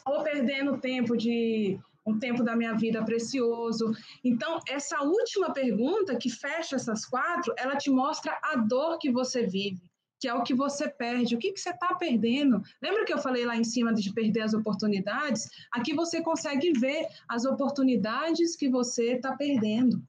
ou 0.05 0.23
perdendo 0.23 0.77
tempo 0.77 1.15
de 1.17 1.79
um 2.07 2.17
tempo 2.17 2.41
da 2.41 2.55
minha 2.55 2.73
vida 2.73 3.03
precioso. 3.03 3.91
Então, 4.23 4.59
essa 4.67 5.01
última 5.01 5.51
pergunta 5.51 6.15
que 6.15 6.29
fecha 6.29 6.77
essas 6.77 7.05
quatro, 7.05 7.53
ela 7.57 7.75
te 7.75 7.89
mostra 7.89 8.39
a 8.41 8.55
dor 8.55 8.97
que 8.97 9.11
você 9.11 9.45
vive, 9.45 9.81
que 10.17 10.27
é 10.27 10.33
o 10.33 10.41
que 10.41 10.53
você 10.53 10.87
perde. 10.87 11.35
O 11.35 11.37
que, 11.37 11.51
que 11.51 11.59
você 11.59 11.71
está 11.71 11.93
perdendo? 11.95 12.61
Lembra 12.81 13.03
que 13.03 13.13
eu 13.13 13.17
falei 13.17 13.45
lá 13.45 13.57
em 13.57 13.65
cima 13.65 13.93
de 13.93 14.13
perder 14.13 14.41
as 14.41 14.53
oportunidades? 14.53 15.49
Aqui 15.69 15.93
você 15.93 16.21
consegue 16.21 16.71
ver 16.79 17.05
as 17.27 17.43
oportunidades 17.43 18.55
que 18.55 18.69
você 18.69 19.15
está 19.15 19.35
perdendo. 19.35 20.01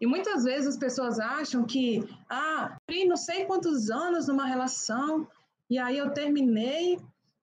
E 0.00 0.06
muitas 0.06 0.44
vezes 0.44 0.68
as 0.68 0.76
pessoas 0.78 1.18
acham 1.18 1.64
que, 1.64 2.02
ah, 2.30 2.76
não 3.06 3.16
sei 3.16 3.44
quantos 3.44 3.90
anos 3.90 4.26
numa 4.26 4.46
relação, 4.46 5.26
e 5.68 5.78
aí 5.78 5.98
eu 5.98 6.10
terminei 6.10 6.98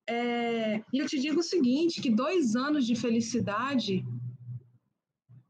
é, 0.10 0.84
eu 0.94 1.08
te 1.08 1.20
digo 1.20 1.39
o 1.39 1.44
seguinte, 1.44 2.02
que 2.02 2.10
dois 2.10 2.56
anos 2.56 2.86
de 2.86 2.96
felicidade 2.96 4.06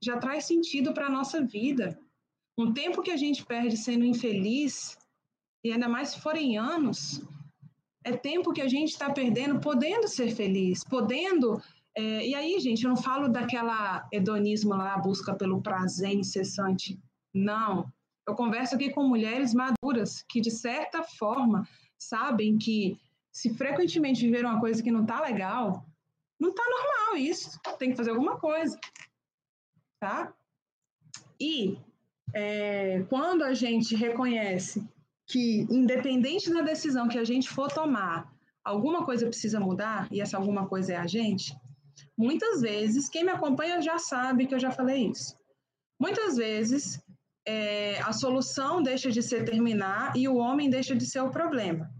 já 0.03 0.17
traz 0.17 0.45
sentido 0.45 0.93
para 0.93 1.07
a 1.07 1.11
nossa 1.11 1.43
vida. 1.43 1.99
Um 2.57 2.73
tempo 2.73 3.01
que 3.01 3.11
a 3.11 3.17
gente 3.17 3.45
perde 3.45 3.77
sendo 3.77 4.05
infeliz, 4.05 4.97
e 5.63 5.71
ainda 5.71 5.87
mais 5.87 6.09
se 6.09 6.19
forem 6.19 6.57
anos, 6.57 7.21
é 8.03 8.11
tempo 8.11 8.51
que 8.53 8.61
a 8.61 8.67
gente 8.67 8.89
está 8.89 9.11
perdendo 9.11 9.59
podendo 9.59 10.07
ser 10.07 10.35
feliz, 10.35 10.83
podendo. 10.83 11.61
É, 11.95 12.27
e 12.27 12.35
aí, 12.35 12.59
gente, 12.59 12.83
eu 12.83 12.89
não 12.89 12.97
falo 12.97 13.29
daquela 13.29 14.07
hedonismo 14.11 14.71
lá, 14.71 14.97
busca 14.97 15.33
pelo 15.33 15.61
prazer 15.61 16.13
incessante. 16.13 16.99
Não. 17.33 17.91
Eu 18.27 18.35
converso 18.35 18.75
aqui 18.75 18.91
com 18.91 19.07
mulheres 19.07 19.53
maduras 19.53 20.23
que, 20.29 20.41
de 20.41 20.51
certa 20.51 21.03
forma, 21.03 21.67
sabem 21.97 22.57
que 22.57 22.97
se 23.33 23.51
frequentemente 23.55 24.25
viver 24.25 24.45
uma 24.45 24.59
coisa 24.59 24.81
que 24.83 24.91
não 24.91 25.05
tá 25.05 25.19
legal, 25.19 25.83
não 26.39 26.53
tá 26.53 26.63
normal 26.63 27.17
isso. 27.17 27.59
Tem 27.79 27.89
que 27.89 27.97
fazer 27.97 28.11
alguma 28.11 28.37
coisa. 28.39 28.79
Tá? 29.99 30.31
E 31.39 31.77
é, 32.33 33.03
quando 33.09 33.43
a 33.43 33.53
gente 33.53 33.95
reconhece 33.95 34.87
que, 35.25 35.61
independente 35.69 36.53
da 36.53 36.61
decisão 36.61 37.07
que 37.07 37.17
a 37.17 37.23
gente 37.23 37.49
for 37.49 37.71
tomar, 37.71 38.31
alguma 38.63 39.03
coisa 39.03 39.25
precisa 39.25 39.59
mudar, 39.59 40.07
e 40.11 40.21
essa 40.21 40.37
alguma 40.37 40.67
coisa 40.67 40.93
é 40.93 40.97
a 40.97 41.07
gente, 41.07 41.57
muitas 42.17 42.61
vezes, 42.61 43.09
quem 43.09 43.23
me 43.23 43.31
acompanha 43.31 43.81
já 43.81 43.97
sabe 43.97 44.45
que 44.45 44.53
eu 44.53 44.59
já 44.59 44.71
falei 44.71 45.07
isso. 45.07 45.35
Muitas 45.99 46.35
vezes, 46.35 47.01
é, 47.47 47.99
a 48.01 48.13
solução 48.13 48.83
deixa 48.83 49.09
de 49.09 49.23
ser 49.23 49.43
terminar 49.43 50.15
e 50.15 50.27
o 50.27 50.35
homem 50.35 50.69
deixa 50.69 50.95
de 50.95 51.05
ser 51.05 51.21
o 51.21 51.31
problema 51.31 51.92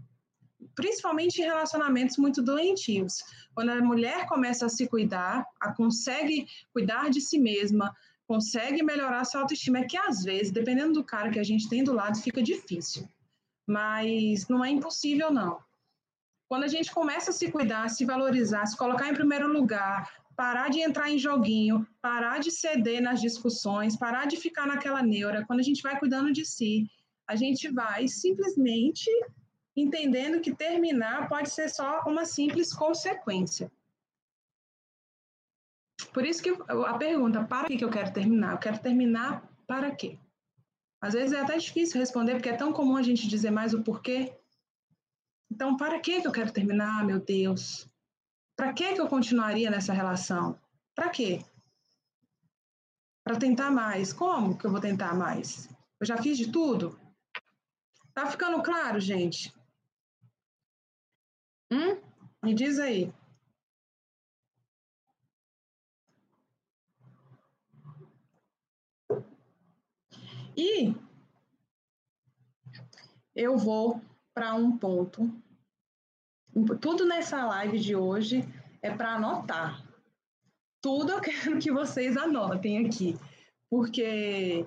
principalmente 0.74 1.40
em 1.40 1.44
relacionamentos 1.44 2.16
muito 2.16 2.42
doentios. 2.42 3.22
Quando 3.54 3.70
a 3.70 3.80
mulher 3.80 4.26
começa 4.26 4.66
a 4.66 4.68
se 4.68 4.86
cuidar, 4.86 5.44
a 5.60 5.72
consegue 5.72 6.46
cuidar 6.72 7.10
de 7.10 7.20
si 7.20 7.38
mesma, 7.38 7.94
consegue 8.26 8.82
melhorar 8.82 9.24
sua 9.24 9.42
autoestima, 9.42 9.78
é 9.78 9.84
que 9.84 9.96
às 9.96 10.22
vezes, 10.22 10.50
dependendo 10.50 10.94
do 10.94 11.04
cara 11.04 11.30
que 11.30 11.38
a 11.38 11.44
gente 11.44 11.68
tem 11.68 11.84
do 11.84 11.92
lado, 11.92 12.18
fica 12.20 12.42
difícil. 12.42 13.08
Mas 13.66 14.48
não 14.48 14.64
é 14.64 14.70
impossível, 14.70 15.30
não. 15.30 15.58
Quando 16.48 16.64
a 16.64 16.68
gente 16.68 16.92
começa 16.92 17.30
a 17.30 17.34
se 17.34 17.50
cuidar, 17.50 17.88
se 17.88 18.04
valorizar, 18.04 18.66
se 18.66 18.76
colocar 18.76 19.08
em 19.08 19.14
primeiro 19.14 19.50
lugar, 19.50 20.10
parar 20.36 20.68
de 20.68 20.80
entrar 20.80 21.10
em 21.10 21.18
joguinho, 21.18 21.86
parar 22.00 22.38
de 22.38 22.50
ceder 22.50 23.00
nas 23.00 23.20
discussões, 23.20 23.96
parar 23.96 24.26
de 24.26 24.36
ficar 24.36 24.66
naquela 24.66 25.02
neura, 25.02 25.44
quando 25.46 25.60
a 25.60 25.62
gente 25.62 25.82
vai 25.82 25.98
cuidando 25.98 26.32
de 26.32 26.44
si, 26.44 26.86
a 27.26 27.36
gente 27.36 27.68
vai 27.68 28.06
simplesmente 28.08 29.10
entendendo 29.76 30.40
que 30.40 30.54
terminar 30.54 31.28
pode 31.28 31.50
ser 31.50 31.68
só 31.68 32.02
uma 32.02 32.24
simples 32.24 32.72
consequência. 32.72 33.70
Por 36.12 36.24
isso 36.24 36.42
que 36.42 36.50
a 36.50 36.98
pergunta, 36.98 37.44
para 37.44 37.66
que 37.66 37.84
eu 37.84 37.90
quero 37.90 38.12
terminar? 38.12 38.52
Eu 38.52 38.58
quero 38.58 38.78
terminar 38.78 39.48
para 39.66 39.94
quê? 39.94 40.18
Às 41.00 41.14
vezes 41.14 41.32
é 41.32 41.40
até 41.40 41.56
difícil 41.58 42.00
responder, 42.00 42.34
porque 42.34 42.48
é 42.48 42.56
tão 42.56 42.72
comum 42.72 42.96
a 42.96 43.02
gente 43.02 43.28
dizer 43.28 43.50
mais 43.50 43.74
o 43.74 43.82
porquê. 43.82 44.36
Então, 45.50 45.76
para 45.76 46.00
que 46.00 46.22
eu 46.24 46.32
quero 46.32 46.52
terminar, 46.52 47.04
meu 47.04 47.20
Deus? 47.20 47.88
Para 48.56 48.72
que 48.72 48.84
eu 48.84 49.08
continuaria 49.08 49.70
nessa 49.70 49.92
relação? 49.92 50.58
Para 50.94 51.10
quê? 51.10 51.44
Para 53.24 53.36
tentar 53.36 53.70
mais. 53.70 54.12
Como 54.12 54.56
que 54.56 54.64
eu 54.64 54.70
vou 54.70 54.80
tentar 54.80 55.14
mais? 55.14 55.68
Eu 56.00 56.06
já 56.06 56.16
fiz 56.16 56.38
de 56.38 56.50
tudo? 56.50 56.98
Tá 58.14 58.26
ficando 58.26 58.62
claro, 58.62 59.00
gente? 59.00 59.52
Hum? 61.70 62.00
Me 62.42 62.54
diz 62.54 62.78
aí. 62.78 63.12
E 70.56 70.94
eu 73.34 73.56
vou 73.58 74.00
para 74.32 74.54
um 74.54 74.76
ponto. 74.78 75.22
Tudo 76.80 77.04
nessa 77.04 77.44
live 77.44 77.80
de 77.80 77.96
hoje 77.96 78.44
é 78.80 78.94
para 78.94 79.14
anotar. 79.14 79.82
Tudo 80.80 81.12
eu 81.12 81.20
quero 81.22 81.58
que 81.58 81.72
vocês 81.72 82.16
anotem 82.16 82.86
aqui, 82.86 83.18
porque 83.68 84.66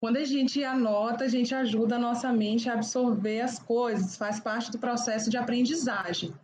quando 0.00 0.18
a 0.18 0.24
gente 0.24 0.62
anota, 0.62 1.24
a 1.24 1.28
gente 1.28 1.54
ajuda 1.54 1.96
a 1.96 1.98
nossa 1.98 2.32
mente 2.32 2.68
a 2.68 2.74
absorver 2.74 3.40
as 3.40 3.58
coisas, 3.58 4.16
faz 4.16 4.38
parte 4.38 4.70
do 4.70 4.78
processo 4.78 5.30
de 5.30 5.36
aprendizagem. 5.36 6.34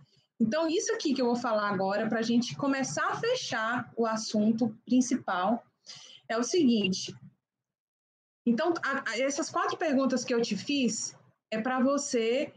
Então, 0.40 0.68
isso 0.68 0.92
aqui 0.92 1.14
que 1.14 1.22
eu 1.22 1.26
vou 1.26 1.36
falar 1.36 1.68
agora, 1.68 2.08
para 2.08 2.18
a 2.18 2.22
gente 2.22 2.56
começar 2.56 3.06
a 3.08 3.16
fechar 3.16 3.92
o 3.96 4.06
assunto 4.06 4.76
principal, 4.84 5.64
é 6.28 6.36
o 6.36 6.42
seguinte. 6.42 7.14
Então, 8.44 8.74
a, 8.84 9.10
a, 9.10 9.18
essas 9.20 9.50
quatro 9.50 9.76
perguntas 9.76 10.24
que 10.24 10.34
eu 10.34 10.42
te 10.42 10.56
fiz 10.56 11.16
é 11.50 11.60
para 11.60 11.78
você 11.78 12.52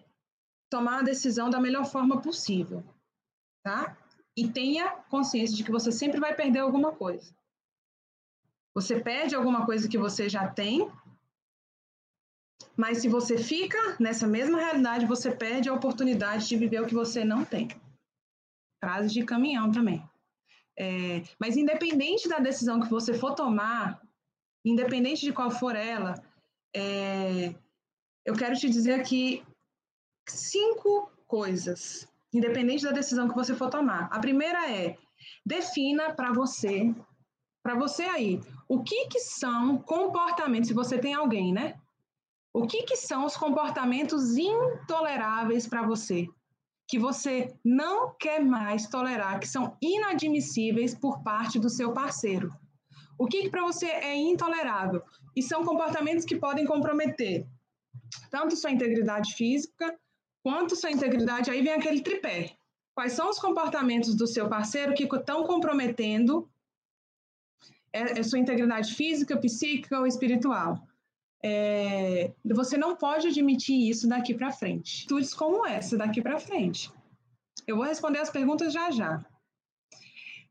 tomar 0.70 1.00
a 1.00 1.04
decisão 1.04 1.50
da 1.50 1.60
melhor 1.60 1.86
forma 1.86 2.22
possível, 2.22 2.84
tá? 3.64 3.96
E 4.36 4.48
tenha 4.48 4.90
consciência 5.10 5.56
de 5.56 5.64
que 5.64 5.72
você 5.72 5.92
sempre 5.92 6.20
vai 6.20 6.34
perder 6.34 6.60
alguma 6.60 6.92
coisa. 6.92 7.36
Você 8.76 9.00
perde 9.00 9.34
alguma 9.36 9.66
coisa 9.66 9.88
que 9.88 9.98
você 9.98 10.28
já 10.30 10.48
tem 10.48 10.92
Mas 12.76 13.00
se 13.00 13.08
você 13.08 13.38
fica 13.38 13.78
nessa 14.00 14.28
mesma 14.28 14.60
realidade, 14.60 15.06
você 15.06 15.32
perde 15.32 15.70
a 15.70 15.74
oportunidade 15.74 16.48
de 16.48 16.58
viver 16.58 16.82
o 16.82 16.86
que 16.86 16.94
você 16.94 17.24
não 17.24 17.46
tem. 17.46 17.70
Frase 18.84 19.14
de 19.14 19.24
caminhão 19.24 19.72
também. 19.72 20.04
É, 20.78 21.24
mas 21.40 21.56
independente 21.56 22.28
da 22.28 22.40
decisão 22.40 22.82
que 22.82 22.90
você 22.90 23.14
for 23.14 23.34
tomar, 23.34 24.02
independente 24.66 25.22
de 25.22 25.32
qual 25.32 25.50
for 25.50 25.74
ela, 25.74 26.22
é, 26.76 27.56
eu 28.26 28.34
quero 28.36 28.56
te 28.58 28.70
dizer 28.70 29.00
aqui 29.00 29.42
cinco 30.28 31.10
coisas, 31.26 32.08
independente 32.34 32.84
da 32.84 32.92
decisão 32.92 33.30
que 33.30 33.36
você 33.36 33.56
for 33.56 33.70
tomar. 33.70 34.10
A 34.12 34.20
primeira 34.20 34.70
é 34.70 34.98
defina 35.46 36.14
para 36.14 36.34
você, 36.34 36.94
para 37.64 37.76
você 37.76 38.04
aí, 38.04 38.42
o 38.68 38.84
que 38.84 39.08
que 39.08 39.20
são 39.20 39.78
comportamentos, 39.78 40.68
se 40.68 40.74
você 40.74 40.98
tem 40.98 41.14
alguém, 41.14 41.54
né? 41.54 41.80
O 42.54 42.66
que 42.66 42.84
que 42.84 42.96
são 42.96 43.26
os 43.26 43.36
comportamentos 43.36 44.38
intoleráveis 44.38 45.68
para 45.68 45.86
você? 45.86 46.28
Que 46.88 46.98
você 46.98 47.54
não 47.64 48.16
quer 48.18 48.44
mais 48.44 48.88
tolerar, 48.88 49.40
que 49.40 49.48
são 49.48 49.76
inadmissíveis 49.82 50.96
por 50.96 51.22
parte 51.22 51.60
do 51.60 51.70
seu 51.70 51.92
parceiro. 51.94 52.54
O 53.18 53.28
que, 53.28 53.44
que 53.44 53.50
para 53.50 53.64
você 53.64 53.88
é 53.88 54.16
intolerável? 54.16 55.04
E 55.36 55.42
são 55.42 55.64
comportamentos 55.64 56.26
que 56.26 56.38
podem 56.38 56.66
comprometer 56.66 57.48
tanto 58.30 58.56
sua 58.56 58.72
integridade 58.72 59.34
física 59.34 59.98
quanto 60.44 60.76
sua 60.76 60.92
integridade. 60.92 61.50
Aí 61.50 61.62
vem 61.62 61.74
aquele 61.74 62.02
tripé. 62.02 62.56
Quais 62.94 63.14
são 63.14 63.30
os 63.30 63.40
comportamentos 63.40 64.16
do 64.16 64.28
seu 64.28 64.48
parceiro 64.48 64.94
que 64.94 65.04
estão 65.04 65.44
comprometendo 65.44 66.50
é, 67.96 68.20
é 68.20 68.24
sua 68.24 68.40
integridade 68.40 68.94
física, 68.94 69.38
psíquica 69.38 70.00
ou 70.00 70.06
espiritual? 70.06 70.86
É, 71.44 72.34
você 72.44 72.76
não 72.78 72.96
pode 72.96 73.28
admitir 73.28 73.90
isso 73.90 74.08
daqui 74.08 74.34
para 74.34 74.52
frente. 74.52 75.06
Atitudes 75.06 75.34
como 75.34 75.66
essa 75.66 75.98
daqui 75.98 76.22
para 76.22 76.40
frente. 76.40 76.92
Eu 77.66 77.78
vou 77.78 77.86
responder 77.86 78.20
as 78.20 78.30
perguntas 78.30 78.74
já 78.74 78.92
já. 78.92 79.26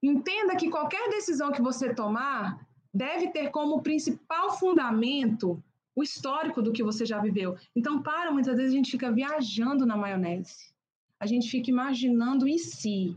Entenda 0.02 0.56
que 0.56 0.70
qualquer 0.70 1.10
decisão 1.10 1.52
que 1.52 1.62
você 1.62 1.94
tomar 1.94 2.66
deve 2.92 3.30
ter 3.30 3.50
como 3.50 3.82
principal 3.82 4.56
fundamento 4.58 5.62
o 5.96 6.02
histórico 6.02 6.62
do 6.62 6.72
que 6.72 6.82
você 6.82 7.04
já 7.04 7.20
viveu. 7.20 7.56
Então, 7.74 8.02
para, 8.02 8.32
muitas 8.32 8.56
vezes 8.56 8.72
a 8.72 8.76
gente 8.76 8.90
fica 8.90 9.12
viajando 9.12 9.86
na 9.86 9.96
maionese. 9.96 10.72
A 11.20 11.26
gente 11.26 11.48
fica 11.48 11.70
imaginando 11.70 12.48
e 12.48 12.58
se. 12.58 13.16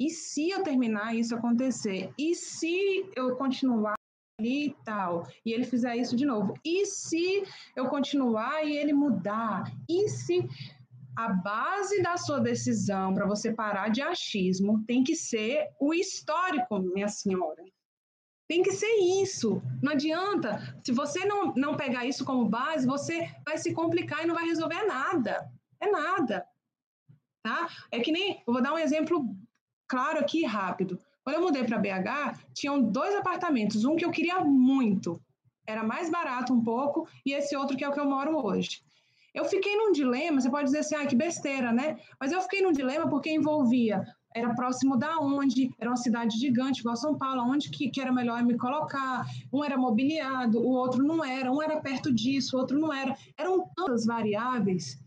E 0.00 0.10
se 0.10 0.50
eu 0.50 0.62
terminar 0.62 1.14
isso 1.14 1.34
acontecer? 1.34 2.12
E 2.18 2.34
se 2.34 3.08
eu 3.16 3.36
continuar 3.36 3.94
ali 4.40 4.66
e 4.66 4.76
tal, 4.84 5.26
e 5.46 5.52
ele 5.52 5.64
fizer 5.64 5.96
isso 5.96 6.16
de 6.16 6.26
novo? 6.26 6.54
E 6.64 6.84
se 6.86 7.44
eu 7.76 7.88
continuar 7.88 8.64
e 8.64 8.76
ele 8.76 8.92
mudar? 8.92 9.70
E 9.88 10.08
se 10.08 10.46
a 11.16 11.28
base 11.28 12.02
da 12.02 12.16
sua 12.16 12.40
decisão 12.40 13.14
para 13.14 13.26
você 13.26 13.52
parar 13.52 13.88
de 13.88 14.02
achismo 14.02 14.84
tem 14.84 15.04
que 15.04 15.14
ser 15.14 15.68
o 15.80 15.94
histórico, 15.94 16.80
minha 16.80 17.08
senhora. 17.08 17.62
Tem 18.48 18.62
que 18.62 18.72
ser 18.72 18.92
isso. 19.22 19.62
Não 19.82 19.92
adianta. 19.92 20.58
Se 20.84 20.92
você 20.92 21.24
não, 21.24 21.54
não 21.54 21.76
pegar 21.76 22.04
isso 22.04 22.24
como 22.24 22.48
base, 22.48 22.86
você 22.86 23.30
vai 23.44 23.56
se 23.56 23.72
complicar 23.72 24.22
e 24.22 24.26
não 24.26 24.34
vai 24.34 24.44
resolver 24.44 24.82
nada. 24.84 25.50
É 25.80 25.90
nada. 25.90 26.46
Tá? 27.42 27.68
É 27.90 28.00
que 28.00 28.12
nem. 28.12 28.42
Eu 28.46 28.52
vou 28.52 28.62
dar 28.62 28.74
um 28.74 28.78
exemplo 28.78 29.24
claro 29.88 30.18
aqui, 30.18 30.44
rápido. 30.44 30.98
Quando 31.22 31.36
eu 31.36 31.42
mudei 31.42 31.64
para 31.64 31.78
BH, 31.78 32.38
tinham 32.52 32.82
dois 32.82 33.14
apartamentos. 33.14 33.84
Um 33.84 33.96
que 33.96 34.04
eu 34.04 34.10
queria 34.10 34.40
muito. 34.40 35.20
Era 35.66 35.82
mais 35.82 36.10
barato 36.10 36.52
um 36.52 36.62
pouco, 36.62 37.08
e 37.24 37.32
esse 37.32 37.56
outro 37.56 37.76
que 37.76 37.84
é 37.84 37.88
o 37.88 37.92
que 37.92 38.00
eu 38.00 38.08
moro 38.08 38.36
hoje. 38.44 38.82
Eu 39.32 39.44
fiquei 39.46 39.74
num 39.76 39.90
dilema, 39.90 40.40
você 40.40 40.50
pode 40.50 40.66
dizer 40.66 40.80
assim, 40.80 40.94
ah, 40.94 41.06
que 41.06 41.16
besteira, 41.16 41.72
né? 41.72 41.98
Mas 42.20 42.30
eu 42.30 42.40
fiquei 42.42 42.62
num 42.62 42.70
dilema 42.70 43.08
porque 43.08 43.30
envolvia 43.30 44.04
era 44.34 44.52
próximo 44.52 44.96
da 44.96 45.18
onde, 45.20 45.72
era 45.78 45.88
uma 45.88 45.96
cidade 45.96 46.36
gigante, 46.36 46.80
igual 46.80 46.96
São 46.96 47.16
Paulo, 47.16 47.42
onde 47.42 47.70
que, 47.70 47.88
que 47.88 48.00
era 48.00 48.12
melhor 48.12 48.42
me 48.42 48.58
colocar, 48.58 49.24
um 49.52 49.64
era 49.64 49.78
mobiliado, 49.78 50.58
o 50.58 50.70
outro 50.70 51.04
não 51.04 51.24
era, 51.24 51.52
um 51.52 51.62
era 51.62 51.80
perto 51.80 52.12
disso, 52.12 52.56
o 52.56 52.60
outro 52.60 52.78
não 52.78 52.92
era. 52.92 53.16
Eram 53.38 53.70
tantas 53.76 54.04
variáveis 54.04 54.98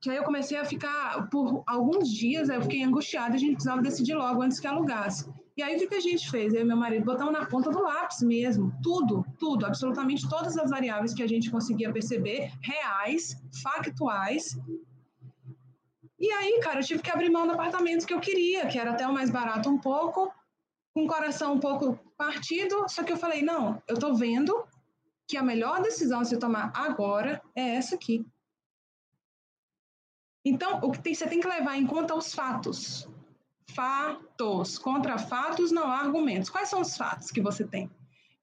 que 0.00 0.10
aí 0.10 0.16
eu 0.16 0.24
comecei 0.24 0.56
a 0.56 0.64
ficar, 0.64 1.28
por 1.30 1.62
alguns 1.66 2.08
dias, 2.10 2.48
eu 2.48 2.62
fiquei 2.62 2.82
angustiada, 2.82 3.34
a 3.34 3.38
gente 3.38 3.54
precisava 3.54 3.82
decidir 3.82 4.14
logo 4.14 4.42
antes 4.42 4.60
que 4.60 4.66
alugasse. 4.66 5.28
E 5.56 5.62
aí 5.62 5.74
o 5.76 5.88
que, 5.88 5.94
a 5.94 6.00
gente 6.00 6.30
fez? 6.30 6.52
Eu 6.52 6.60
e 6.60 6.64
meu 6.64 6.76
marido 6.76 7.04
botamos 7.04 7.32
na 7.32 7.46
ponta 7.46 7.70
do 7.70 7.82
lápis 7.82 8.20
mesmo, 8.20 8.72
tudo, 8.82 9.24
tudo, 9.38 9.64
absolutamente 9.64 10.28
todas 10.28 10.56
as 10.58 10.70
variáveis 10.70 11.14
que 11.14 11.22
a 11.22 11.26
gente 11.26 11.50
conseguia 11.50 11.90
perceber, 11.90 12.52
reais, 12.60 13.42
factuais, 13.62 14.54
e 16.18 16.30
aí, 16.30 16.60
cara, 16.62 16.80
eu 16.80 16.84
tive 16.84 17.02
que 17.02 17.10
abrir 17.10 17.30
mão 17.30 17.46
do 17.46 17.52
apartamento 17.52 18.06
que 18.06 18.14
eu 18.14 18.20
queria, 18.20 18.66
que 18.66 18.78
era 18.78 18.92
até 18.92 19.06
o 19.06 19.12
mais 19.12 19.30
barato 19.30 19.68
um 19.68 19.78
pouco, 19.78 20.32
com 20.94 21.04
o 21.04 21.06
coração 21.06 21.54
um 21.54 21.60
pouco 21.60 21.98
partido. 22.16 22.88
Só 22.88 23.02
que 23.02 23.12
eu 23.12 23.18
falei, 23.18 23.42
não, 23.42 23.82
eu 23.86 23.98
tô 23.98 24.14
vendo 24.14 24.66
que 25.28 25.36
a 25.36 25.42
melhor 25.42 25.82
decisão 25.82 26.20
a 26.20 26.24
se 26.24 26.38
tomar 26.38 26.72
agora 26.74 27.42
é 27.54 27.76
essa 27.76 27.96
aqui. 27.96 28.24
Então, 30.48 30.78
o 30.80 30.92
que 30.92 31.00
tem, 31.00 31.12
você 31.12 31.26
tem 31.26 31.40
que 31.40 31.48
levar 31.48 31.76
em 31.76 31.84
conta 31.84 32.14
os 32.14 32.32
fatos. 32.32 33.08
Fatos. 33.74 34.78
Contra 34.78 35.18
fatos 35.18 35.72
não 35.72 35.88
há 35.88 35.98
argumentos. 35.98 36.48
Quais 36.48 36.68
são 36.68 36.80
os 36.80 36.96
fatos 36.96 37.32
que 37.32 37.40
você 37.40 37.64
tem? 37.64 37.90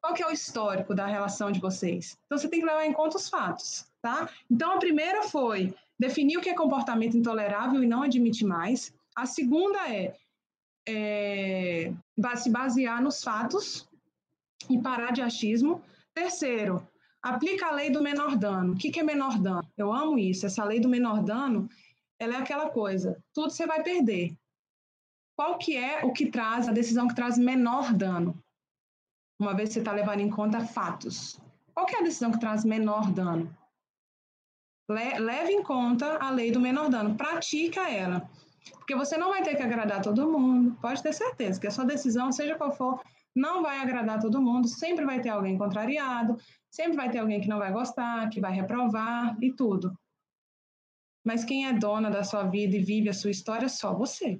Qual 0.02 0.14
que 0.14 0.22
é 0.22 0.28
o 0.28 0.32
histórico 0.32 0.94
da 0.94 1.08
relação 1.08 1.50
de 1.50 1.62
vocês? 1.62 2.18
Então, 2.26 2.38
você 2.38 2.50
tem 2.50 2.60
que 2.60 2.66
levar 2.66 2.86
em 2.86 2.92
conta 2.92 3.16
os 3.16 3.30
fatos, 3.30 3.88
tá? 4.02 4.30
Então, 4.52 4.74
a 4.74 4.80
primeira 4.80 5.24
foi 5.24 5.74
definir 5.98 6.38
o 6.38 6.42
que 6.42 6.50
é 6.50 6.54
comportamento 6.54 7.16
intolerável 7.16 7.82
e 7.82 7.88
não 7.88 8.04
admite 8.04 8.44
mais. 8.44 8.94
A 9.16 9.26
segunda 9.26 9.80
é, 9.90 10.14
é 10.86 11.94
se 12.36 12.50
basear 12.50 13.02
nos 13.02 13.24
fatos 13.24 13.88
e 14.70 14.78
parar 14.78 15.14
de 15.14 15.22
achismo. 15.22 15.82
Terceiro, 16.14 16.86
aplica 17.22 17.68
a 17.68 17.72
lei 17.72 17.90
do 17.90 18.04
menor 18.04 18.36
dano. 18.36 18.74
O 18.74 18.76
que, 18.76 18.92
que 18.92 19.00
é 19.00 19.04
menor 19.04 19.40
dano? 19.40 19.66
Eu 19.78 19.94
amo 19.94 20.20
isso. 20.20 20.46
Essa 20.46 20.66
lei 20.66 20.82
do 20.82 20.90
menor 20.90 21.24
dano, 21.24 21.70
ela 22.20 22.36
é 22.36 22.38
aquela 22.38 22.70
coisa, 22.70 23.22
tudo 23.34 23.52
você 23.52 23.66
vai 23.66 23.84
perder. 23.84 24.36
Qual 25.36 25.58
que 25.58 25.76
é 25.76 26.06
o 26.06 26.14
que 26.14 26.30
traz, 26.30 26.68
a 26.68 26.72
decisão 26.72 27.08
que 27.08 27.16
traz 27.16 27.38
menor 27.38 27.94
dano? 27.94 28.42
Uma 29.40 29.56
vez 29.56 29.70
que 29.70 29.74
você 29.74 29.80
está 29.80 29.92
levando 29.92 30.20
em 30.20 30.30
conta 30.30 30.66
fatos. 30.66 31.40
Qual 31.74 31.86
que 31.86 31.96
é 31.96 32.00
a 32.00 32.04
decisão 32.04 32.32
que 32.32 32.40
traz 32.40 32.64
menor 32.64 33.12
dano? 33.12 33.56
leve 34.88 35.52
em 35.52 35.64
conta 35.64 36.18
a 36.18 36.30
lei 36.30 36.52
do 36.52 36.60
menor 36.60 36.90
dano, 36.90 37.16
pratica 37.16 37.90
ela. 37.90 38.30
Porque 38.78 38.96
você 38.96 39.18
não 39.18 39.30
vai 39.30 39.42
ter 39.42 39.56
que 39.56 39.64
agradar 39.64 40.02
todo 40.02 40.30
mundo, 40.30 40.78
pode 40.82 41.02
ter 41.02 41.14
certeza 41.14 41.60
que 41.60 41.68
a 41.68 41.72
sua 41.72 41.86
decisão, 41.86 42.32
seja 42.32 42.56
qual 42.56 42.72
for, 42.72 43.02
não 43.36 43.64
vai 43.64 43.80
agradar 43.80 44.20
todo 44.20 44.42
mundo, 44.42 44.68
sempre 44.68 45.06
vai 45.06 45.20
ter 45.20 45.30
alguém 45.30 45.58
contrariado, 45.58 46.38
sempre 46.70 46.96
vai 46.96 47.10
ter 47.10 47.20
alguém 47.20 47.42
que 47.42 47.48
não 47.48 47.58
vai 47.58 47.72
gostar, 47.72 48.30
que 48.30 48.40
vai 48.40 48.54
reprovar 48.54 49.36
e 49.42 49.52
tudo. 49.52 49.98
Mas 51.24 51.46
quem 51.46 51.68
é 51.68 51.74
dona 51.74 52.10
da 52.10 52.24
sua 52.24 52.44
vida 52.44 52.76
e 52.76 52.84
vive 52.84 53.10
a 53.10 53.14
sua 53.14 53.32
história 53.32 53.66
é 53.66 53.70
só 53.70 53.94
você. 53.94 54.40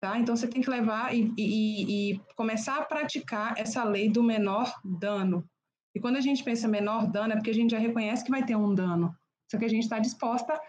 Tá? 0.00 0.18
Então 0.18 0.36
você 0.36 0.48
tem 0.48 0.60
que 0.60 0.68
levar 0.68 1.14
e, 1.14 1.32
e, 1.38 2.12
e 2.12 2.20
começar 2.36 2.78
a 2.78 2.84
praticar 2.84 3.54
essa 3.56 3.84
lei 3.84 4.10
do 4.10 4.22
menor 4.22 4.74
dano. 4.84 5.48
E 5.94 6.00
quando 6.00 6.16
a 6.16 6.20
gente 6.20 6.42
pensa 6.42 6.66
menor 6.66 7.06
dano, 7.06 7.32
é 7.32 7.36
porque 7.36 7.50
a 7.50 7.54
gente 7.54 7.70
já 7.70 7.78
reconhece 7.78 8.24
que 8.24 8.30
vai 8.30 8.44
ter 8.44 8.56
um 8.56 8.74
dano. 8.74 9.16
Só 9.50 9.58
que 9.58 9.64
a 9.64 9.68
gente 9.68 9.84
está 9.84 9.98
disposta 9.98 10.60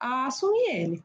a 0.00 0.26
assumir 0.26 0.74
ele, 0.74 1.04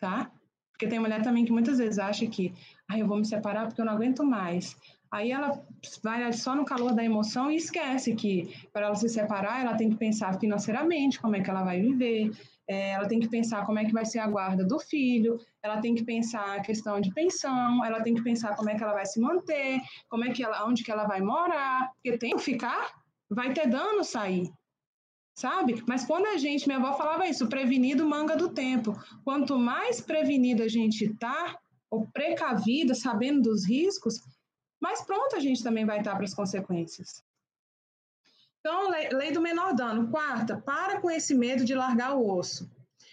tá? 0.00 0.32
Porque 0.72 0.88
tem 0.88 0.98
mulher 0.98 1.22
também 1.22 1.44
que 1.44 1.52
muitas 1.52 1.78
vezes 1.78 1.98
acha 1.98 2.26
que, 2.26 2.54
ah, 2.88 2.98
eu 2.98 3.06
vou 3.06 3.18
me 3.18 3.26
separar 3.26 3.66
porque 3.66 3.80
eu 3.80 3.84
não 3.84 3.92
aguento 3.92 4.24
mais. 4.24 4.76
Aí 5.10 5.32
ela 5.32 5.62
vai 6.02 6.32
só 6.32 6.54
no 6.54 6.64
calor 6.64 6.94
da 6.94 7.02
emoção 7.02 7.50
e 7.50 7.56
esquece 7.56 8.14
que 8.14 8.54
para 8.72 8.86
ela 8.86 8.94
se 8.94 9.08
separar, 9.08 9.60
ela 9.60 9.76
tem 9.76 9.90
que 9.90 9.96
pensar 9.96 10.38
financeiramente 10.38 11.20
como 11.20 11.36
é 11.36 11.40
que 11.40 11.48
ela 11.48 11.64
vai 11.64 11.80
viver, 11.80 12.30
é, 12.68 12.90
ela 12.90 13.08
tem 13.08 13.18
que 13.18 13.28
pensar 13.28 13.64
como 13.64 13.78
é 13.78 13.84
que 13.84 13.92
vai 13.92 14.04
ser 14.04 14.18
a 14.18 14.26
guarda 14.26 14.64
do 14.64 14.78
filho, 14.78 15.40
ela 15.62 15.80
tem 15.80 15.94
que 15.94 16.04
pensar 16.04 16.56
a 16.56 16.60
questão 16.60 17.00
de 17.00 17.12
pensão, 17.14 17.82
ela 17.84 18.02
tem 18.02 18.14
que 18.14 18.22
pensar 18.22 18.54
como 18.54 18.68
é 18.68 18.74
que 18.74 18.82
ela 18.82 18.92
vai 18.92 19.06
se 19.06 19.18
manter, 19.18 19.80
como 20.10 20.24
é 20.24 20.30
que 20.30 20.42
ela, 20.42 20.66
onde 20.66 20.84
que 20.84 20.90
ela 20.90 21.06
vai 21.06 21.22
morar, 21.22 21.90
porque 21.94 22.18
tem 22.18 22.36
que 22.36 22.42
ficar, 22.42 22.92
vai 23.30 23.52
ter 23.52 23.66
dano 23.66 24.04
sair 24.04 24.50
sabe? 25.38 25.84
Mas 25.86 26.04
quando 26.04 26.26
a 26.26 26.36
gente, 26.36 26.66
minha 26.66 26.80
avó 26.80 26.94
falava 26.94 27.28
isso, 27.28 27.48
prevenido 27.48 28.04
manga 28.04 28.36
do 28.36 28.48
tempo. 28.48 28.92
Quanto 29.22 29.56
mais 29.56 30.00
prevenido 30.00 30.64
a 30.64 30.68
gente 30.68 31.14
tá, 31.14 31.56
ou 31.88 32.08
precavida, 32.08 32.92
sabendo 32.92 33.42
dos 33.42 33.64
riscos, 33.64 34.20
mais 34.80 35.02
pronto 35.02 35.36
a 35.36 35.40
gente 35.40 35.62
também 35.62 35.84
vai 35.84 35.98
estar 35.98 36.14
para 36.14 36.24
as 36.24 36.34
consequências. 36.34 37.22
Então, 38.60 38.90
lei, 38.90 39.08
lei 39.10 39.32
do 39.32 39.40
menor 39.40 39.74
dano. 39.74 40.10
Quarta, 40.10 40.56
para 40.58 41.00
com 41.00 41.10
esse 41.10 41.34
medo 41.34 41.64
de 41.64 41.74
largar 41.74 42.14
o 42.14 42.28
osso. 42.28 42.70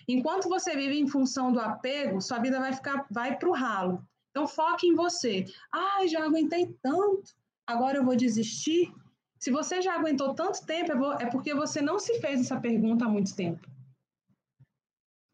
Enquanto 0.07 0.49
você 0.49 0.75
vive 0.75 0.99
em 0.99 1.07
função 1.07 1.51
do 1.51 1.59
apego, 1.59 2.21
sua 2.21 2.39
vida 2.39 2.59
vai 2.59 2.73
ficar, 2.73 3.05
vai 3.09 3.37
para 3.37 3.49
o 3.49 3.53
ralo. 3.53 4.05
Então, 4.31 4.47
foque 4.47 4.87
em 4.87 4.95
você. 4.95 5.45
Ah, 5.71 6.05
já 6.07 6.23
aguentei 6.23 6.75
tanto, 6.81 7.33
agora 7.65 7.97
eu 7.97 8.03
vou 8.03 8.15
desistir. 8.15 8.93
Se 9.39 9.49
você 9.49 9.81
já 9.81 9.93
aguentou 9.93 10.33
tanto 10.33 10.65
tempo, 10.65 10.91
é 11.13 11.25
porque 11.27 11.53
você 11.53 11.81
não 11.81 11.99
se 11.99 12.19
fez 12.19 12.41
essa 12.41 12.59
pergunta 12.59 13.05
há 13.05 13.09
muito 13.09 13.35
tempo. 13.35 13.67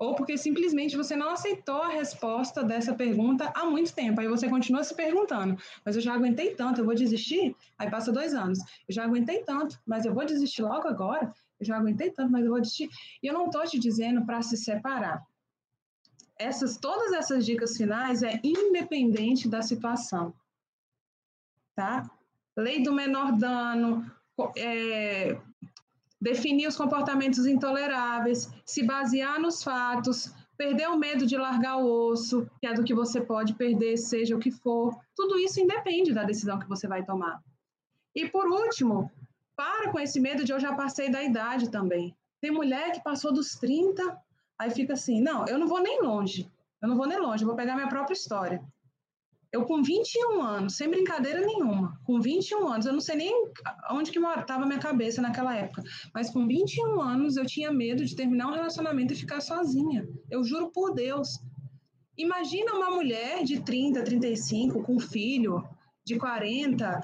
Ou 0.02 0.16
porque 0.16 0.36
simplesmente 0.36 0.98
você 0.98 1.16
não 1.16 1.30
aceitou 1.30 1.80
a 1.84 1.90
resposta 1.90 2.64
dessa 2.64 2.92
pergunta 2.92 3.52
há 3.54 3.66
muito 3.66 3.94
tempo. 3.94 4.20
Aí 4.20 4.28
você 4.28 4.50
continua 4.50 4.84
se 4.84 4.96
perguntando, 4.96 5.56
mas 5.86 5.96
eu 5.96 6.02
já 6.02 6.16
aguentei 6.16 6.56
tanto, 6.56 6.82
eu 6.82 6.86
vou 6.86 6.96
desistir? 6.96 7.56
Aí 7.78 7.88
passa 7.88 8.12
dois 8.12 8.34
anos. 8.34 8.58
Eu 8.90 8.96
já 8.96 9.04
aguentei 9.04 9.44
tanto, 9.44 9.80
mas 9.86 10.04
eu 10.04 10.12
vou 10.12 10.26
desistir 10.26 10.64
logo 10.64 10.88
agora? 10.88 11.32
Eu 11.60 11.68
já 11.68 11.78
aguentei 11.78 12.10
tanto, 12.10 12.32
mas 12.32 12.44
eu 12.44 12.50
vou 12.50 12.60
desistir. 12.60 12.90
E 13.22 13.28
eu 13.28 13.34
não 13.36 13.46
estou 13.46 13.64
te 13.64 13.78
dizendo 13.78 14.26
para 14.26 14.42
se 14.42 14.58
separar. 14.58 15.24
Essas, 16.36 16.78
todas 16.78 17.14
essas 17.14 17.46
dicas 17.46 17.78
finais 17.78 18.24
é 18.24 18.40
independente 18.44 19.48
da 19.48 19.62
situação. 19.62 20.34
Tá? 21.76 22.10
Lei 22.58 22.82
do 22.82 22.92
menor 22.92 23.34
dano, 23.34 24.12
é, 24.58 25.38
definir 26.22 26.68
os 26.68 26.78
comportamentos 26.78 27.48
intoleráveis, 27.48 28.50
se 28.64 28.84
basear 28.84 29.42
nos 29.42 29.64
fatos, 29.64 30.32
perder 30.56 30.88
o 30.90 30.98
medo 30.98 31.26
de 31.26 31.36
largar 31.36 31.78
o 31.78 32.12
osso, 32.12 32.48
que 32.60 32.68
é 32.68 32.74
do 32.74 32.84
que 32.84 32.94
você 32.94 33.20
pode 33.20 33.56
perder, 33.56 33.98
seja 33.98 34.36
o 34.36 34.40
que 34.40 34.52
for. 34.52 34.96
Tudo 35.16 35.40
isso 35.40 35.60
independe 35.60 36.14
da 36.14 36.24
decisão 36.24 36.60
que 36.60 36.70
você 36.70 36.88
vai 36.88 37.04
tomar. 37.04 37.42
E 38.16 38.30
por 38.30 38.46
último, 38.48 39.10
para 39.56 39.92
com 39.92 40.00
esse 40.00 40.20
medo 40.20 40.44
de 40.44 40.52
eu 40.52 40.60
já 40.60 40.76
passei 40.76 41.10
da 41.10 41.24
idade 41.24 41.72
também. 41.72 42.16
Tem 42.40 42.52
mulher 42.52 42.92
que 42.92 43.04
passou 43.04 43.34
dos 43.34 43.56
30, 43.56 44.16
aí 44.60 44.70
fica 44.70 44.94
assim: 44.94 45.20
não, 45.20 45.46
eu 45.48 45.58
não 45.58 45.68
vou 45.68 45.82
nem 45.82 46.02
longe, 46.02 46.48
eu 46.82 46.88
não 46.88 46.96
vou 46.96 47.08
nem 47.08 47.20
longe, 47.20 47.44
eu 47.44 47.48
vou 47.48 47.56
pegar 47.56 47.76
minha 47.76 47.90
própria 47.90 48.14
história. 48.14 48.62
Eu 49.52 49.66
com 49.66 49.84
21 49.84 50.42
anos, 50.42 50.78
sem 50.78 50.90
brincadeira 50.90 51.46
nenhuma, 51.46 52.00
com 52.06 52.22
21 52.22 52.68
anos, 52.70 52.86
eu 52.86 52.94
não 52.94 53.02
sei 53.02 53.18
nem 53.18 53.52
onde 53.92 54.10
que 54.10 54.18
estava 54.18 54.66
minha 54.66 54.80
cabeça 54.80 55.22
naquela 55.22 55.56
época, 55.56 55.84
mas 56.14 56.30
com 56.30 56.48
21 56.48 57.02
anos 57.02 57.36
eu 57.36 57.46
tinha 57.46 57.72
medo 57.72 58.06
de 58.06 58.16
terminar 58.16 58.48
um 58.48 58.54
relacionamento 58.54 59.12
e 59.12 59.18
ficar 59.18 59.42
sozinha. 59.42 60.08
Eu 60.30 60.42
juro 60.44 60.72
por 60.72 60.94
Deus. 60.94 61.40
Imagina 62.18 62.76
uma 62.76 62.92
mulher 62.92 63.44
de 63.44 63.62
30, 63.62 64.04
35, 64.04 64.84
com 64.84 65.00
filho 65.00 65.68
de 66.06 66.18
40, 66.18 67.02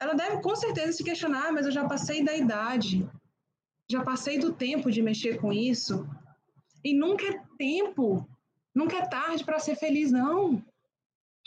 ela 0.00 0.14
deve 0.14 0.40
com 0.40 0.54
certeza 0.54 0.92
se 0.92 1.04
questionar, 1.04 1.52
mas 1.52 1.66
eu 1.66 1.72
já 1.72 1.86
passei 1.86 2.24
da 2.24 2.36
idade, 2.36 3.08
já 3.90 4.02
passei 4.02 4.38
do 4.38 4.52
tempo 4.52 4.90
de 4.90 5.02
mexer 5.02 5.40
com 5.40 5.52
isso, 5.52 6.08
e 6.84 6.94
nunca 6.94 7.26
é 7.26 7.42
tempo, 7.58 8.26
nunca 8.74 8.96
é 8.96 9.06
tarde 9.06 9.44
para 9.44 9.58
ser 9.58 9.74
feliz, 9.76 10.12
não. 10.12 10.62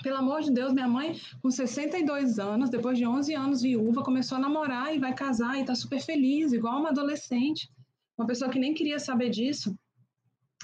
Pelo 0.03 0.17
amor 0.17 0.41
de 0.41 0.51
Deus, 0.51 0.73
minha 0.73 0.87
mãe, 0.87 1.19
com 1.41 1.51
62 1.51 2.39
anos, 2.39 2.69
depois 2.69 2.97
de 2.97 3.05
11 3.05 3.33
anos 3.35 3.61
viúva, 3.61 4.03
começou 4.03 4.37
a 4.37 4.41
namorar 4.41 4.95
e 4.95 4.99
vai 4.99 5.13
casar 5.13 5.57
e 5.57 5.61
está 5.61 5.75
super 5.75 6.01
feliz, 6.01 6.51
igual 6.51 6.79
uma 6.79 6.89
adolescente, 6.89 7.69
uma 8.17 8.25
pessoa 8.25 8.49
que 8.49 8.59
nem 8.59 8.73
queria 8.73 8.99
saber 8.99 9.29
disso. 9.29 9.75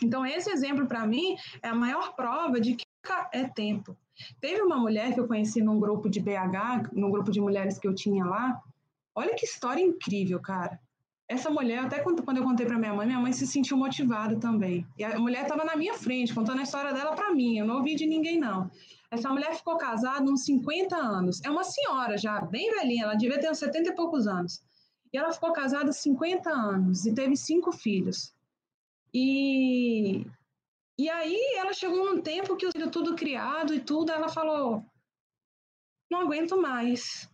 Então, 0.03 0.25
esse 0.25 0.49
exemplo, 0.49 0.87
para 0.87 1.05
mim, 1.05 1.35
é 1.61 1.69
a 1.69 1.75
maior 1.75 2.15
prova 2.15 2.59
de 2.59 2.75
que 2.75 2.85
é 3.31 3.47
tempo. 3.47 3.95
Teve 4.41 4.61
uma 4.61 4.77
mulher 4.77 5.13
que 5.13 5.19
eu 5.19 5.27
conheci 5.27 5.61
num 5.61 5.79
grupo 5.79 6.09
de 6.09 6.19
BH, 6.19 6.91
num 6.93 7.11
grupo 7.11 7.31
de 7.31 7.39
mulheres 7.39 7.77
que 7.77 7.87
eu 7.87 7.93
tinha 7.93 8.25
lá. 8.25 8.59
Olha 9.15 9.35
que 9.35 9.45
história 9.45 9.81
incrível, 9.81 10.39
cara. 10.39 10.79
Essa 11.29 11.49
mulher, 11.49 11.79
até 11.79 11.99
quando, 11.99 12.23
quando 12.23 12.37
eu 12.37 12.43
contei 12.43 12.65
para 12.65 12.77
minha 12.77 12.93
mãe, 12.93 13.05
minha 13.05 13.19
mãe 13.19 13.33
se 13.33 13.45
sentiu 13.45 13.77
motivada 13.77 14.39
também. 14.39 14.85
E 14.97 15.03
a 15.03 15.19
mulher 15.19 15.43
estava 15.43 15.65
na 15.65 15.75
minha 15.75 15.93
frente, 15.93 16.33
contando 16.33 16.59
a 16.59 16.63
história 16.63 16.93
dela 16.93 17.15
para 17.15 17.33
mim. 17.33 17.57
Eu 17.57 17.65
não 17.65 17.77
ouvi 17.77 17.95
de 17.95 18.05
ninguém, 18.05 18.39
não. 18.39 18.71
Essa 19.09 19.29
mulher 19.29 19.55
ficou 19.55 19.77
casada 19.77 20.29
uns 20.29 20.43
50 20.43 20.95
anos. 20.95 21.41
É 21.43 21.49
uma 21.49 21.63
senhora 21.63 22.17
já, 22.17 22.41
bem 22.41 22.69
velhinha, 22.71 23.03
ela 23.03 23.15
devia 23.15 23.39
ter 23.39 23.49
uns 23.49 23.59
70 23.59 23.89
e 23.89 23.95
poucos 23.95 24.27
anos. 24.27 24.61
E 25.13 25.17
ela 25.17 25.31
ficou 25.31 25.53
casada 25.53 25.91
50 25.91 26.49
anos 26.49 27.05
e 27.05 27.13
teve 27.13 27.35
cinco 27.35 27.71
filhos. 27.71 28.33
E, 29.13 30.25
e 30.99 31.09
aí 31.09 31.55
ela 31.55 31.73
chegou 31.73 32.13
num 32.13 32.21
tempo 32.21 32.57
que 32.57 32.65
o 32.65 32.71
filho 32.71 32.91
tudo 32.91 33.15
criado 33.15 33.73
e 33.73 33.79
tudo, 33.79 34.11
ela 34.11 34.27
falou: 34.27 34.83
não 36.11 36.21
aguento 36.21 36.61
mais. 36.61 37.29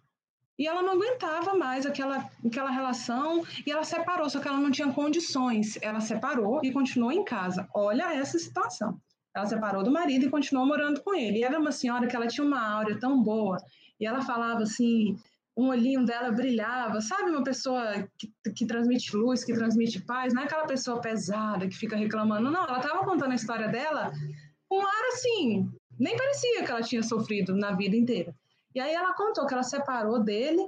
E 0.57 0.67
ela 0.67 0.83
não 0.83 0.93
aguentava 0.93 1.55
mais 1.55 1.83
aquela, 1.83 2.29
aquela 2.45 2.69
relação 2.69 3.43
e 3.65 3.71
ela 3.71 3.83
separou, 3.83 4.29
só 4.29 4.39
que 4.39 4.47
ela 4.47 4.59
não 4.59 4.69
tinha 4.69 4.93
condições. 4.93 5.79
Ela 5.81 5.99
separou 5.99 6.59
e 6.63 6.71
continuou 6.71 7.11
em 7.11 7.25
casa. 7.25 7.67
Olha 7.73 8.13
essa 8.13 8.37
situação. 8.37 9.01
Ela 9.35 9.45
separou 9.45 9.83
do 9.83 9.91
marido 9.91 10.25
e 10.25 10.29
continuou 10.29 10.65
morando 10.65 11.01
com 11.01 11.13
ele. 11.13 11.39
E 11.39 11.43
era 11.43 11.59
uma 11.59 11.71
senhora 11.71 12.07
que 12.07 12.15
ela 12.15 12.27
tinha 12.27 12.45
uma 12.45 12.61
áurea 12.61 12.99
tão 12.99 13.21
boa. 13.21 13.57
E 13.99 14.05
ela 14.05 14.21
falava 14.21 14.61
assim, 14.63 15.17
um 15.57 15.69
olhinho 15.69 16.05
dela 16.05 16.31
brilhava, 16.31 17.01
sabe? 17.01 17.29
Uma 17.29 17.43
pessoa 17.43 18.07
que, 18.17 18.31
que 18.55 18.65
transmite 18.65 19.15
luz, 19.15 19.43
que 19.43 19.53
transmite 19.53 20.01
paz. 20.01 20.33
Não 20.33 20.41
é 20.41 20.45
aquela 20.45 20.65
pessoa 20.65 21.01
pesada 21.01 21.67
que 21.67 21.75
fica 21.75 21.95
reclamando. 21.95 22.51
Não, 22.51 22.63
ela 22.63 22.77
estava 22.77 23.03
contando 23.05 23.31
a 23.31 23.35
história 23.35 23.67
dela 23.67 24.11
com 24.69 24.79
um 24.79 24.85
ar 24.85 25.05
assim. 25.13 25.69
Nem 25.99 26.17
parecia 26.17 26.63
que 26.63 26.71
ela 26.71 26.81
tinha 26.81 27.03
sofrido 27.03 27.55
na 27.55 27.71
vida 27.71 27.95
inteira. 27.95 28.35
E 28.73 28.79
aí 28.79 28.93
ela 28.93 29.13
contou 29.13 29.45
que 29.45 29.53
ela 29.53 29.63
separou 29.63 30.23
dele 30.23 30.67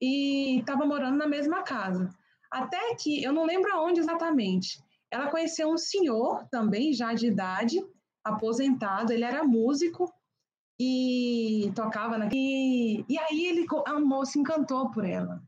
e 0.00 0.60
estava 0.60 0.86
morando 0.86 1.16
na 1.16 1.26
mesma 1.26 1.62
casa. 1.62 2.08
Até 2.50 2.94
que, 2.94 3.22
eu 3.22 3.32
não 3.32 3.44
lembro 3.44 3.72
aonde 3.72 4.00
exatamente, 4.00 4.78
ela 5.10 5.28
conheceu 5.28 5.70
um 5.70 5.76
senhor 5.76 6.46
também, 6.50 6.92
já 6.92 7.12
de 7.12 7.26
idade, 7.26 7.84
aposentado, 8.24 9.12
ele 9.12 9.24
era 9.24 9.44
músico 9.44 10.12
e 10.80 11.70
tocava 11.74 12.18
na... 12.18 12.28
E, 12.32 13.04
e 13.08 13.18
aí 13.18 13.46
ele 13.46 13.66
amou, 13.86 14.24
se 14.24 14.38
encantou 14.38 14.90
por 14.90 15.04
ela. 15.04 15.42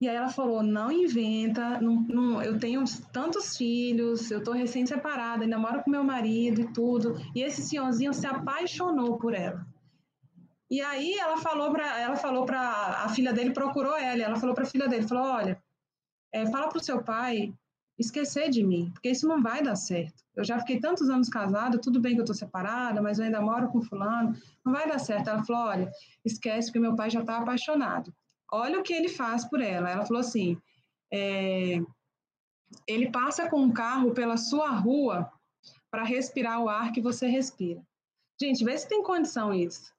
E 0.00 0.08
aí 0.08 0.14
ela 0.14 0.28
falou, 0.28 0.62
não 0.62 0.92
inventa, 0.92 1.80
não, 1.80 2.02
não, 2.02 2.42
eu 2.42 2.58
tenho 2.58 2.84
tantos 3.12 3.56
filhos, 3.56 4.30
eu 4.30 4.44
tô 4.44 4.52
recém-separada, 4.52 5.44
ainda 5.44 5.58
moro 5.58 5.82
com 5.82 5.90
meu 5.90 6.04
marido 6.04 6.60
e 6.60 6.72
tudo. 6.72 7.14
E 7.34 7.42
esse 7.42 7.62
senhorzinho 7.62 8.12
se 8.12 8.26
apaixonou 8.26 9.16
por 9.16 9.32
ela. 9.32 9.66
E 10.70 10.80
aí 10.82 11.14
ela 11.14 11.38
falou 11.38 11.70
para 11.70 12.00
ela 12.00 12.16
falou 12.16 12.44
para 12.44 12.60
a 13.04 13.08
filha 13.08 13.32
dele 13.32 13.52
procurou 13.52 13.96
ela, 13.96 14.22
ela 14.22 14.36
falou 14.36 14.54
para 14.54 14.64
a 14.64 14.68
filha 14.68 14.88
dele, 14.88 15.06
falou, 15.06 15.24
olha, 15.24 15.62
é, 16.32 16.44
fala 16.46 16.68
para 16.68 16.78
o 16.78 16.84
seu 16.84 17.02
pai 17.02 17.54
esquecer 17.98 18.50
de 18.50 18.62
mim, 18.62 18.90
porque 18.92 19.10
isso 19.10 19.26
não 19.26 19.42
vai 19.42 19.62
dar 19.62 19.76
certo. 19.76 20.22
Eu 20.34 20.44
já 20.44 20.58
fiquei 20.58 20.78
tantos 20.78 21.08
anos 21.08 21.28
casada, 21.28 21.80
tudo 21.80 22.00
bem 22.00 22.14
que 22.14 22.20
eu 22.20 22.24
estou 22.24 22.36
separada, 22.36 23.00
mas 23.00 23.18
eu 23.18 23.24
ainda 23.24 23.40
moro 23.40 23.68
com 23.68 23.80
fulano, 23.80 24.36
não 24.64 24.72
vai 24.72 24.86
dar 24.86 24.98
certo. 24.98 25.28
Ela 25.28 25.44
falou, 25.44 25.62
olha, 25.62 25.90
esquece 26.24 26.70
que 26.70 26.78
meu 26.78 26.94
pai 26.94 27.08
já 27.08 27.20
está 27.20 27.38
apaixonado. 27.38 28.12
Olha 28.52 28.78
o 28.78 28.82
que 28.82 28.92
ele 28.92 29.08
faz 29.08 29.44
por 29.44 29.60
ela. 29.60 29.90
Ela 29.90 30.04
falou 30.04 30.20
assim, 30.20 30.60
é, 31.12 31.80
ele 32.86 33.10
passa 33.10 33.48
com 33.48 33.60
um 33.60 33.72
carro 33.72 34.12
pela 34.12 34.36
sua 34.36 34.70
rua 34.70 35.30
para 35.90 36.04
respirar 36.04 36.60
o 36.60 36.68
ar 36.68 36.92
que 36.92 37.00
você 37.00 37.26
respira. 37.26 37.82
Gente, 38.40 38.64
vê 38.64 38.76
se 38.76 38.88
tem 38.88 39.02
condição 39.02 39.54
isso. 39.54 39.94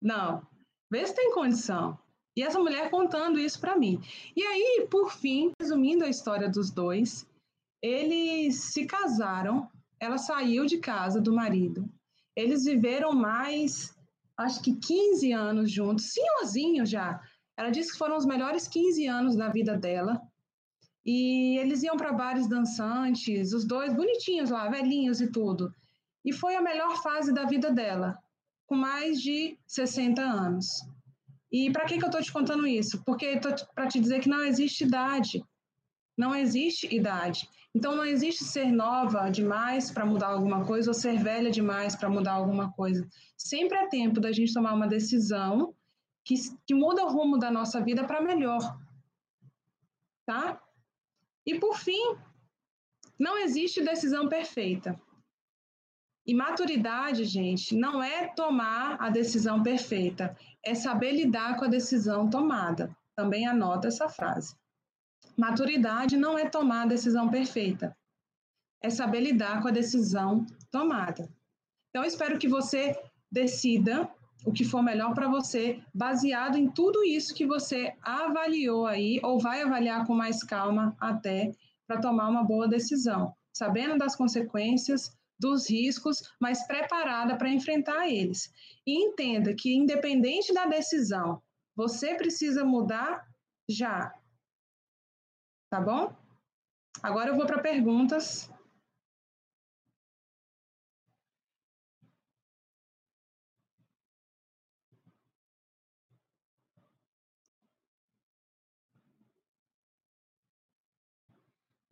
Não, 0.00 0.46
vê 0.90 1.06
se 1.06 1.14
tem 1.14 1.32
condição. 1.32 1.98
E 2.36 2.42
essa 2.42 2.58
mulher 2.58 2.90
contando 2.90 3.38
isso 3.38 3.60
para 3.60 3.76
mim. 3.76 4.00
E 4.36 4.42
aí, 4.42 4.86
por 4.90 5.12
fim, 5.12 5.52
resumindo 5.60 6.04
a 6.04 6.08
história 6.08 6.48
dos 6.48 6.70
dois, 6.70 7.26
eles 7.82 8.72
se 8.72 8.86
casaram, 8.86 9.68
ela 10.00 10.18
saiu 10.18 10.66
de 10.66 10.78
casa 10.78 11.20
do 11.20 11.32
marido. 11.32 11.88
Eles 12.34 12.64
viveram 12.64 13.12
mais, 13.12 13.94
acho 14.36 14.60
que 14.62 14.74
15 14.74 15.32
anos 15.32 15.70
juntos, 15.70 16.12
senhorzinho 16.12 16.84
já. 16.84 17.20
Ela 17.56 17.70
disse 17.70 17.92
que 17.92 17.98
foram 17.98 18.16
os 18.16 18.26
melhores 18.26 18.66
15 18.66 19.06
anos 19.06 19.36
da 19.36 19.48
vida 19.48 19.76
dela. 19.76 20.20
E 21.06 21.58
eles 21.58 21.82
iam 21.82 21.96
para 21.96 22.12
bares 22.12 22.48
dançantes, 22.48 23.52
os 23.52 23.64
dois 23.64 23.94
bonitinhos 23.94 24.50
lá, 24.50 24.68
velhinhos 24.68 25.20
e 25.20 25.30
tudo. 25.30 25.72
E 26.24 26.32
foi 26.32 26.56
a 26.56 26.62
melhor 26.62 27.00
fase 27.02 27.32
da 27.32 27.44
vida 27.44 27.70
dela, 27.70 28.18
com 28.66 28.74
mais 28.74 29.20
de 29.20 29.58
60 29.66 30.22
anos. 30.22 30.66
E 31.54 31.70
para 31.70 31.84
que, 31.84 31.96
que 31.98 32.04
eu 32.04 32.08
estou 32.08 32.20
te 32.20 32.32
contando 32.32 32.66
isso? 32.66 33.00
Porque 33.04 33.40
para 33.76 33.86
te 33.86 34.00
dizer 34.00 34.18
que 34.18 34.28
não 34.28 34.44
existe 34.44 34.82
idade. 34.82 35.40
Não 36.18 36.34
existe 36.34 36.92
idade. 36.92 37.48
Então, 37.72 37.94
não 37.94 38.04
existe 38.04 38.42
ser 38.42 38.72
nova 38.72 39.30
demais 39.30 39.88
para 39.88 40.04
mudar 40.04 40.30
alguma 40.30 40.66
coisa 40.66 40.90
ou 40.90 40.94
ser 40.94 41.16
velha 41.16 41.52
demais 41.52 41.94
para 41.94 42.10
mudar 42.10 42.32
alguma 42.32 42.72
coisa. 42.72 43.08
Sempre 43.38 43.78
é 43.78 43.86
tempo 43.86 44.20
da 44.20 44.32
gente 44.32 44.52
tomar 44.52 44.74
uma 44.74 44.88
decisão 44.88 45.72
que, 46.24 46.34
que 46.66 46.74
muda 46.74 47.04
o 47.04 47.12
rumo 47.12 47.38
da 47.38 47.52
nossa 47.52 47.80
vida 47.80 48.02
para 48.02 48.20
melhor. 48.20 48.76
Tá? 50.26 50.60
E, 51.46 51.56
por 51.60 51.78
fim, 51.78 52.16
não 53.16 53.38
existe 53.38 53.80
decisão 53.80 54.28
perfeita. 54.28 55.00
E 56.26 56.34
maturidade, 56.34 57.24
gente, 57.24 57.76
não 57.76 58.02
é 58.02 58.28
tomar 58.28 58.96
a 58.98 59.10
decisão 59.10 59.62
perfeita, 59.62 60.36
é 60.64 60.74
saber 60.74 61.12
lidar 61.12 61.56
com 61.56 61.66
a 61.66 61.68
decisão 61.68 62.30
tomada. 62.30 62.96
Também 63.14 63.46
anota 63.46 63.88
essa 63.88 64.08
frase. 64.08 64.56
Maturidade 65.36 66.16
não 66.16 66.38
é 66.38 66.48
tomar 66.48 66.82
a 66.82 66.86
decisão 66.86 67.28
perfeita, 67.28 67.96
é 68.82 68.88
saber 68.88 69.20
lidar 69.20 69.60
com 69.60 69.68
a 69.68 69.72
decisão 69.72 70.46
tomada. 70.70 71.28
Então, 71.90 72.04
espero 72.04 72.38
que 72.38 72.48
você 72.48 72.98
decida 73.30 74.08
o 74.44 74.52
que 74.52 74.64
for 74.64 74.82
melhor 74.82 75.14
para 75.14 75.28
você, 75.28 75.82
baseado 75.94 76.56
em 76.56 76.70
tudo 76.70 77.02
isso 77.02 77.34
que 77.34 77.46
você 77.46 77.94
avaliou 78.02 78.86
aí, 78.86 79.20
ou 79.22 79.38
vai 79.38 79.62
avaliar 79.62 80.06
com 80.06 80.14
mais 80.14 80.42
calma 80.42 80.94
até 81.00 81.52
para 81.86 82.00
tomar 82.00 82.28
uma 82.28 82.44
boa 82.44 82.68
decisão, 82.68 83.34
sabendo 83.52 83.98
das 83.98 84.14
consequências, 84.14 85.16
dos 85.38 85.68
riscos, 85.68 86.22
mas 86.40 86.66
preparada 86.66 87.36
para 87.36 87.48
enfrentar 87.48 88.08
eles. 88.08 88.52
E 88.86 89.04
entenda 89.04 89.54
que, 89.54 89.74
independente 89.74 90.52
da 90.52 90.66
decisão, 90.66 91.42
você 91.74 92.14
precisa 92.14 92.64
mudar 92.64 93.26
já. 93.68 94.14
Tá 95.70 95.80
bom? 95.80 96.14
Agora 97.02 97.30
eu 97.30 97.36
vou 97.36 97.46
para 97.46 97.60
perguntas. 97.60 98.50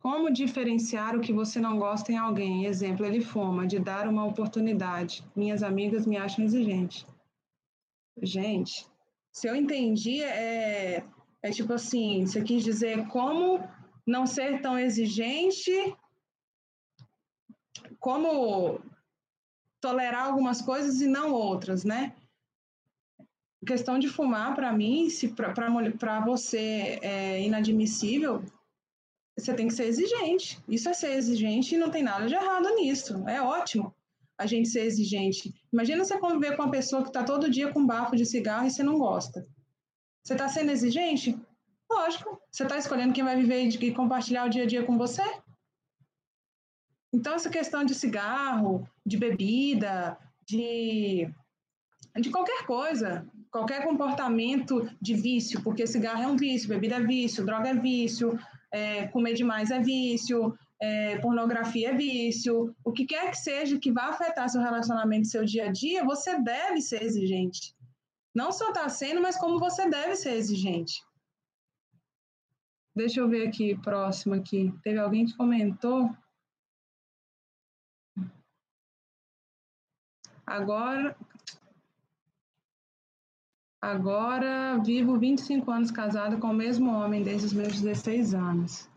Como 0.03 0.29
diferenciar 0.29 1.15
o 1.15 1.21
que 1.21 1.31
você 1.31 1.61
não 1.61 1.79
gosta 1.79 2.11
em 2.11 2.17
alguém? 2.17 2.65
Exemplo, 2.65 3.05
ele 3.05 3.21
fuma, 3.21 3.65
de 3.65 3.79
dar 3.79 4.05
uma 4.05 4.25
oportunidade. 4.25 5.23
Minhas 5.33 5.63
amigas 5.63 6.05
me 6.05 6.17
acham 6.17 6.43
exigente. 6.43 7.07
Gente, 8.21 8.85
se 9.31 9.47
eu 9.47 9.55
entendi, 9.55 10.21
é, 10.21 11.05
é 11.41 11.51
tipo 11.51 11.71
assim, 11.71 12.25
você 12.25 12.43
quis 12.43 12.65
dizer 12.65 13.07
como 13.07 13.65
não 14.05 14.27
ser 14.27 14.59
tão 14.59 14.77
exigente, 14.77 15.71
como 17.97 18.81
tolerar 19.79 20.25
algumas 20.27 20.61
coisas 20.61 20.99
e 20.99 21.07
não 21.07 21.31
outras, 21.31 21.85
né? 21.85 22.13
questão 23.65 23.97
de 23.97 24.09
fumar, 24.09 24.53
para 24.53 24.73
mim, 24.73 25.07
para 25.97 26.19
você 26.19 26.99
é 27.01 27.41
inadmissível, 27.41 28.43
você 29.37 29.53
tem 29.53 29.67
que 29.67 29.73
ser 29.73 29.85
exigente. 29.85 30.61
Isso 30.67 30.89
é 30.89 30.93
ser 30.93 31.13
exigente 31.13 31.75
e 31.75 31.77
não 31.77 31.89
tem 31.89 32.03
nada 32.03 32.27
de 32.27 32.35
errado 32.35 32.75
nisso. 32.75 33.27
É 33.27 33.41
ótimo 33.41 33.93
a 34.37 34.45
gente 34.45 34.69
ser 34.69 34.85
exigente. 34.85 35.53
Imagina 35.71 36.03
você 36.03 36.17
conviver 36.19 36.55
com 36.55 36.63
uma 36.63 36.71
pessoa 36.71 37.01
que 37.01 37.09
está 37.09 37.23
todo 37.23 37.49
dia 37.49 37.71
com 37.71 37.85
bafo 37.85 38.15
de 38.15 38.25
cigarro 38.25 38.67
e 38.67 38.71
você 38.71 38.83
não 38.83 38.97
gosta. 38.97 39.45
Você 40.23 40.33
está 40.33 40.47
sendo 40.47 40.71
exigente? 40.71 41.37
Lógico. 41.91 42.39
Você 42.51 42.63
está 42.63 42.77
escolhendo 42.77 43.13
quem 43.13 43.23
vai 43.23 43.35
viver 43.35 43.63
e 43.63 43.93
compartilhar 43.93 44.45
o 44.45 44.49
dia 44.49 44.63
a 44.63 44.67
dia 44.67 44.83
com 44.83 44.97
você? 44.97 45.23
Então, 47.11 47.35
essa 47.35 47.49
questão 47.49 47.83
de 47.83 47.93
cigarro, 47.93 48.87
de 49.05 49.17
bebida, 49.17 50.17
de, 50.47 51.29
de 52.19 52.29
qualquer 52.31 52.65
coisa, 52.65 53.27
qualquer 53.51 53.83
comportamento 53.83 54.89
de 54.99 55.13
vício, 55.13 55.61
porque 55.61 55.85
cigarro 55.85 56.23
é 56.23 56.27
um 56.27 56.35
vício, 56.35 56.67
bebida 56.67 56.95
é 56.95 57.01
vício, 57.01 57.45
droga 57.45 57.69
é 57.69 57.75
vício, 57.75 58.39
é, 58.73 59.07
comer 59.07 59.35
demais 59.35 59.69
é 59.69 59.79
vício, 59.79 60.57
é, 60.81 61.19
pornografia 61.19 61.91
é 61.91 61.95
vício, 61.95 62.75
o 62.83 62.91
que 62.91 63.05
quer 63.05 63.29
que 63.29 63.37
seja 63.37 63.79
que 63.79 63.91
vá 63.91 64.07
afetar 64.07 64.49
seu 64.49 64.61
relacionamento, 64.61 65.27
seu 65.27 65.45
dia 65.45 65.67
a 65.69 65.71
dia, 65.71 66.03
você 66.03 66.41
deve 66.41 66.81
ser 66.81 67.03
exigente. 67.03 67.75
Não 68.33 68.51
só 68.51 68.69
está 68.69 68.89
sendo, 68.89 69.21
mas 69.21 69.37
como 69.37 69.59
você 69.59 69.87
deve 69.87 70.15
ser 70.15 70.33
exigente. 70.33 71.03
Deixa 72.95 73.19
eu 73.19 73.29
ver 73.29 73.47
aqui, 73.47 73.77
próximo 73.79 74.33
aqui. 74.33 74.73
Teve 74.83 74.97
alguém 74.97 75.25
que 75.25 75.37
comentou. 75.37 76.09
Agora, 80.45 81.15
Agora 83.83 84.77
vivo 84.81 85.19
25 85.19 85.69
anos 85.69 85.91
casada 85.91 86.37
com 86.37 86.47
o 86.47 86.53
mesmo 86.53 86.89
homem 86.89 87.21
desde 87.21 87.47
os 87.47 87.51
meus 87.51 87.81
16 87.81 88.33
anos. 88.33 88.89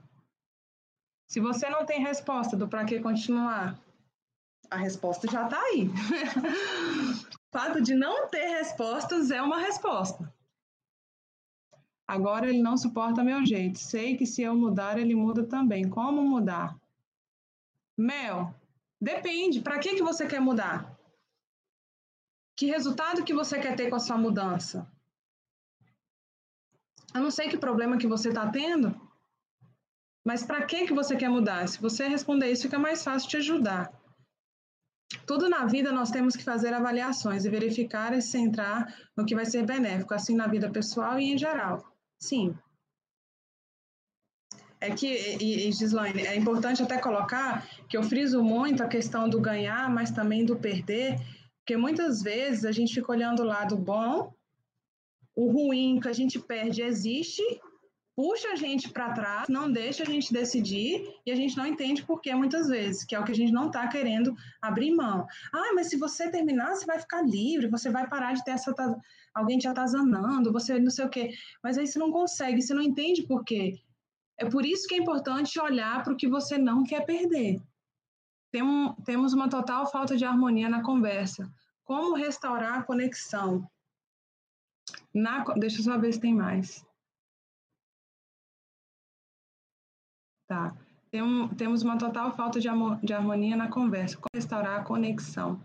Se 1.28 1.41
você 1.41 1.68
não 1.68 1.84
tem 1.84 2.01
resposta 2.01 2.57
do 2.57 2.68
para 2.68 2.84
que 2.84 3.01
continuar, 3.01 3.76
a 4.70 4.76
resposta 4.76 5.28
já 5.28 5.45
está 5.47 5.61
aí. 5.61 5.89
o 5.91 7.59
fato 7.59 7.82
de 7.82 7.97
não 7.97 8.28
ter 8.28 8.47
respostas 8.47 9.32
é 9.32 9.43
uma 9.43 9.59
resposta. 9.59 10.32
Agora 12.07 12.49
ele 12.49 12.62
não 12.62 12.76
suporta 12.76 13.24
meu 13.24 13.45
jeito. 13.45 13.80
Sei 13.80 14.16
que 14.16 14.24
se 14.24 14.43
eu 14.43 14.55
mudar, 14.55 15.01
ele 15.01 15.16
muda 15.16 15.43
também. 15.43 15.91
Como 15.91 16.22
mudar? 16.22 16.78
Mel, 17.99 18.55
depende. 19.01 19.61
Para 19.61 19.80
que, 19.80 19.97
que 19.97 20.03
você 20.05 20.28
quer 20.28 20.41
mudar? 20.41 20.95
Que 22.57 22.66
resultado 22.66 23.24
que 23.24 23.34
você 23.34 23.61
quer 23.61 23.76
ter 23.76 23.90
com 23.90 23.96
a 23.96 24.00
sua 24.00 24.16
mudança? 24.16 24.90
Eu 27.14 27.20
não 27.20 27.30
sei 27.30 27.48
que 27.48 27.59
problema 27.59 27.98
que 27.98 28.07
você 28.07 28.30
está 28.30 28.50
tendo, 28.50 28.94
mas 30.26 30.42
para 30.42 30.66
que 30.66 30.86
que 30.86 30.92
você 30.92 31.16
quer 31.16 31.28
mudar? 31.28 31.68
Se 31.68 31.80
você 31.80 32.09
responder 32.09 32.50
isso, 32.50 32.62
fica 32.62 32.78
mais 32.78 33.04
fácil 33.04 33.28
te 33.28 33.36
ajudar. 33.36 33.92
Tudo 35.24 35.48
na 35.48 35.64
vida 35.66 35.92
nós 35.92 36.11
temos 36.11 36.34
que 36.34 36.42
fazer 36.42 36.74
avaliações 36.74 37.44
e 37.44 37.48
verificar 37.48 38.12
e 38.12 38.20
centrar 38.20 38.92
no 39.16 39.24
que 39.24 39.36
vai 39.36 39.46
ser 39.46 39.64
benéfico, 39.64 40.14
assim 40.14 40.34
na 40.34 40.48
vida 40.48 40.68
pessoal 40.68 41.20
e 41.20 41.32
em 41.32 41.38
geral. 41.38 41.94
Sim. 42.18 42.59
É 44.80 44.90
que, 44.90 45.07
e, 45.07 45.68
e 45.68 45.72
Gislaine, 45.72 46.26
é 46.26 46.36
importante 46.36 46.82
até 46.82 46.98
colocar 46.98 47.64
que 47.88 47.96
eu 47.96 48.02
friso 48.02 48.42
muito 48.42 48.82
a 48.82 48.88
questão 48.88 49.28
do 49.28 49.40
ganhar, 49.40 49.88
mas 49.88 50.11
também 50.11 50.44
do 50.44 50.57
perder, 50.57 51.18
porque 51.66 51.76
muitas 51.76 52.22
vezes 52.22 52.64
a 52.64 52.70
gente 52.70 52.94
fica 52.94 53.10
olhando 53.10 53.42
o 53.42 53.44
lado 53.44 53.76
bom, 53.76 54.32
o 55.34 55.50
ruim 55.50 55.98
que 55.98 56.06
a 56.06 56.12
gente 56.12 56.38
perde 56.38 56.80
existe, 56.80 57.42
puxa 58.14 58.52
a 58.52 58.54
gente 58.54 58.88
para 58.88 59.12
trás, 59.12 59.48
não 59.48 59.68
deixa 59.72 60.04
a 60.04 60.06
gente 60.06 60.32
decidir 60.32 61.12
e 61.26 61.32
a 61.32 61.34
gente 61.34 61.56
não 61.56 61.66
entende 61.66 62.04
por 62.04 62.20
que 62.20 62.32
muitas 62.36 62.68
vezes, 62.68 63.04
que 63.04 63.16
é 63.16 63.18
o 63.18 63.24
que 63.24 63.32
a 63.32 63.34
gente 63.34 63.50
não 63.50 63.66
está 63.66 63.88
querendo 63.88 64.32
abrir 64.62 64.94
mão. 64.94 65.26
Ah, 65.52 65.72
mas 65.74 65.88
se 65.88 65.96
você 65.96 66.30
terminar, 66.30 66.76
você 66.76 66.86
vai 66.86 67.00
ficar 67.00 67.22
livre, 67.22 67.66
você 67.66 67.90
vai 67.90 68.08
parar 68.08 68.34
de 68.34 68.44
ter 68.44 68.52
essa 68.52 68.72
alguém 69.34 69.58
te 69.58 69.66
atazanando, 69.66 70.52
você 70.52 70.78
não 70.78 70.92
sei 70.92 71.04
o 71.04 71.10
quê. 71.10 71.34
Mas 71.64 71.76
aí 71.76 71.88
você 71.88 71.98
não 71.98 72.12
consegue, 72.12 72.62
você 72.62 72.72
não 72.72 72.80
entende 72.80 73.24
por 73.24 73.44
quê. 73.44 73.74
É 74.38 74.48
por 74.48 74.64
isso 74.64 74.86
que 74.86 74.94
é 74.94 74.98
importante 74.98 75.58
olhar 75.58 76.04
para 76.04 76.12
o 76.12 76.16
que 76.16 76.28
você 76.28 76.56
não 76.56 76.84
quer 76.84 77.04
perder. 77.04 77.60
Tem 78.57 78.62
um, 78.62 78.94
temos 79.04 79.34
uma 79.34 79.50
total 79.50 79.86
falta 79.86 80.16
de 80.16 80.24
harmonia 80.24 80.66
na 80.66 80.82
conversa. 80.82 81.46
Como 81.84 82.16
restaurar 82.16 82.78
a 82.78 82.82
conexão? 82.82 83.68
Na, 85.12 85.44
deixa 85.59 85.80
eu 85.80 85.84
só 85.84 85.98
ver 85.98 86.14
se 86.14 86.20
tem 86.20 86.34
mais. 86.34 86.82
Tá. 90.48 90.74
Tem 91.11 91.20
um, 91.20 91.48
temos 91.48 91.82
uma 91.82 91.98
total 91.98 92.34
falta 92.34 92.59
de, 92.59 92.66
de 93.02 93.12
harmonia 93.12 93.59
na 93.59 93.68
conversa. 93.68 94.16
Como 94.16 94.30
restaurar 94.34 94.80
a 94.80 94.84
conexão? 94.84 95.61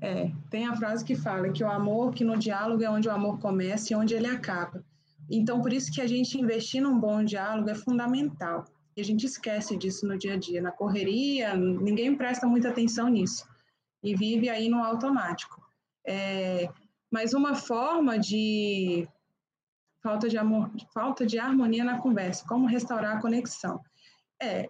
É, 0.00 0.32
tem 0.50 0.66
a 0.66 0.74
frase 0.74 1.04
que 1.04 1.14
fala 1.14 1.52
que 1.52 1.62
o 1.62 1.70
amor, 1.70 2.12
que 2.12 2.24
no 2.24 2.36
diálogo 2.36 2.82
é 2.82 2.90
onde 2.90 3.06
o 3.06 3.12
amor 3.12 3.38
começa 3.38 3.92
e 3.92 3.96
onde 3.96 4.14
ele 4.14 4.26
acaba. 4.26 4.84
Então, 5.30 5.62
por 5.62 5.72
isso 5.72 5.92
que 5.92 6.00
a 6.00 6.08
gente 6.08 6.40
investir 6.40 6.82
num 6.82 6.98
bom 6.98 7.22
diálogo 7.22 7.70
é 7.70 7.74
fundamental. 7.76 8.64
E 8.96 9.00
a 9.02 9.04
gente 9.04 9.26
esquece 9.26 9.76
disso 9.76 10.06
no 10.06 10.16
dia 10.16 10.32
a 10.32 10.36
dia. 10.36 10.62
Na 10.62 10.72
correria, 10.72 11.54
ninguém 11.54 12.16
presta 12.16 12.46
muita 12.46 12.70
atenção 12.70 13.08
nisso. 13.08 13.46
E 14.02 14.16
vive 14.16 14.48
aí 14.48 14.70
no 14.70 14.82
automático. 14.82 15.62
É, 16.06 16.68
mas 17.10 17.34
uma 17.34 17.54
forma 17.54 18.18
de 18.18 19.06
falta 20.02 20.28
de 20.28 20.38
amor, 20.38 20.70
falta 20.94 21.26
de 21.26 21.38
harmonia 21.38 21.84
na 21.84 21.98
conversa, 21.98 22.46
como 22.48 22.66
restaurar 22.66 23.16
a 23.16 23.20
conexão. 23.20 23.80
É, 24.40 24.68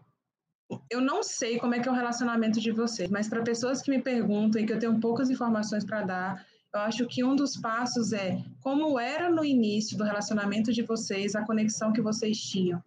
eu 0.90 1.00
não 1.00 1.22
sei 1.22 1.58
como 1.58 1.74
é 1.74 1.80
que 1.80 1.88
é 1.88 1.92
o 1.92 1.94
relacionamento 1.94 2.58
de 2.58 2.72
vocês, 2.72 3.08
mas 3.10 3.28
para 3.28 3.42
pessoas 3.42 3.80
que 3.80 3.90
me 3.90 4.02
perguntam 4.02 4.60
e 4.60 4.66
que 4.66 4.72
eu 4.72 4.78
tenho 4.78 4.98
poucas 4.98 5.30
informações 5.30 5.84
para 5.84 6.02
dar, 6.02 6.46
eu 6.74 6.80
acho 6.80 7.06
que 7.06 7.22
um 7.22 7.36
dos 7.36 7.56
passos 7.56 8.12
é 8.12 8.42
como 8.60 8.98
era 8.98 9.30
no 9.30 9.44
início 9.44 9.96
do 9.96 10.04
relacionamento 10.04 10.72
de 10.72 10.82
vocês, 10.82 11.36
a 11.36 11.44
conexão 11.44 11.92
que 11.92 12.00
vocês 12.00 12.38
tinham 12.38 12.82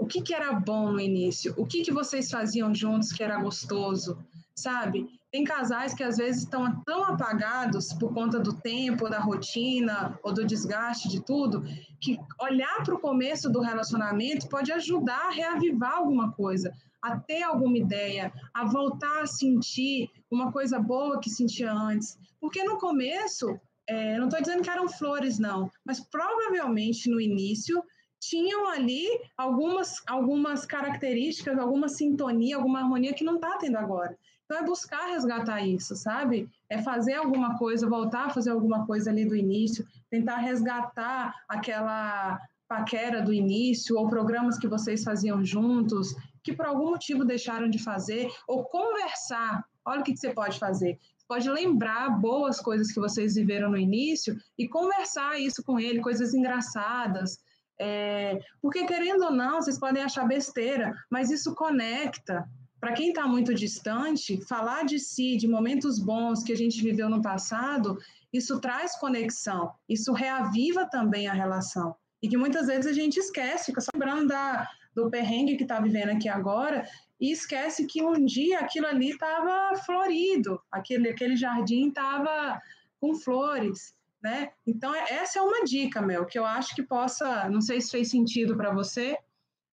o 0.00 0.06
que, 0.06 0.22
que 0.22 0.34
era 0.34 0.50
bom 0.54 0.90
no 0.90 0.98
início, 0.98 1.52
o 1.58 1.66
que, 1.66 1.82
que 1.82 1.92
vocês 1.92 2.30
faziam 2.30 2.74
juntos 2.74 3.12
que 3.12 3.22
era 3.22 3.38
gostoso, 3.38 4.18
sabe? 4.56 5.06
Tem 5.30 5.44
casais 5.44 5.92
que 5.92 6.02
às 6.02 6.16
vezes 6.16 6.42
estão 6.42 6.82
tão 6.86 7.04
apagados 7.04 7.92
por 7.92 8.12
conta 8.14 8.40
do 8.40 8.54
tempo, 8.54 9.10
da 9.10 9.20
rotina 9.20 10.18
ou 10.22 10.32
do 10.32 10.44
desgaste 10.44 11.06
de 11.06 11.20
tudo, 11.20 11.62
que 12.00 12.18
olhar 12.40 12.82
para 12.82 12.94
o 12.94 12.98
começo 12.98 13.50
do 13.50 13.60
relacionamento 13.60 14.48
pode 14.48 14.72
ajudar 14.72 15.26
a 15.26 15.30
reavivar 15.30 15.98
alguma 15.98 16.32
coisa, 16.32 16.72
a 17.02 17.18
ter 17.18 17.42
alguma 17.42 17.76
ideia, 17.76 18.32
a 18.54 18.64
voltar 18.64 19.20
a 19.20 19.26
sentir 19.26 20.10
uma 20.30 20.50
coisa 20.50 20.78
boa 20.78 21.20
que 21.20 21.28
sentia 21.28 21.70
antes. 21.70 22.18
Porque 22.40 22.64
no 22.64 22.78
começo, 22.78 23.60
é, 23.86 24.18
não 24.18 24.28
estou 24.28 24.40
dizendo 24.40 24.62
que 24.62 24.70
eram 24.70 24.88
flores, 24.88 25.38
não, 25.38 25.70
mas 25.84 26.00
provavelmente 26.00 27.10
no 27.10 27.20
início 27.20 27.84
tinham 28.20 28.68
ali 28.68 29.06
algumas, 29.36 30.02
algumas 30.06 30.66
características, 30.66 31.58
alguma 31.58 31.88
sintonia, 31.88 32.56
alguma 32.56 32.80
harmonia 32.80 33.14
que 33.14 33.24
não 33.24 33.36
está 33.36 33.56
tendo 33.56 33.78
agora. 33.78 34.16
Então 34.44 34.58
é 34.58 34.64
buscar 34.64 35.06
resgatar 35.06 35.64
isso, 35.64 35.94
sabe? 35.96 36.48
É 36.68 36.82
fazer 36.82 37.14
alguma 37.14 37.56
coisa, 37.56 37.88
voltar 37.88 38.26
a 38.26 38.30
fazer 38.30 38.50
alguma 38.50 38.84
coisa 38.84 39.10
ali 39.10 39.24
do 39.24 39.36
início, 39.36 39.86
tentar 40.10 40.36
resgatar 40.36 41.34
aquela 41.48 42.40
paquera 42.68 43.22
do 43.22 43.32
início 43.32 43.96
ou 43.96 44.08
programas 44.08 44.58
que 44.58 44.68
vocês 44.68 45.02
faziam 45.02 45.44
juntos, 45.44 46.14
que 46.42 46.52
por 46.52 46.66
algum 46.66 46.90
motivo 46.90 47.24
deixaram 47.24 47.70
de 47.70 47.78
fazer, 47.78 48.30
ou 48.46 48.64
conversar. 48.64 49.64
Olha 49.84 50.00
o 50.00 50.04
que, 50.04 50.12
que 50.12 50.20
você 50.20 50.30
pode 50.30 50.58
fazer. 50.58 50.98
Pode 51.28 51.48
lembrar 51.48 52.10
boas 52.10 52.60
coisas 52.60 52.92
que 52.92 52.98
vocês 52.98 53.36
viveram 53.36 53.70
no 53.70 53.76
início 53.76 54.36
e 54.58 54.68
conversar 54.68 55.38
isso 55.38 55.62
com 55.62 55.78
ele, 55.78 56.00
coisas 56.00 56.34
engraçadas. 56.34 57.38
É, 57.82 58.38
porque, 58.60 58.84
querendo 58.84 59.24
ou 59.24 59.30
não, 59.30 59.62
vocês 59.62 59.78
podem 59.78 60.02
achar 60.02 60.28
besteira, 60.28 60.94
mas 61.08 61.30
isso 61.30 61.54
conecta. 61.54 62.46
Para 62.78 62.92
quem 62.92 63.08
está 63.08 63.26
muito 63.26 63.54
distante, 63.54 64.38
falar 64.46 64.84
de 64.84 64.98
si, 64.98 65.38
de 65.38 65.48
momentos 65.48 65.98
bons 65.98 66.42
que 66.42 66.52
a 66.52 66.56
gente 66.56 66.82
viveu 66.82 67.08
no 67.08 67.22
passado, 67.22 67.98
isso 68.30 68.60
traz 68.60 68.98
conexão, 68.98 69.72
isso 69.88 70.12
reaviva 70.12 70.84
também 70.90 71.26
a 71.26 71.32
relação. 71.32 71.96
E 72.22 72.28
que 72.28 72.36
muitas 72.36 72.66
vezes 72.66 72.86
a 72.86 72.92
gente 72.92 73.16
esquece, 73.18 73.66
fica 73.66 73.80
só 73.80 73.90
lembrando 73.94 74.28
da, 74.28 74.68
do 74.94 75.10
perrengue 75.10 75.56
que 75.56 75.62
está 75.62 75.80
vivendo 75.80 76.10
aqui 76.10 76.28
agora 76.28 76.86
e 77.18 77.32
esquece 77.32 77.86
que 77.86 78.02
um 78.02 78.24
dia 78.26 78.60
aquilo 78.60 78.86
ali 78.86 79.10
estava 79.10 79.74
florido, 79.86 80.60
aquele, 80.70 81.08
aquele 81.08 81.34
jardim 81.34 81.88
estava 81.88 82.60
com 83.00 83.14
flores, 83.14 83.94
né? 84.22 84.52
Então, 84.66 84.94
é, 84.94 85.12
essa 85.14 85.38
é 85.38 85.42
uma 85.42 85.64
dica, 85.64 86.00
Mel, 86.00 86.26
que 86.26 86.38
eu 86.38 86.44
acho 86.44 86.74
que 86.74 86.82
possa, 86.82 87.48
não 87.48 87.60
sei 87.60 87.80
se 87.80 87.90
fez 87.90 88.10
sentido 88.10 88.56
para 88.56 88.72
você, 88.72 89.18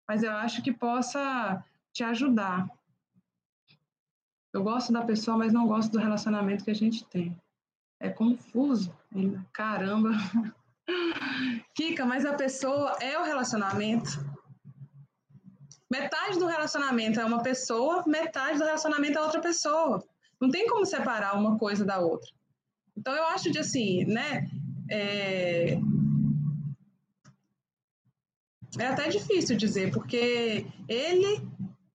mas 0.07 0.23
eu 0.23 0.31
acho 0.31 0.61
que 0.61 0.71
possa 0.71 1.63
te 1.91 2.03
ajudar. 2.03 2.67
Eu 4.53 4.63
gosto 4.63 4.93
da 4.93 5.03
pessoa, 5.03 5.37
mas 5.37 5.51
não 5.51 5.67
gosto 5.67 5.91
do 5.91 5.99
relacionamento 5.99 6.63
que 6.63 6.71
a 6.71 6.75
gente 6.75 7.05
tem. 7.05 7.35
É 7.99 8.09
confuso. 8.09 8.95
Caramba. 9.51 10.11
Kika, 11.75 12.05
mas 12.05 12.25
a 12.25 12.33
pessoa 12.33 12.95
é 13.01 13.17
o 13.19 13.23
relacionamento. 13.23 14.23
Metade 15.91 16.39
do 16.39 16.45
relacionamento 16.45 17.19
é 17.19 17.25
uma 17.25 17.41
pessoa, 17.41 18.03
metade 18.07 18.57
do 18.57 18.65
relacionamento 18.65 19.17
é 19.17 19.21
outra 19.21 19.41
pessoa. 19.41 20.03
Não 20.39 20.49
tem 20.49 20.67
como 20.67 20.85
separar 20.85 21.37
uma 21.37 21.57
coisa 21.57 21.85
da 21.85 21.99
outra. 21.99 22.29
Então 22.97 23.13
eu 23.13 23.25
acho 23.27 23.51
de 23.51 23.59
assim, 23.59 24.05
né? 24.05 24.49
É, 24.89 25.77
é 28.79 28.85
até 28.87 29.07
difícil 29.09 29.55
dizer, 29.55 29.91
porque 29.91 30.65
ele 30.87 31.41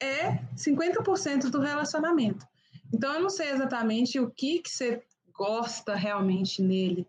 é 0.01 0.39
50% 0.57 1.51
do 1.51 1.61
relacionamento. 1.61 2.47
Então 2.93 3.13
eu 3.15 3.21
não 3.21 3.31
sei 3.31 3.51
exatamente 3.51 4.19
o 4.19 4.31
que, 4.31 4.61
que 4.61 4.71
você 4.71 5.03
gosta 5.33 5.95
realmente 5.95 6.63
nele, 6.63 7.07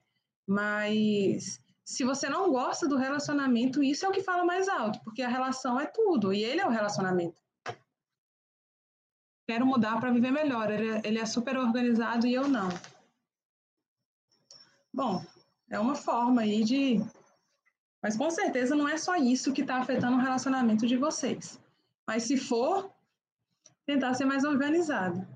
mas 0.48 1.60
se 1.84 2.04
você 2.04 2.30
não 2.30 2.52
gosta 2.52 2.88
do 2.88 2.98
relacionamento, 2.98 3.82
isso 3.82 4.06
é 4.06 4.10
o 4.10 4.12
que 4.12 4.22
fala 4.22 4.46
mais 4.46 4.68
alto, 4.70 5.00
porque 5.04 5.24
a 5.24 5.28
relação 5.28 5.80
é 5.80 5.88
tudo 5.88 6.32
e 6.32 6.44
ele 6.44 6.62
é 6.62 6.68
o 6.68 6.70
relacionamento. 6.70 7.42
Quero 9.48 9.66
mudar 9.66 10.00
para 10.00 10.12
viver 10.12 10.32
melhor. 10.32 10.70
Ele 10.70 10.88
é, 10.92 11.02
ele 11.04 11.18
é 11.18 11.26
super 11.26 11.58
organizado 11.58 12.28
e 12.28 12.34
eu 12.36 12.48
não. 12.48 12.70
Bom, 14.94 15.24
é 15.70 15.80
uma 15.80 15.96
forma 15.96 16.42
aí 16.42 16.64
de. 16.64 17.00
Mas 18.02 18.18
com 18.18 18.30
certeza 18.30 18.76
não 18.76 18.88
é 18.88 18.98
só 18.98 19.16
isso 19.16 19.54
que 19.54 19.62
está 19.62 19.78
afetando 19.78 20.18
o 20.18 20.22
relacionamento 20.22 20.88
de 20.88 20.98
vocês. 20.98 21.62
Mas 22.08 22.24
se 22.24 22.38
for, 22.38 22.92
tentar 23.86 24.14
ser 24.14 24.26
mais 24.26 24.44
organizado. 24.44 25.28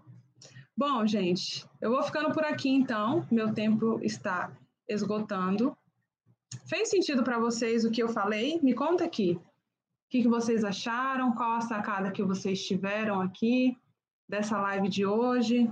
Bom, 0.76 1.06
gente, 1.06 1.66
eu 1.80 1.92
vou 1.92 2.02
ficando 2.04 2.34
por 2.34 2.44
aqui 2.44 2.70
então. 2.70 3.28
Meu 3.30 3.54
tempo 3.54 4.00
está 4.02 4.52
esgotando. 4.88 5.78
Fez 6.66 6.90
sentido 6.90 7.24
para 7.24 7.38
vocês 7.38 7.86
o 7.86 7.92
que 7.92 8.02
eu 8.02 8.10
falei? 8.10 8.60
Me 8.62 8.74
conta 8.74 9.04
aqui. 9.04 9.34
O 9.34 10.10
que, 10.10 10.22
que 10.22 10.28
vocês 10.28 10.64
acharam? 10.64 11.34
Qual 11.34 11.54
a 11.54 11.62
sacada 11.62 12.12
que 12.12 12.24
vocês 12.24 12.66
tiveram 12.66 13.22
aqui 13.22 13.78
dessa 14.28 14.60
live 14.60 14.90
de 14.90 15.06
hoje? 15.06 15.70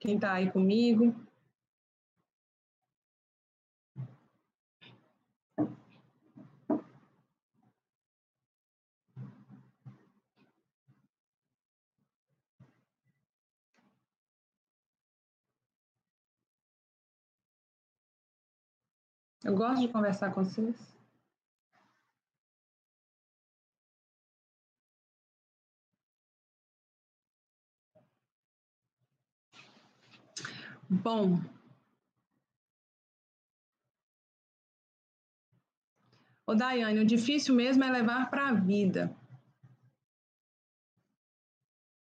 Quem 0.00 0.16
está 0.16 0.32
aí 0.32 0.50
comigo? 0.50 1.14
Eu 19.44 19.54
gosto 19.56 19.80
de 19.80 19.88
conversar 19.88 20.32
com 20.32 20.44
vocês. 20.44 20.76
Bom, 30.88 31.40
Ô, 36.52 36.54
Daiane, 36.54 36.98
o 37.00 37.06
difícil 37.06 37.54
mesmo 37.54 37.82
é 37.82 37.90
levar 37.90 38.28
para 38.28 38.48
a 38.48 38.52
vida. 38.52 39.16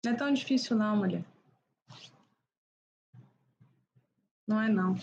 Não 0.03 0.13
é 0.13 0.17
tão 0.17 0.33
difícil 0.33 0.75
não, 0.75 0.97
mulher. 0.97 1.25
Não 4.47 4.63
é 4.63 4.69
não. 4.71 4.95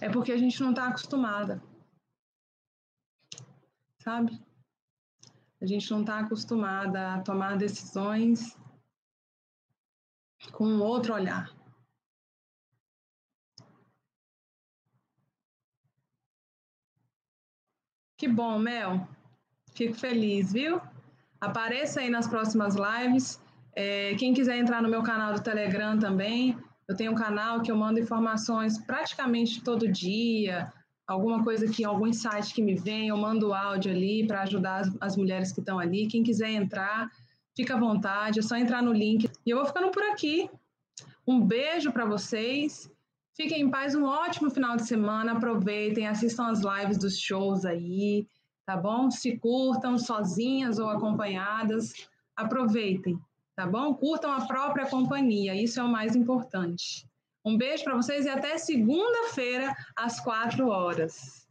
É 0.00 0.08
porque 0.08 0.32
a 0.32 0.36
gente 0.36 0.60
não 0.60 0.70
está 0.70 0.88
acostumada. 0.88 1.62
Sabe? 4.02 4.40
A 5.60 5.66
gente 5.66 5.90
não 5.90 6.00
está 6.02 6.20
acostumada 6.20 7.14
a 7.14 7.20
tomar 7.20 7.56
decisões 7.56 8.56
com 10.52 10.66
um 10.66 10.80
outro 10.82 11.14
olhar. 11.14 11.52
Que 18.16 18.28
bom, 18.28 18.58
Mel. 18.58 19.06
Fico 19.74 19.94
feliz, 19.94 20.52
viu? 20.52 20.80
Apareça 21.40 22.00
aí 22.00 22.10
nas 22.10 22.26
próximas 22.26 22.74
lives. 22.74 23.40
É, 23.74 24.14
quem 24.16 24.34
quiser 24.34 24.56
entrar 24.56 24.82
no 24.82 24.88
meu 24.88 25.02
canal 25.02 25.34
do 25.34 25.42
Telegram 25.42 25.96
também, 25.98 26.58
eu 26.88 26.96
tenho 26.96 27.12
um 27.12 27.14
canal 27.14 27.60
que 27.60 27.70
eu 27.70 27.76
mando 27.76 28.00
informações 28.00 28.78
praticamente 28.78 29.62
todo 29.62 29.86
dia, 29.86 30.72
alguma 31.06 31.44
coisa 31.44 31.68
que, 31.68 31.84
algum 31.84 32.06
insight 32.06 32.54
que 32.54 32.62
me 32.62 32.74
vem, 32.74 33.08
eu 33.08 33.16
mando 33.16 33.52
áudio 33.52 33.92
ali 33.92 34.26
para 34.26 34.42
ajudar 34.42 34.80
as, 34.80 34.96
as 34.98 35.16
mulheres 35.16 35.52
que 35.52 35.60
estão 35.60 35.78
ali. 35.78 36.06
Quem 36.06 36.22
quiser 36.22 36.50
entrar, 36.50 37.10
fica 37.54 37.74
à 37.74 37.78
vontade, 37.78 38.38
é 38.38 38.42
só 38.42 38.56
entrar 38.56 38.82
no 38.82 38.92
link. 38.92 39.30
E 39.44 39.50
eu 39.50 39.58
vou 39.58 39.66
ficando 39.66 39.90
por 39.90 40.02
aqui. 40.04 40.50
Um 41.26 41.40
beijo 41.40 41.92
para 41.92 42.06
vocês. 42.06 42.90
Fiquem 43.36 43.62
em 43.62 43.70
paz, 43.70 43.94
um 43.94 44.04
ótimo 44.04 44.50
final 44.50 44.74
de 44.76 44.86
semana. 44.86 45.32
Aproveitem, 45.32 46.08
assistam 46.08 46.46
as 46.46 46.60
lives 46.60 46.96
dos 46.96 47.18
shows 47.18 47.66
aí, 47.66 48.26
tá 48.64 48.76
bom? 48.76 49.10
Se 49.10 49.36
curtam 49.36 49.98
sozinhas 49.98 50.78
ou 50.78 50.88
acompanhadas. 50.88 51.92
Aproveitem 52.34 53.20
tá 53.58 53.66
bom? 53.66 53.92
Curtam 53.92 54.30
a 54.30 54.46
própria 54.46 54.86
companhia, 54.86 55.52
isso 55.52 55.80
é 55.80 55.82
o 55.82 55.88
mais 55.88 56.14
importante. 56.14 57.04
Um 57.44 57.58
beijo 57.58 57.82
para 57.82 57.96
vocês 57.96 58.24
e 58.24 58.28
até 58.28 58.56
segunda-feira, 58.56 59.74
às 59.96 60.20
quatro 60.20 60.68
horas. 60.68 61.47